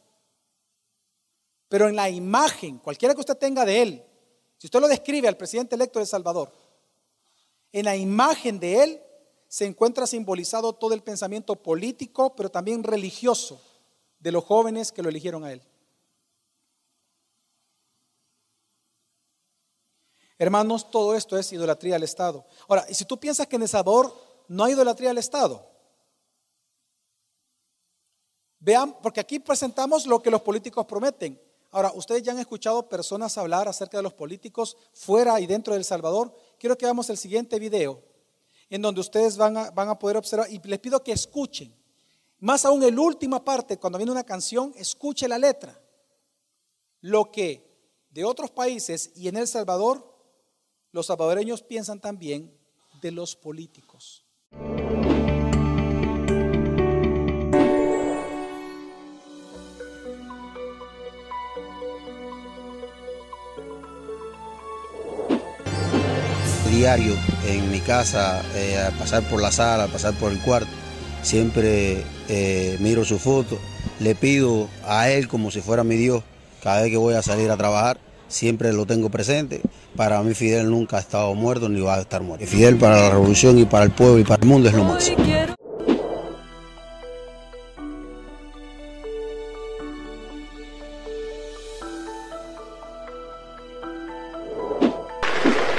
pero 1.69 1.89
en 1.89 1.95
la 1.95 2.11
imagen, 2.11 2.79
cualquiera 2.79 3.15
que 3.15 3.21
usted 3.21 3.39
tenga 3.39 3.65
de 3.65 3.81
él, 3.81 4.05
si 4.59 4.67
usted 4.67 4.81
lo 4.81 4.89
describe 4.89 5.29
al 5.29 5.37
presidente 5.37 5.77
electo 5.77 6.01
de 6.01 6.07
Salvador, 6.07 6.53
en 7.71 7.85
la 7.85 7.95
imagen 7.95 8.59
de 8.59 8.83
él 8.83 9.03
se 9.47 9.67
encuentra 9.67 10.05
simbolizado 10.05 10.73
todo 10.73 10.95
el 10.95 11.05
pensamiento 11.05 11.55
político, 11.55 12.35
pero 12.35 12.51
también 12.51 12.83
religioso 12.83 13.61
de 14.19 14.33
los 14.33 14.43
jóvenes 14.43 14.91
que 14.91 15.03
lo 15.05 15.11
eligieron 15.11 15.45
a 15.45 15.53
él. 15.53 15.63
Hermanos, 20.43 20.91
todo 20.91 21.15
esto 21.15 21.39
es 21.39 21.53
idolatría 21.53 21.95
al 21.95 22.03
Estado. 22.03 22.45
Ahora, 22.67 22.85
y 22.89 22.95
si 22.95 23.05
tú 23.05 23.17
piensas 23.17 23.47
que 23.47 23.55
en 23.55 23.63
El 23.63 23.69
Salvador 23.69 24.13
no 24.49 24.65
hay 24.65 24.73
idolatría 24.73 25.11
al 25.11 25.19
Estado, 25.19 25.65
vean, 28.59 28.93
porque 29.01 29.21
aquí 29.21 29.39
presentamos 29.39 30.05
lo 30.05 30.21
que 30.21 30.33
los 30.33 30.43
políticos 30.43 30.85
prometen. 30.85 31.41
Ahora, 31.71 31.93
ustedes 31.95 32.25
ya 32.25 32.33
han 32.33 32.41
escuchado 32.41 32.89
personas 32.89 33.39
hablar 33.39 33.69
acerca 33.69 33.99
de 33.99 34.03
los 34.03 34.15
políticos 34.15 34.77
fuera 34.93 35.39
y 35.39 35.47
dentro 35.47 35.75
de 35.75 35.79
El 35.79 35.85
Salvador. 35.85 36.37
Quiero 36.59 36.77
que 36.77 36.87
veamos 36.87 37.09
el 37.09 37.19
siguiente 37.19 37.61
video, 37.61 38.03
en 38.69 38.83
donde 38.83 39.01
ustedes 39.01 39.37
van 39.37 39.57
a, 39.57 39.71
van 39.71 39.91
a 39.91 39.99
poder 40.01 40.17
observar, 40.17 40.51
y 40.51 40.59
les 40.65 40.81
pido 40.81 41.05
que 41.05 41.13
escuchen. 41.13 41.73
Más 42.41 42.65
aún 42.65 42.83
en 42.83 42.97
la 42.97 43.01
última 43.01 43.45
parte, 43.45 43.79
cuando 43.79 43.97
viene 43.97 44.11
una 44.11 44.25
canción, 44.25 44.75
escuche 44.75 45.29
la 45.29 45.39
letra. 45.39 45.81
Lo 47.01 47.31
que 47.31 47.95
de 48.11 48.25
otros 48.25 48.51
países 48.51 49.13
y 49.15 49.29
en 49.29 49.37
El 49.37 49.47
Salvador, 49.47 50.12
los 50.93 51.07
salvadoreños 51.07 51.63
piensan 51.63 52.01
también 52.01 52.53
de 53.01 53.11
los 53.11 53.35
políticos. 53.35 54.27
diario 66.71 67.15
en 67.47 67.71
mi 67.71 67.81
casa, 67.81 68.43
eh, 68.57 68.77
al 68.79 68.95
pasar 68.95 69.23
por 69.29 69.41
la 69.41 69.53
sala, 69.53 69.85
al 69.85 69.91
pasar 69.91 70.15
por 70.15 70.33
el 70.33 70.41
cuarto, 70.41 70.71
siempre 71.23 72.03
eh, 72.29 72.77
miro 72.81 73.05
su 73.05 73.19
foto, 73.19 73.59
le 74.01 74.15
pido 74.15 74.69
a 74.85 75.11
él 75.11 75.29
como 75.29 75.51
si 75.51 75.61
fuera 75.61 75.85
mi 75.85 75.97
Dios, 75.97 76.25
cada 76.63 76.81
vez 76.83 76.91
que 76.91 76.97
voy 76.97 77.15
a 77.15 77.23
salir 77.23 77.51
a 77.51 77.57
trabajar, 77.57 78.01
siempre 78.27 78.73
lo 78.73 78.87
tengo 78.87 79.11
presente. 79.11 79.61
Para 79.97 80.23
mí 80.23 80.35
Fidel 80.35 80.71
nunca 80.71 80.97
ha 80.97 81.01
estado 81.01 81.35
muerto 81.35 81.69
ni 81.69 81.81
va 81.81 81.97
a 81.97 82.01
estar 82.01 82.23
muerto. 82.23 82.47
Fidel 82.47 82.77
para 82.77 83.01
la 83.01 83.11
revolución 83.11 83.59
y 83.59 83.67
para 83.67 83.85
el 83.85 83.91
pueblo 83.91 84.19
y 84.19 84.25
para 84.25 84.43
el 84.43 84.49
mundo 84.49 84.69
es 84.69 84.75
lo 84.75 84.85
máximo. 84.85 85.23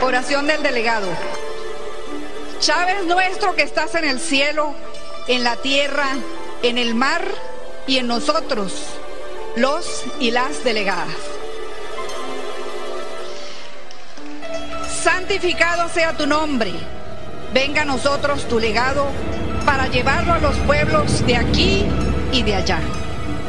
Oración 0.02 0.46
del 0.46 0.62
delegado. 0.62 1.08
Chávez 2.60 3.06
nuestro 3.06 3.56
que 3.56 3.64
estás 3.64 3.96
en 3.96 4.06
el 4.06 4.20
cielo, 4.20 4.74
en 5.28 5.44
la 5.44 5.56
tierra, 5.58 6.08
en 6.62 6.78
el 6.78 6.94
mar 6.94 7.26
y 7.88 7.98
en 7.98 8.08
nosotros, 8.08 8.74
los 9.56 10.04
y 10.20 10.32
las 10.32 10.64
delegadas. 10.64 11.33
Santificado 15.04 15.90
sea 15.90 16.14
tu 16.14 16.26
nombre. 16.26 16.72
Venga 17.54 17.82
a 17.82 17.86
nosotros 17.86 18.48
tu 18.48 18.58
legado 18.58 19.06
para 19.66 19.88
llevarlo 19.88 20.32
a 20.32 20.38
los 20.38 20.56
pueblos 20.60 21.28
de 21.28 21.36
aquí 21.36 21.84
y 22.32 22.42
de 22.42 22.56
allá. 22.56 22.80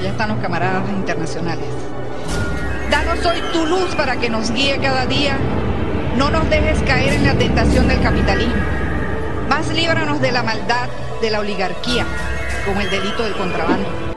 Ya 0.02 0.11
están 0.11 0.30
los 0.30 0.38
camaradas 0.38 0.88
internacionales. 0.88 1.68
Danos 2.90 3.24
hoy 3.24 3.40
tu 3.52 3.66
luz 3.66 3.94
para 3.94 4.16
que 4.16 4.28
nos 4.28 4.50
guíe 4.50 4.80
cada 4.80 5.07
día 5.07 5.38
no 6.16 6.28
nos 6.28 6.50
dejes 6.50 6.82
caer 6.82 7.12
en 7.12 7.24
la 7.24 7.34
tentación 7.34 7.86
del 7.86 8.02
capitalismo. 8.02 8.55
Más 9.48 9.68
líbranos 9.68 10.20
de 10.20 10.32
la 10.32 10.42
maldad 10.42 10.88
de 11.20 11.30
la 11.30 11.38
oligarquía, 11.38 12.05
como 12.66 12.80
el 12.80 12.90
delito 12.90 13.22
del 13.22 13.34
contrabando. 13.34 14.13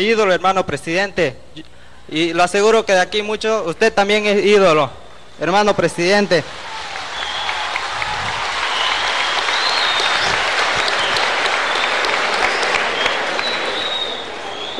Mi 0.00 0.06
ídolo, 0.06 0.32
hermano 0.32 0.64
presidente. 0.64 1.36
Y 2.08 2.32
lo 2.32 2.42
aseguro 2.42 2.84
que 2.86 2.92
de 2.92 3.00
aquí 3.00 3.22
mucho, 3.22 3.64
usted 3.66 3.92
también 3.92 4.24
es 4.26 4.44
ídolo, 4.44 4.90
hermano 5.38 5.74
presidente. 5.74 6.42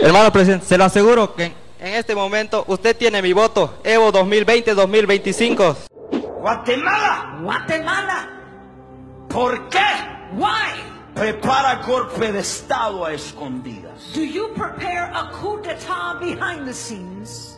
Hermano 0.01 0.33
presidente, 0.33 0.67
se 0.67 0.79
lo 0.79 0.85
aseguro 0.85 1.35
que 1.35 1.53
en 1.79 1.95
este 1.95 2.15
momento 2.15 2.65
usted 2.67 2.97
tiene 2.97 3.21
mi 3.21 3.35
voto, 3.35 3.79
Evo 3.85 4.11
2020-2025. 4.13 5.77
Guatemala. 6.41 7.39
Guatemala. 7.43 8.31
¿Por 9.29 9.69
qué? 9.69 9.85
Why? 10.33 11.00
Prepara 11.21 11.75
golpe 11.75 12.33
de 12.33 12.39
Estado 12.39 13.05
a 13.05 13.13
escondidas. 13.13 14.11
Do 14.15 14.25
you 14.25 14.49
prepare 14.55 15.11
a 15.13 15.29
coup 15.31 15.61
d'etat 15.61 16.19
behind 16.19 16.67
the 16.67 16.73
scenes? 16.73 17.50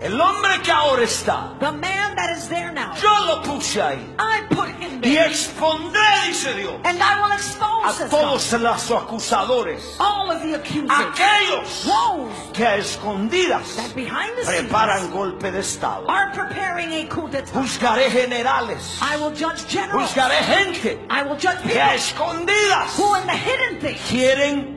El 0.00 0.20
hombre 0.20 0.60
que 0.62 0.70
ahora 0.70 1.02
está, 1.04 1.54
The 1.58 1.72
man 1.72 2.14
that 2.16 2.30
is 2.36 2.48
there 2.48 2.70
now. 2.70 2.92
yo 3.00 3.08
lo 3.26 3.42
puse 3.42 3.80
ahí. 3.80 3.98
I 4.18 4.42
put 4.50 4.68
him 4.68 5.00
Y 5.02 5.16
expondré, 5.18 6.00
dice 6.28 6.52
Dios, 6.54 6.74
And 6.84 6.98
I 7.02 7.20
will 7.22 7.32
a 7.32 7.36
expose 7.36 8.10
todos 8.10 8.52
los 8.60 8.90
acusadores, 8.90 9.96
all 9.98 10.30
of 10.30 10.42
the 10.42 10.54
accusers. 10.54 10.90
aquellos 10.90 11.84
Those 11.84 12.52
que 12.52 12.66
a 12.66 12.76
escondidas 12.76 13.76
that 13.76 13.94
behind 13.94 14.36
the 14.36 14.44
scenes 14.44 14.62
preparan 14.68 15.10
golpe 15.12 15.50
de 15.50 15.60
Estado. 15.60 16.06
are 16.08 16.30
preparing 16.32 16.92
a 16.92 17.06
coup 17.08 17.28
d'etat. 17.30 17.52
Juzgaré 17.54 18.10
generales, 18.10 18.98
I 19.00 19.16
will 19.16 19.30
judge 19.34 19.66
generals. 19.66 20.10
juzgaré 20.10 20.36
gente 20.44 20.98
I 21.08 21.22
will 21.22 21.36
judge 21.38 21.62
que 21.62 21.80
a 21.80 21.94
escondidas 21.94 22.98
who 22.98 23.14
in 23.14 23.26
the 23.26 23.36
hidden 23.36 23.80
things 23.80 24.00
quieren 24.10 24.76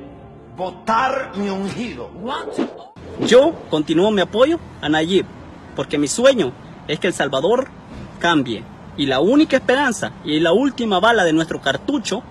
votar 0.55 1.35
mi 1.35 1.49
ungido. 1.49 2.09
want 2.13 2.53
to 2.55 2.65
Yo 3.27 3.53
continúo 3.69 4.11
mi 4.11 4.21
apoyo 4.21 4.59
a 4.81 4.87
Nayib, 4.87 5.25
porque 5.75 5.97
mi 5.97 6.07
sueño 6.07 6.53
es 6.87 6.99
que 6.99 7.07
El 7.07 7.13
Salvador 7.13 7.67
cambie. 8.19 8.63
Y 8.97 9.05
la 9.05 9.19
única 9.19 9.57
esperanza 9.57 10.11
y 10.23 10.39
la 10.39 10.53
última 10.53 10.99
bala 10.99 11.23
de 11.23 11.33
nuestro 11.33 11.61
cartucho 11.61 12.23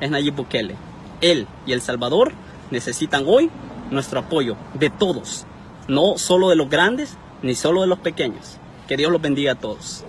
es 0.00 0.10
Nayib 0.10 0.34
Bukele. 0.34 0.74
Él 1.20 1.46
y 1.66 1.72
El 1.72 1.80
Salvador 1.80 2.32
necesitan 2.70 3.24
hoy 3.26 3.50
nuestro 3.90 4.20
apoyo 4.20 4.56
de 4.74 4.90
todos, 4.90 5.46
no 5.88 6.18
solo 6.18 6.50
de 6.50 6.56
los 6.56 6.68
grandes 6.68 7.16
ni 7.42 7.54
solo 7.54 7.82
de 7.82 7.86
los 7.86 7.98
pequeños. 8.00 8.58
Que 8.88 8.96
Dios 8.96 9.10
los 9.10 9.22
bendiga 9.22 9.52
a 9.52 9.56
todos. 9.56 10.04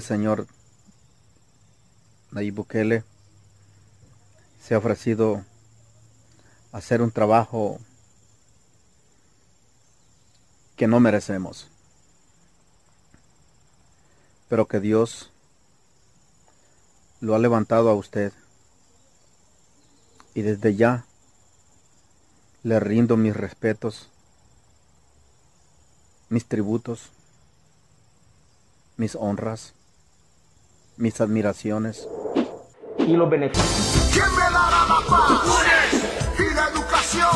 Señor 0.00 0.46
Nayib 2.30 2.54
Bukele, 2.54 3.04
se 4.60 4.74
ha 4.74 4.78
ofrecido 4.78 5.44
hacer 6.72 7.02
un 7.02 7.10
trabajo 7.10 7.80
que 10.76 10.86
no 10.86 11.00
merecemos, 11.00 11.68
pero 14.48 14.66
que 14.66 14.80
Dios 14.80 15.30
lo 17.20 17.34
ha 17.34 17.38
levantado 17.38 17.90
a 17.90 17.94
usted. 17.94 18.32
Y 20.34 20.42
desde 20.42 20.76
ya 20.76 21.04
le 22.62 22.78
rindo 22.78 23.16
mis 23.16 23.36
respetos, 23.36 24.08
mis 26.28 26.46
tributos, 26.46 27.10
mis 28.96 29.16
honras, 29.16 29.74
mis 31.00 31.20
admiraciones 31.20 32.06
y 32.98 33.14
los 33.14 33.28
beneficios. 33.28 34.10
¿Quién 34.12 34.26
me 34.36 34.42
dará 34.42 34.86
la 34.86 35.00
paz? 35.08 35.42
Y 36.38 36.54
la 36.54 36.68
educación. 36.68 37.28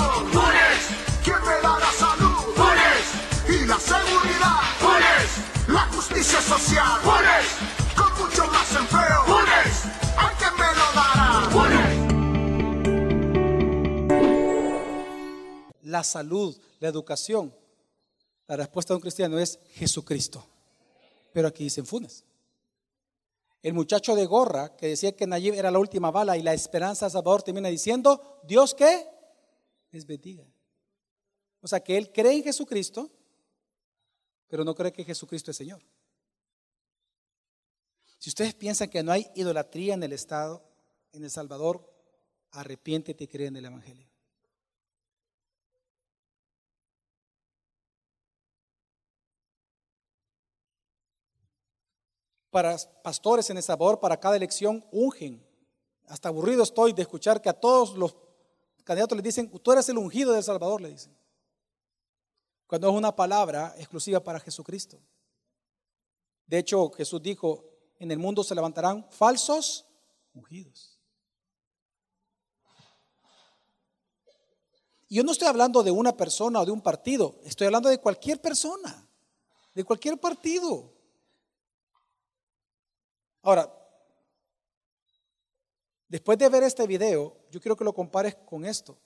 ¿Quién 1.24 1.40
me 1.40 1.54
dará 1.62 1.78
la 1.78 1.92
salud? 1.92 2.34
Y 3.48 3.66
la 3.66 3.78
seguridad. 3.78 4.60
La 5.68 5.80
justicia 5.92 6.40
social. 6.40 7.00
Con 7.96 8.12
mucho 8.24 8.46
más 8.52 8.76
empleo. 8.76 9.22
¿A 10.18 10.32
quién 10.38 10.52
me 10.58 10.66
lo 10.78 10.86
dará? 10.94 11.24
La 15.82 16.04
salud, 16.04 16.56
la 16.80 16.88
educación. 16.88 17.54
La 18.46 18.56
respuesta 18.56 18.92
de 18.92 18.96
un 18.96 19.00
cristiano 19.00 19.38
es 19.38 19.58
Jesucristo. 19.70 20.44
Pero 21.32 21.48
aquí 21.48 21.64
dicen 21.64 21.86
Funes. 21.86 22.24
El 23.64 23.72
muchacho 23.72 24.14
de 24.14 24.26
gorra 24.26 24.76
que 24.76 24.88
decía 24.88 25.16
que 25.16 25.26
Nayib 25.26 25.54
era 25.54 25.70
la 25.70 25.78
última 25.78 26.10
bala 26.10 26.36
y 26.36 26.42
la 26.42 26.52
esperanza 26.52 27.08
Salvador 27.08 27.42
termina 27.42 27.70
diciendo, 27.70 28.42
Dios 28.44 28.74
que 28.74 29.06
les 29.90 30.04
bendiga. 30.04 30.46
O 31.62 31.66
sea 31.66 31.80
que 31.82 31.96
él 31.96 32.12
cree 32.12 32.34
en 32.34 32.44
Jesucristo, 32.44 33.10
pero 34.48 34.64
no 34.64 34.74
cree 34.74 34.92
que 34.92 35.02
Jesucristo 35.02 35.50
es 35.50 35.56
Señor. 35.56 35.82
Si 38.18 38.28
ustedes 38.28 38.52
piensan 38.52 38.90
que 38.90 39.02
no 39.02 39.12
hay 39.12 39.30
idolatría 39.34 39.94
en 39.94 40.02
el 40.02 40.12
Estado, 40.12 40.62
en 41.12 41.24
El 41.24 41.30
Salvador, 41.30 41.90
arrepiéntete 42.50 43.24
y 43.24 43.28
cree 43.28 43.46
en 43.46 43.56
el 43.56 43.64
Evangelio. 43.64 44.13
Para 52.54 52.78
pastores 53.02 53.50
en 53.50 53.56
El 53.56 53.64
Salvador, 53.64 53.98
para 53.98 54.16
cada 54.16 54.36
elección, 54.36 54.86
ungen. 54.92 55.44
Hasta 56.06 56.28
aburrido 56.28 56.62
estoy 56.62 56.92
de 56.92 57.02
escuchar 57.02 57.42
que 57.42 57.48
a 57.48 57.52
todos 57.52 57.96
los 57.96 58.14
candidatos 58.84 59.16
les 59.16 59.24
dicen, 59.24 59.50
tú 59.58 59.72
eres 59.72 59.88
el 59.88 59.98
ungido 59.98 60.30
de 60.30 60.38
El 60.38 60.44
Salvador, 60.44 60.80
le 60.80 60.90
dicen. 60.90 61.12
Cuando 62.68 62.88
es 62.88 62.94
una 62.94 63.16
palabra 63.16 63.74
exclusiva 63.76 64.20
para 64.20 64.38
Jesucristo. 64.38 65.00
De 66.46 66.58
hecho, 66.58 66.90
Jesús 66.90 67.20
dijo, 67.20 67.64
en 67.98 68.12
el 68.12 68.20
mundo 68.20 68.44
se 68.44 68.54
levantarán 68.54 69.04
falsos 69.10 69.84
ungidos. 70.32 70.96
Y 75.08 75.16
yo 75.16 75.24
no 75.24 75.32
estoy 75.32 75.48
hablando 75.48 75.82
de 75.82 75.90
una 75.90 76.16
persona 76.16 76.60
o 76.60 76.64
de 76.64 76.70
un 76.70 76.82
partido, 76.82 77.34
estoy 77.42 77.66
hablando 77.66 77.88
de 77.88 77.98
cualquier 77.98 78.40
persona, 78.40 79.08
de 79.74 79.82
cualquier 79.82 80.20
partido. 80.20 80.93
Ahora, 83.44 83.70
después 86.08 86.38
de 86.38 86.48
ver 86.48 86.62
este 86.62 86.86
video, 86.86 87.36
yo 87.50 87.60
quiero 87.60 87.76
que 87.76 87.84
lo 87.84 87.92
compares 87.92 88.34
con 88.34 88.64
esto, 88.64 88.98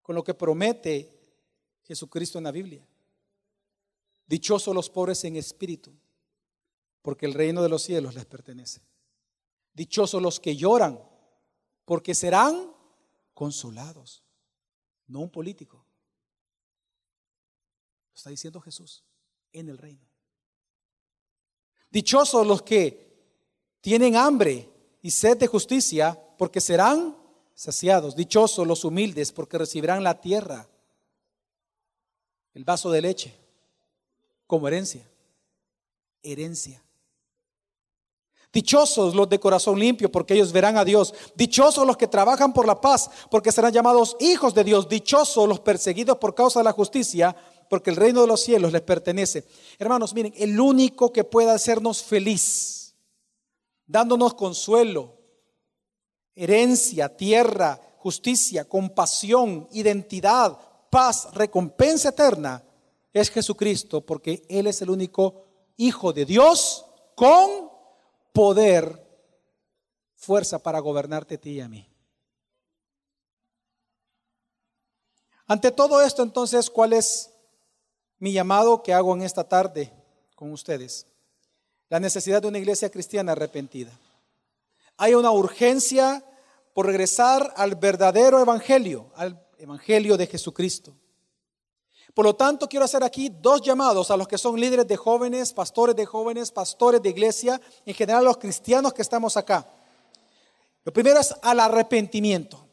con 0.00 0.16
lo 0.16 0.24
que 0.24 0.32
promete 0.32 1.12
Jesucristo 1.84 2.38
en 2.38 2.44
la 2.44 2.52
Biblia. 2.52 2.86
Dichosos 4.26 4.74
los 4.74 4.88
pobres 4.88 5.22
en 5.24 5.36
espíritu, 5.36 5.92
porque 7.02 7.26
el 7.26 7.34
reino 7.34 7.62
de 7.62 7.68
los 7.68 7.82
cielos 7.82 8.14
les 8.14 8.24
pertenece. 8.24 8.80
Dichosos 9.74 10.22
los 10.22 10.40
que 10.40 10.56
lloran, 10.56 10.98
porque 11.84 12.14
serán 12.14 12.74
consolados. 13.34 14.24
No 15.06 15.20
un 15.20 15.30
político. 15.30 15.84
Lo 18.08 18.16
está 18.16 18.30
diciendo 18.30 18.58
Jesús 18.62 19.04
en 19.52 19.68
el 19.68 19.76
reino. 19.76 20.15
Dichosos 21.90 22.46
los 22.46 22.62
que 22.62 23.06
tienen 23.80 24.16
hambre 24.16 24.68
y 25.02 25.10
sed 25.10 25.36
de 25.36 25.46
justicia, 25.46 26.20
porque 26.36 26.60
serán 26.60 27.16
saciados. 27.54 28.16
Dichosos 28.16 28.66
los 28.66 28.84
humildes, 28.84 29.32
porque 29.32 29.58
recibirán 29.58 30.02
la 30.02 30.20
tierra, 30.20 30.68
el 32.54 32.64
vaso 32.64 32.90
de 32.90 33.02
leche, 33.02 33.34
como 34.46 34.68
herencia. 34.68 35.08
Herencia. 36.22 36.82
Dichosos 38.52 39.14
los 39.14 39.28
de 39.28 39.38
corazón 39.38 39.78
limpio, 39.78 40.10
porque 40.10 40.32
ellos 40.32 40.50
verán 40.50 40.78
a 40.78 40.84
Dios. 40.84 41.12
Dichosos 41.34 41.86
los 41.86 41.96
que 41.96 42.06
trabajan 42.06 42.54
por 42.54 42.66
la 42.66 42.80
paz, 42.80 43.10
porque 43.30 43.52
serán 43.52 43.72
llamados 43.72 44.16
hijos 44.18 44.54
de 44.54 44.64
Dios. 44.64 44.88
Dichosos 44.88 45.46
los 45.46 45.60
perseguidos 45.60 46.16
por 46.16 46.34
causa 46.34 46.60
de 46.60 46.64
la 46.64 46.72
justicia, 46.72 47.36
porque 47.68 47.90
el 47.90 47.96
reino 47.96 48.20
de 48.22 48.26
los 48.26 48.42
cielos 48.42 48.72
les 48.72 48.82
pertenece. 48.82 49.46
Hermanos, 49.78 50.14
miren, 50.14 50.32
el 50.36 50.58
único 50.58 51.12
que 51.12 51.24
pueda 51.24 51.54
hacernos 51.54 52.02
feliz, 52.02 52.94
dándonos 53.86 54.34
consuelo, 54.34 55.16
herencia, 56.34 57.16
tierra, 57.16 57.80
justicia, 57.98 58.68
compasión, 58.68 59.68
identidad, 59.72 60.58
paz, 60.90 61.28
recompensa 61.34 62.10
eterna, 62.10 62.62
es 63.12 63.30
Jesucristo, 63.30 64.04
porque 64.04 64.44
Él 64.48 64.66
es 64.66 64.82
el 64.82 64.90
único 64.90 65.42
Hijo 65.78 66.12
de 66.12 66.24
Dios 66.24 66.86
con 67.14 67.70
poder, 68.32 69.06
fuerza 70.14 70.58
para 70.58 70.80
gobernarte 70.80 71.34
a 71.34 71.38
ti 71.38 71.50
y 71.50 71.60
a 71.60 71.68
mí. 71.68 71.86
Ante 75.46 75.70
todo 75.70 76.00
esto, 76.02 76.22
entonces, 76.22 76.70
¿cuál 76.70 76.92
es 76.92 77.30
mi 78.18 78.32
llamado 78.32 78.82
que 78.82 78.94
hago 78.94 79.14
en 79.14 79.22
esta 79.22 79.44
tarde 79.44 79.92
con 80.34 80.52
ustedes. 80.52 81.06
La 81.88 82.00
necesidad 82.00 82.42
de 82.42 82.48
una 82.48 82.58
iglesia 82.58 82.90
cristiana 82.90 83.32
arrepentida. 83.32 83.92
Hay 84.96 85.14
una 85.14 85.30
urgencia 85.30 86.24
por 86.72 86.86
regresar 86.86 87.52
al 87.56 87.74
verdadero 87.76 88.40
evangelio, 88.40 89.10
al 89.14 89.40
evangelio 89.58 90.16
de 90.16 90.26
Jesucristo. 90.26 90.94
Por 92.14 92.24
lo 92.24 92.34
tanto, 92.34 92.66
quiero 92.66 92.86
hacer 92.86 93.04
aquí 93.04 93.28
dos 93.28 93.60
llamados 93.60 94.10
a 94.10 94.16
los 94.16 94.26
que 94.26 94.38
son 94.38 94.58
líderes 94.58 94.88
de 94.88 94.96
jóvenes, 94.96 95.52
pastores 95.52 95.94
de 95.94 96.06
jóvenes, 96.06 96.50
pastores 96.50 97.02
de 97.02 97.10
iglesia, 97.10 97.60
en 97.84 97.94
general 97.94 98.24
los 98.24 98.38
cristianos 98.38 98.94
que 98.94 99.02
estamos 99.02 99.36
acá. 99.36 99.68
Lo 100.82 100.92
primero 100.92 101.20
es 101.20 101.34
al 101.42 101.60
arrepentimiento. 101.60 102.65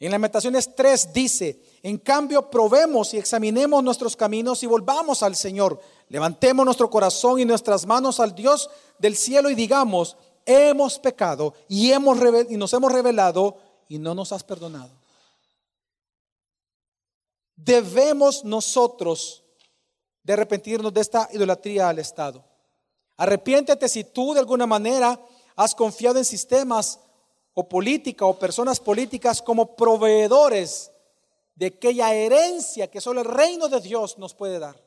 En 0.00 0.10
Lamentaciones 0.10 0.74
3 0.74 1.12
dice, 1.12 1.60
en 1.82 1.98
cambio 1.98 2.50
probemos 2.50 3.14
y 3.14 3.18
examinemos 3.18 3.82
nuestros 3.82 4.16
caminos 4.16 4.62
y 4.62 4.66
volvamos 4.66 5.22
al 5.22 5.36
Señor. 5.36 5.80
Levantemos 6.08 6.64
nuestro 6.64 6.90
corazón 6.90 7.40
y 7.40 7.44
nuestras 7.44 7.86
manos 7.86 8.20
al 8.20 8.34
Dios 8.34 8.68
del 8.98 9.16
cielo 9.16 9.50
y 9.50 9.54
digamos, 9.54 10.16
hemos 10.44 10.98
pecado 10.98 11.54
y, 11.68 11.92
hemos 11.92 12.18
y 12.48 12.56
nos 12.56 12.72
hemos 12.72 12.92
revelado 12.92 13.56
y 13.88 13.98
no 13.98 14.14
nos 14.14 14.32
has 14.32 14.42
perdonado. 14.42 14.90
Debemos 17.56 18.44
nosotros 18.44 19.44
de 20.22 20.32
arrepentirnos 20.32 20.92
de 20.92 21.00
esta 21.00 21.28
idolatría 21.32 21.88
al 21.88 21.98
Estado. 21.98 22.44
Arrepiéntete 23.16 23.88
si 23.88 24.04
tú 24.04 24.34
de 24.34 24.40
alguna 24.40 24.66
manera 24.66 25.20
has 25.54 25.74
confiado 25.74 26.18
en 26.18 26.24
sistemas 26.24 26.98
o 27.54 27.68
política 27.68 28.26
o 28.26 28.38
personas 28.38 28.80
políticas 28.80 29.40
como 29.40 29.74
proveedores 29.76 30.90
de 31.54 31.66
aquella 31.66 32.12
herencia 32.12 32.90
que 32.90 33.00
solo 33.00 33.20
el 33.20 33.26
reino 33.26 33.68
de 33.68 33.80
Dios 33.80 34.18
nos 34.18 34.34
puede 34.34 34.58
dar. 34.58 34.82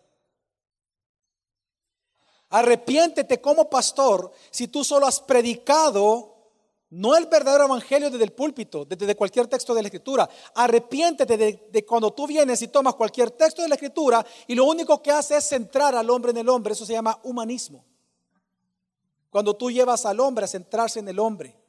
Arrepiéntete 2.50 3.42
como 3.42 3.70
pastor 3.70 4.32
si 4.52 4.68
tú 4.68 4.84
solo 4.84 5.08
has 5.08 5.20
predicado 5.20 6.36
no 6.90 7.18
el 7.18 7.26
verdadero 7.26 7.66
evangelio 7.66 8.10
desde 8.10 8.24
el 8.24 8.32
púlpito, 8.32 8.86
desde 8.86 9.16
cualquier 9.16 9.48
texto 9.48 9.74
de 9.74 9.82
la 9.82 9.88
escritura. 9.88 10.30
Arrepiéntete 10.56 11.38
de, 11.38 11.68
de, 11.70 11.86
cuando 11.86 12.12
tú 12.12 12.28
vienes 12.28 12.62
y 12.62 12.70
tomas 12.70 12.96
cualquier 12.96 13.32
texto 13.32 13.62
de 13.62 13.68
la 13.68 13.76
escritura 13.76 14.26
y 14.46 14.56
lo 14.56 14.66
único 14.66 15.02
que 15.02 15.12
hace 15.12 15.38
es 15.38 15.48
centrar 15.48 15.96
al 15.96 16.10
hombre 16.10 16.32
en 16.32 16.38
el 16.38 16.48
hombre. 16.48 16.74
Eso 16.74 16.86
se 16.86 16.94
llama 16.94 17.20
humanismo. 17.24 17.84
Cuando 19.30 19.54
tú 19.54 19.70
llevas 19.70 20.06
al 20.06 20.20
hombre 20.22 20.46
a 20.46 20.48
centrarse 20.48 21.00
en 21.00 21.10
el 21.10 21.20
hombre 21.20 21.67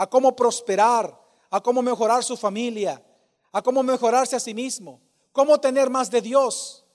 a 0.00 0.06
cómo 0.06 0.34
prosperar, 0.34 1.14
a 1.50 1.60
cómo 1.60 1.82
mejorar 1.82 2.24
su 2.24 2.34
familia, 2.34 3.04
a 3.52 3.60
cómo 3.60 3.82
mejorarse 3.82 4.34
a 4.34 4.40
sí 4.40 4.54
mismo, 4.54 4.98
cómo 5.30 5.60
tener 5.60 5.90
más 5.90 6.10
de 6.10 6.22
Dios. 6.22 6.86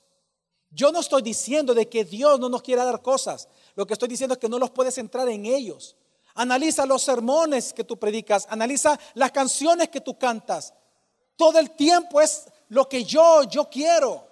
Yo 0.72 0.92
no 0.92 1.02
estoy 1.02 1.22
diciendo 1.22 1.76
de 1.76 1.88
que 1.88 2.04
Dios 2.04 2.40
no 2.40 2.50
nos 2.50 2.64
quiera 2.64 2.84
dar 2.84 3.04
cosas. 3.04 3.48
Lo 3.76 3.86
que 3.86 3.94
estoy 3.94 4.10
diciendo 4.10 4.34
es 4.34 4.40
que 4.40 4.50
no 4.50 4.58
los 4.58 4.72
puedes 4.72 4.98
entrar 4.98 5.30
en 5.30 5.46
ellos. 5.46 5.96
Analiza 6.34 6.88
los 6.88 7.04
sermones 7.04 7.74
que 7.74 7.84
tú 7.84 7.96
predicas, 7.96 8.48
analiza 8.50 9.00
las 9.14 9.32
canciones 9.32 9.90
que 9.90 10.02
tú 10.02 10.18
cantas. 10.18 10.74
Todo 11.36 11.60
el 11.60 11.76
tiempo 11.76 12.20
es 12.20 12.48
lo 12.70 12.90
que 12.90 13.04
yo, 13.04 13.44
yo 13.44 13.70
quiero. 13.70 14.28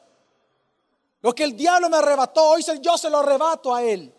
Lo 1.21 1.35
que 1.35 1.43
el 1.43 1.55
diablo 1.55 1.91
me 1.91 1.97
arrebató, 1.97 2.43
hoy 2.43 2.65
yo 2.81 2.97
se 2.97 3.11
lo 3.11 3.19
arrebato 3.19 3.71
a 3.75 3.83
él. 3.83 4.11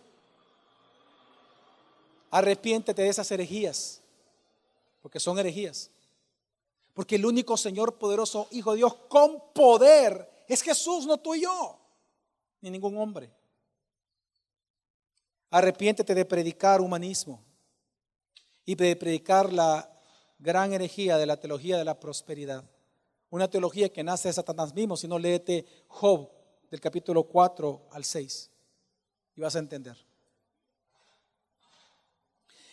Arrepiéntete 2.31 3.03
de 3.03 3.09
esas 3.09 3.29
herejías, 3.33 4.01
porque 5.05 5.21
son 5.21 5.39
herejías. 5.39 5.91
Porque 6.95 7.17
el 7.17 7.27
único 7.27 7.59
Señor 7.59 7.99
poderoso, 7.99 8.49
Hijo 8.53 8.71
de 8.71 8.79
Dios, 8.79 8.95
con 9.11 9.53
poder, 9.53 10.45
es 10.49 10.63
Jesús, 10.63 11.05
no 11.05 11.19
tú 11.19 11.35
y 11.35 11.43
yo, 11.43 11.79
ni 12.63 12.71
ningún 12.71 12.97
hombre. 12.97 13.31
Arrepiéntete 15.51 16.15
de 16.15 16.25
predicar 16.25 16.81
humanismo 16.81 17.45
y 18.65 18.75
de 18.77 18.97
predicar 18.97 19.53
la 19.53 19.95
gran 20.39 20.73
herejía 20.73 21.19
de 21.19 21.27
la 21.27 21.37
teología 21.37 21.77
de 21.77 21.85
la 21.85 22.01
prosperidad. 22.01 22.65
Una 23.29 23.51
teología 23.51 23.91
que 23.91 24.03
nace 24.03 24.29
de 24.29 24.33
Satanás 24.33 24.73
mismo, 24.73 24.97
si 24.97 25.07
no 25.07 25.19
léete 25.19 25.67
Job 25.87 26.31
del 26.71 26.81
capítulo 26.81 27.25
4 27.25 27.89
al 27.91 28.07
6 28.07 28.51
y 29.37 29.41
vas 29.43 29.55
a 29.55 29.59
entender. 29.59 29.99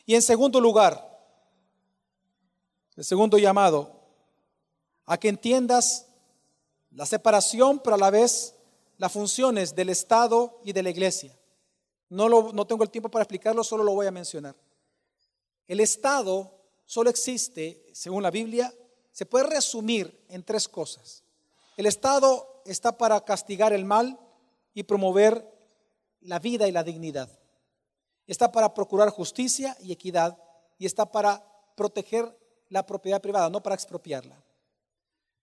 Y 0.06 0.16
en 0.16 0.22
segundo 0.22 0.62
lugar, 0.62 1.11
el 2.96 3.04
segundo 3.04 3.38
llamado, 3.38 4.00
a 5.06 5.18
que 5.18 5.30
entiendas 5.30 6.08
la 6.92 7.06
separación, 7.06 7.80
pero 7.80 7.96
a 7.96 8.00
la 8.00 8.10
vez 8.10 8.56
las 8.98 9.12
funciones 9.12 9.76
del 9.76 9.90
Estado 9.90 10.60
y 10.64 10.74
de 10.74 10.84
la 10.84 10.90
iglesia. 10.90 11.38
No, 12.10 12.28
lo, 12.28 12.52
no 12.54 12.68
tengo 12.68 12.84
el 12.84 12.90
tiempo 12.90 13.10
para 13.10 13.24
explicarlo, 13.24 13.64
solo 13.64 13.84
lo 13.84 13.94
voy 13.94 14.08
a 14.08 14.12
mencionar. 14.12 14.56
El 15.68 15.80
Estado 15.80 16.54
solo 16.86 17.10
existe, 17.10 17.86
según 17.94 18.24
la 18.24 18.32
Biblia, 18.32 18.74
se 19.12 19.26
puede 19.26 19.48
resumir 19.48 20.26
en 20.30 20.44
tres 20.44 20.68
cosas. 20.68 21.24
El 21.78 21.86
Estado 21.86 22.62
está 22.66 22.98
para 22.98 23.24
castigar 23.24 23.74
el 23.74 23.86
mal 23.86 24.20
y 24.74 24.84
promover 24.84 25.48
la 26.22 26.40
vida 26.40 26.68
y 26.68 26.72
la 26.72 26.84
dignidad. 26.84 27.30
Está 28.28 28.52
para 28.52 28.74
procurar 28.74 29.10
justicia 29.10 29.76
y 29.82 29.92
equidad 29.92 30.38
y 30.78 30.86
está 30.86 31.12
para 31.12 31.44
proteger 31.76 32.38
la 32.72 32.86
propiedad 32.86 33.22
privada, 33.22 33.50
no 33.50 33.62
para 33.62 33.76
expropiarla. 33.76 34.42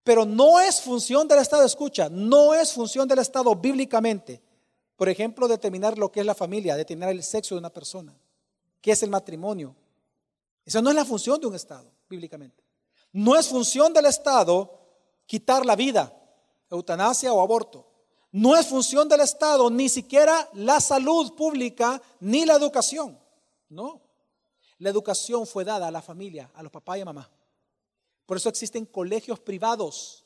Pero 0.02 0.24
no 0.24 0.58
es 0.58 0.80
función 0.80 1.28
del 1.28 1.38
Estado, 1.38 1.64
escucha, 1.64 2.08
no 2.08 2.54
es 2.54 2.72
función 2.72 3.06
del 3.06 3.18
Estado 3.18 3.54
bíblicamente. 3.54 4.40
Por 4.96 5.08
ejemplo, 5.08 5.46
determinar 5.46 5.98
lo 5.98 6.10
que 6.10 6.20
es 6.20 6.26
la 6.26 6.34
familia, 6.34 6.74
determinar 6.74 7.10
el 7.10 7.22
sexo 7.22 7.54
de 7.54 7.60
una 7.60 7.70
persona, 7.70 8.16
qué 8.80 8.92
es 8.92 9.02
el 9.02 9.10
matrimonio. 9.10 9.76
Esa 10.64 10.80
no 10.80 10.88
es 10.88 10.96
la 10.96 11.04
función 11.04 11.38
de 11.38 11.46
un 11.46 11.54
Estado, 11.54 11.90
bíblicamente. 12.08 12.64
No 13.12 13.36
es 13.36 13.46
función 13.46 13.92
del 13.92 14.06
Estado 14.06 14.80
quitar 15.26 15.66
la 15.66 15.76
vida, 15.76 16.12
eutanasia 16.70 17.32
o 17.32 17.42
aborto. 17.42 17.86
No 18.32 18.56
es 18.56 18.66
función 18.66 19.06
del 19.08 19.20
Estado 19.20 19.68
ni 19.68 19.90
siquiera 19.90 20.48
la 20.54 20.80
salud 20.80 21.34
pública 21.34 22.00
ni 22.20 22.46
la 22.46 22.54
educación. 22.54 23.18
No. 23.68 24.07
La 24.78 24.90
educación 24.90 25.46
fue 25.46 25.64
dada 25.64 25.88
a 25.88 25.90
la 25.90 26.02
familia, 26.02 26.50
a 26.54 26.62
los 26.62 26.70
papás 26.70 26.98
y 26.98 27.00
a 27.00 27.04
mamá. 27.04 27.28
Por 28.26 28.36
eso 28.36 28.48
existen 28.48 28.86
colegios 28.86 29.40
privados, 29.40 30.24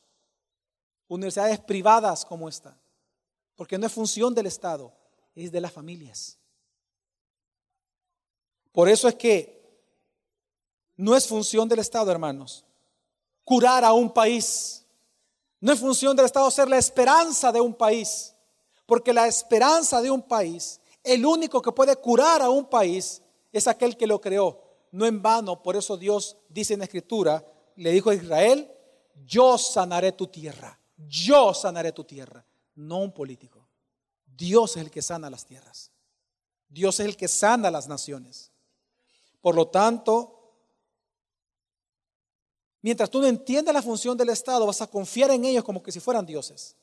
universidades 1.09 1.61
privadas 1.61 2.25
como 2.25 2.49
esta. 2.49 2.77
Porque 3.57 3.79
no 3.79 3.87
es 3.87 3.93
función 3.93 4.35
del 4.35 4.47
Estado, 4.47 4.93
es 5.35 5.51
de 5.53 5.61
las 5.61 5.73
familias. 5.73 6.39
Por 8.73 8.89
eso 8.89 9.09
es 9.09 9.15
que 9.15 9.63
no 10.97 11.17
es 11.17 11.27
función 11.27 11.69
del 11.69 11.79
Estado, 11.79 12.11
hermanos, 12.11 12.65
curar 13.45 13.85
a 13.85 13.93
un 13.93 14.13
país. 14.13 14.85
No 15.61 15.73
es 15.73 15.79
función 15.79 16.17
del 16.17 16.27
Estado 16.27 16.51
ser 16.51 16.69
la 16.69 16.79
esperanza 16.79 17.53
de 17.53 17.61
un 17.61 17.75
país. 17.75 18.35
Porque 18.85 19.13
la 19.13 19.27
esperanza 19.27 20.03
de 20.03 20.11
un 20.11 20.23
país, 20.23 20.81
el 21.03 21.25
único 21.25 21.63
que 21.63 21.73
puede 21.73 21.97
curar 21.97 22.43
a 22.43 22.51
un 22.51 22.67
país 22.67 23.22
es 23.53 23.67
aquel 23.67 23.97
que 23.97 24.07
lo 24.07 24.21
creó. 24.21 24.63
No 24.91 25.07
en 25.07 25.23
vano, 25.23 25.63
por 25.63 25.77
eso 25.77 25.97
Dios 25.97 26.37
dice 26.49 26.75
en 26.75 26.81
la 26.81 26.85
Escritura, 26.85 27.47
le 27.77 27.93
dijo 27.93 28.11
a 28.11 28.15
Israel, 28.15 28.71
yo 29.25 29.57
sanaré 29.59 30.13
tu 30.13 30.27
tierra, 30.27 30.79
yo 30.97 31.55
sanaré 31.55 31.93
tu 31.93 32.05
tierra, 32.05 32.45
no 32.75 32.99
un 32.99 33.13
político. 33.13 33.67
Dios 34.27 34.77
es 34.77 34.83
el 34.83 34.91
que 34.91 35.03
sana 35.03 35.31
las 35.31 35.45
tierras. 35.45 35.91
Dios 36.69 37.01
es 37.01 37.07
el 37.07 37.17
que 37.17 37.29
sana 37.29 37.71
las 37.71 37.89
naciones. 37.89 38.51
Por 39.41 39.55
lo 39.55 39.69
tanto, 39.69 40.43
Mientras 42.83 43.09
tú 43.09 43.21
no 43.21 43.29
entiendas 43.29 43.73
la 43.73 43.81
función 43.81 44.19
del 44.19 44.29
Estado, 44.31 44.67
vas 44.67 44.83
a 44.83 44.89
confiar 44.89 45.31
en 45.31 45.45
ellos 45.45 45.63
como 45.63 45.83
que 45.83 45.93
si 45.93 46.01
fueran 46.01 46.27
dioses. 46.27 46.77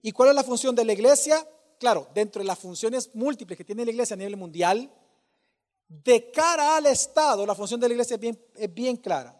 ¿Y 0.00 0.10
cuál 0.10 0.30
es 0.30 0.34
la 0.34 0.42
función 0.42 0.74
de 0.74 0.86
la 0.86 0.94
iglesia? 0.94 1.46
Claro, 1.78 2.08
dentro 2.14 2.40
de 2.40 2.46
las 2.46 2.58
funciones 2.58 3.10
múltiples 3.14 3.56
que 3.56 3.64
tiene 3.64 3.84
la 3.84 3.90
iglesia 3.90 4.14
a 4.14 4.16
nivel 4.16 4.38
mundial, 4.38 4.90
de 5.88 6.30
cara 6.30 6.76
al 6.76 6.86
Estado, 6.86 7.46
la 7.46 7.54
función 7.54 7.80
de 7.80 7.88
la 7.88 7.94
iglesia 7.94 8.18
es 8.54 8.74
bien, 8.74 8.96
clara. 8.96 9.34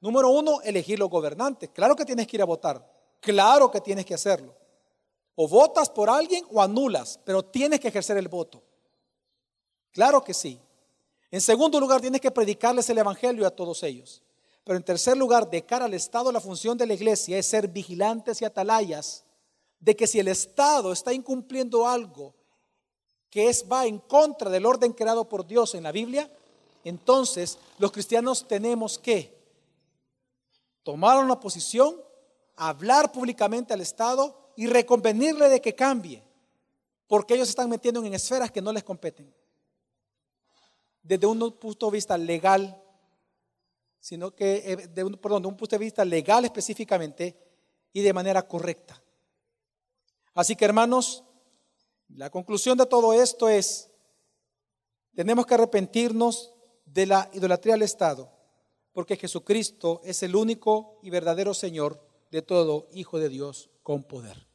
Número 0.00 0.30
uno, 0.30 0.62
elegir 0.62 0.98
los 0.98 1.10
gobernantes. 1.10 1.68
Claro 1.70 1.94
que 1.94 2.06
tienes 2.06 2.26
que 2.26 2.38
ir 2.38 2.42
a 2.42 2.46
votar. 2.46 2.84
Claro 3.20 3.70
que 3.70 3.82
tienes 3.82 4.06
que 4.06 4.14
hacerlo. 4.14 4.56
O 5.34 5.46
votas 5.46 5.90
por 5.90 6.08
alguien 6.08 6.44
o 6.50 6.62
anulas, 6.62 7.20
pero 7.24 7.44
tienes 7.44 7.80
que 7.80 7.88
ejercer 7.88 8.16
el 8.16 8.28
voto. 8.28 8.62
Claro 9.92 10.24
que 10.24 10.32
sí. 10.32 10.58
En 11.30 11.40
segundo 11.40 11.78
lugar, 11.78 12.00
tienes 12.00 12.20
que 12.20 12.30
predicarles 12.30 12.88
el 12.88 12.98
Evangelio 12.98 13.46
a 13.46 13.50
todos 13.50 13.82
ellos. 13.82 14.22
Pero 14.64 14.78
en 14.78 14.84
tercer 14.84 15.16
lugar, 15.16 15.50
de 15.50 15.64
cara 15.64 15.84
al 15.84 15.94
Estado, 15.94 16.32
la 16.32 16.40
función 16.40 16.78
de 16.78 16.86
la 16.86 16.94
iglesia 16.94 17.36
es 17.38 17.46
ser 17.46 17.68
vigilantes 17.68 18.40
y 18.40 18.44
atalayas 18.46 19.24
de 19.78 19.94
que 19.94 20.06
si 20.06 20.18
el 20.18 20.28
Estado 20.28 20.92
está 20.92 21.12
incumpliendo 21.12 21.86
algo 21.86 22.34
que 23.30 23.48
es, 23.48 23.64
va 23.70 23.86
en 23.86 23.98
contra 23.98 24.50
del 24.50 24.66
orden 24.66 24.92
creado 24.92 25.28
por 25.28 25.46
Dios 25.46 25.74
en 25.74 25.84
la 25.84 25.92
Biblia, 25.92 26.30
entonces 26.84 27.58
los 27.78 27.92
cristianos 27.92 28.46
tenemos 28.46 28.98
que 28.98 29.38
tomar 30.82 31.22
una 31.22 31.38
posición, 31.38 31.96
hablar 32.56 33.12
públicamente 33.12 33.72
al 33.72 33.80
Estado 33.80 34.52
y 34.56 34.66
reconvenirle 34.66 35.48
de 35.48 35.60
que 35.60 35.74
cambie, 35.74 36.22
porque 37.06 37.34
ellos 37.34 37.48
están 37.48 37.70
metiendo 37.70 38.04
en 38.04 38.14
esferas 38.14 38.50
que 38.50 38.62
no 38.62 38.72
les 38.72 38.84
competen. 38.84 39.32
Desde 41.02 41.26
un 41.26 41.38
punto 41.52 41.86
de 41.86 41.92
vista 41.92 42.18
legal, 42.18 42.82
sino 44.00 44.34
que, 44.34 44.56
eh, 44.66 44.76
de 44.88 45.04
un, 45.04 45.14
perdón, 45.14 45.42
de 45.42 45.48
un 45.48 45.56
punto 45.56 45.76
de 45.76 45.84
vista 45.84 46.04
legal 46.04 46.44
específicamente 46.44 47.36
y 47.92 48.00
de 48.00 48.12
manera 48.12 48.46
correcta. 48.46 49.00
Así 50.34 50.56
que 50.56 50.64
hermanos, 50.64 51.24
la 52.14 52.30
conclusión 52.30 52.76
de 52.76 52.86
todo 52.86 53.12
esto 53.12 53.48
es, 53.48 53.90
tenemos 55.14 55.46
que 55.46 55.54
arrepentirnos 55.54 56.52
de 56.84 57.06
la 57.06 57.30
idolatría 57.32 57.74
al 57.74 57.82
Estado, 57.82 58.30
porque 58.92 59.16
Jesucristo 59.16 60.00
es 60.04 60.22
el 60.22 60.34
único 60.34 60.98
y 61.02 61.10
verdadero 61.10 61.54
Señor 61.54 62.00
de 62.30 62.42
todo 62.42 62.88
Hijo 62.92 63.18
de 63.18 63.28
Dios 63.28 63.70
con 63.82 64.04
poder. 64.04 64.46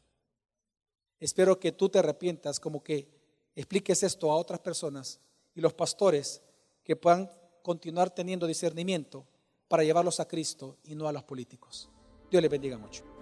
Espero 1.19 1.59
que 1.59 1.71
tú 1.71 1.89
te 1.89 1.99
arrepientas, 1.99 2.59
como 2.59 2.83
que 2.83 3.09
expliques 3.55 4.03
esto 4.03 4.31
a 4.31 4.35
otras 4.35 4.59
personas 4.59 5.19
y 5.53 5.61
los 5.61 5.73
pastores 5.73 6.41
que 6.83 6.95
puedan 6.95 7.29
continuar 7.63 8.11
teniendo 8.11 8.45
discernimiento 8.45 9.25
para 9.67 9.83
llevarlos 9.83 10.19
a 10.19 10.27
Cristo 10.27 10.77
y 10.83 10.95
no 10.95 11.07
a 11.07 11.13
los 11.13 11.23
políticos. 11.23 11.89
Dios 12.29 12.41
les 12.41 12.51
bendiga 12.51 12.77
mucho. 12.77 13.14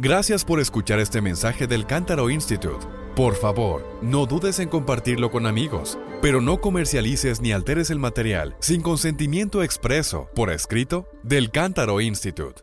Gracias 0.00 0.44
por 0.44 0.58
escuchar 0.58 0.98
este 0.98 1.20
mensaje 1.20 1.68
del 1.68 1.86
Cántaro 1.86 2.28
Institute. 2.28 2.84
Por 3.14 3.36
favor, 3.36 3.86
no 4.02 4.26
dudes 4.26 4.58
en 4.58 4.68
compartirlo 4.68 5.30
con 5.30 5.46
amigos, 5.46 5.98
pero 6.20 6.40
no 6.40 6.60
comercialices 6.60 7.40
ni 7.40 7.52
alteres 7.52 7.90
el 7.90 8.00
material 8.00 8.56
sin 8.58 8.82
consentimiento 8.82 9.62
expreso, 9.62 10.28
por 10.34 10.50
escrito, 10.50 11.06
del 11.22 11.52
Cántaro 11.52 12.00
Institute. 12.00 12.62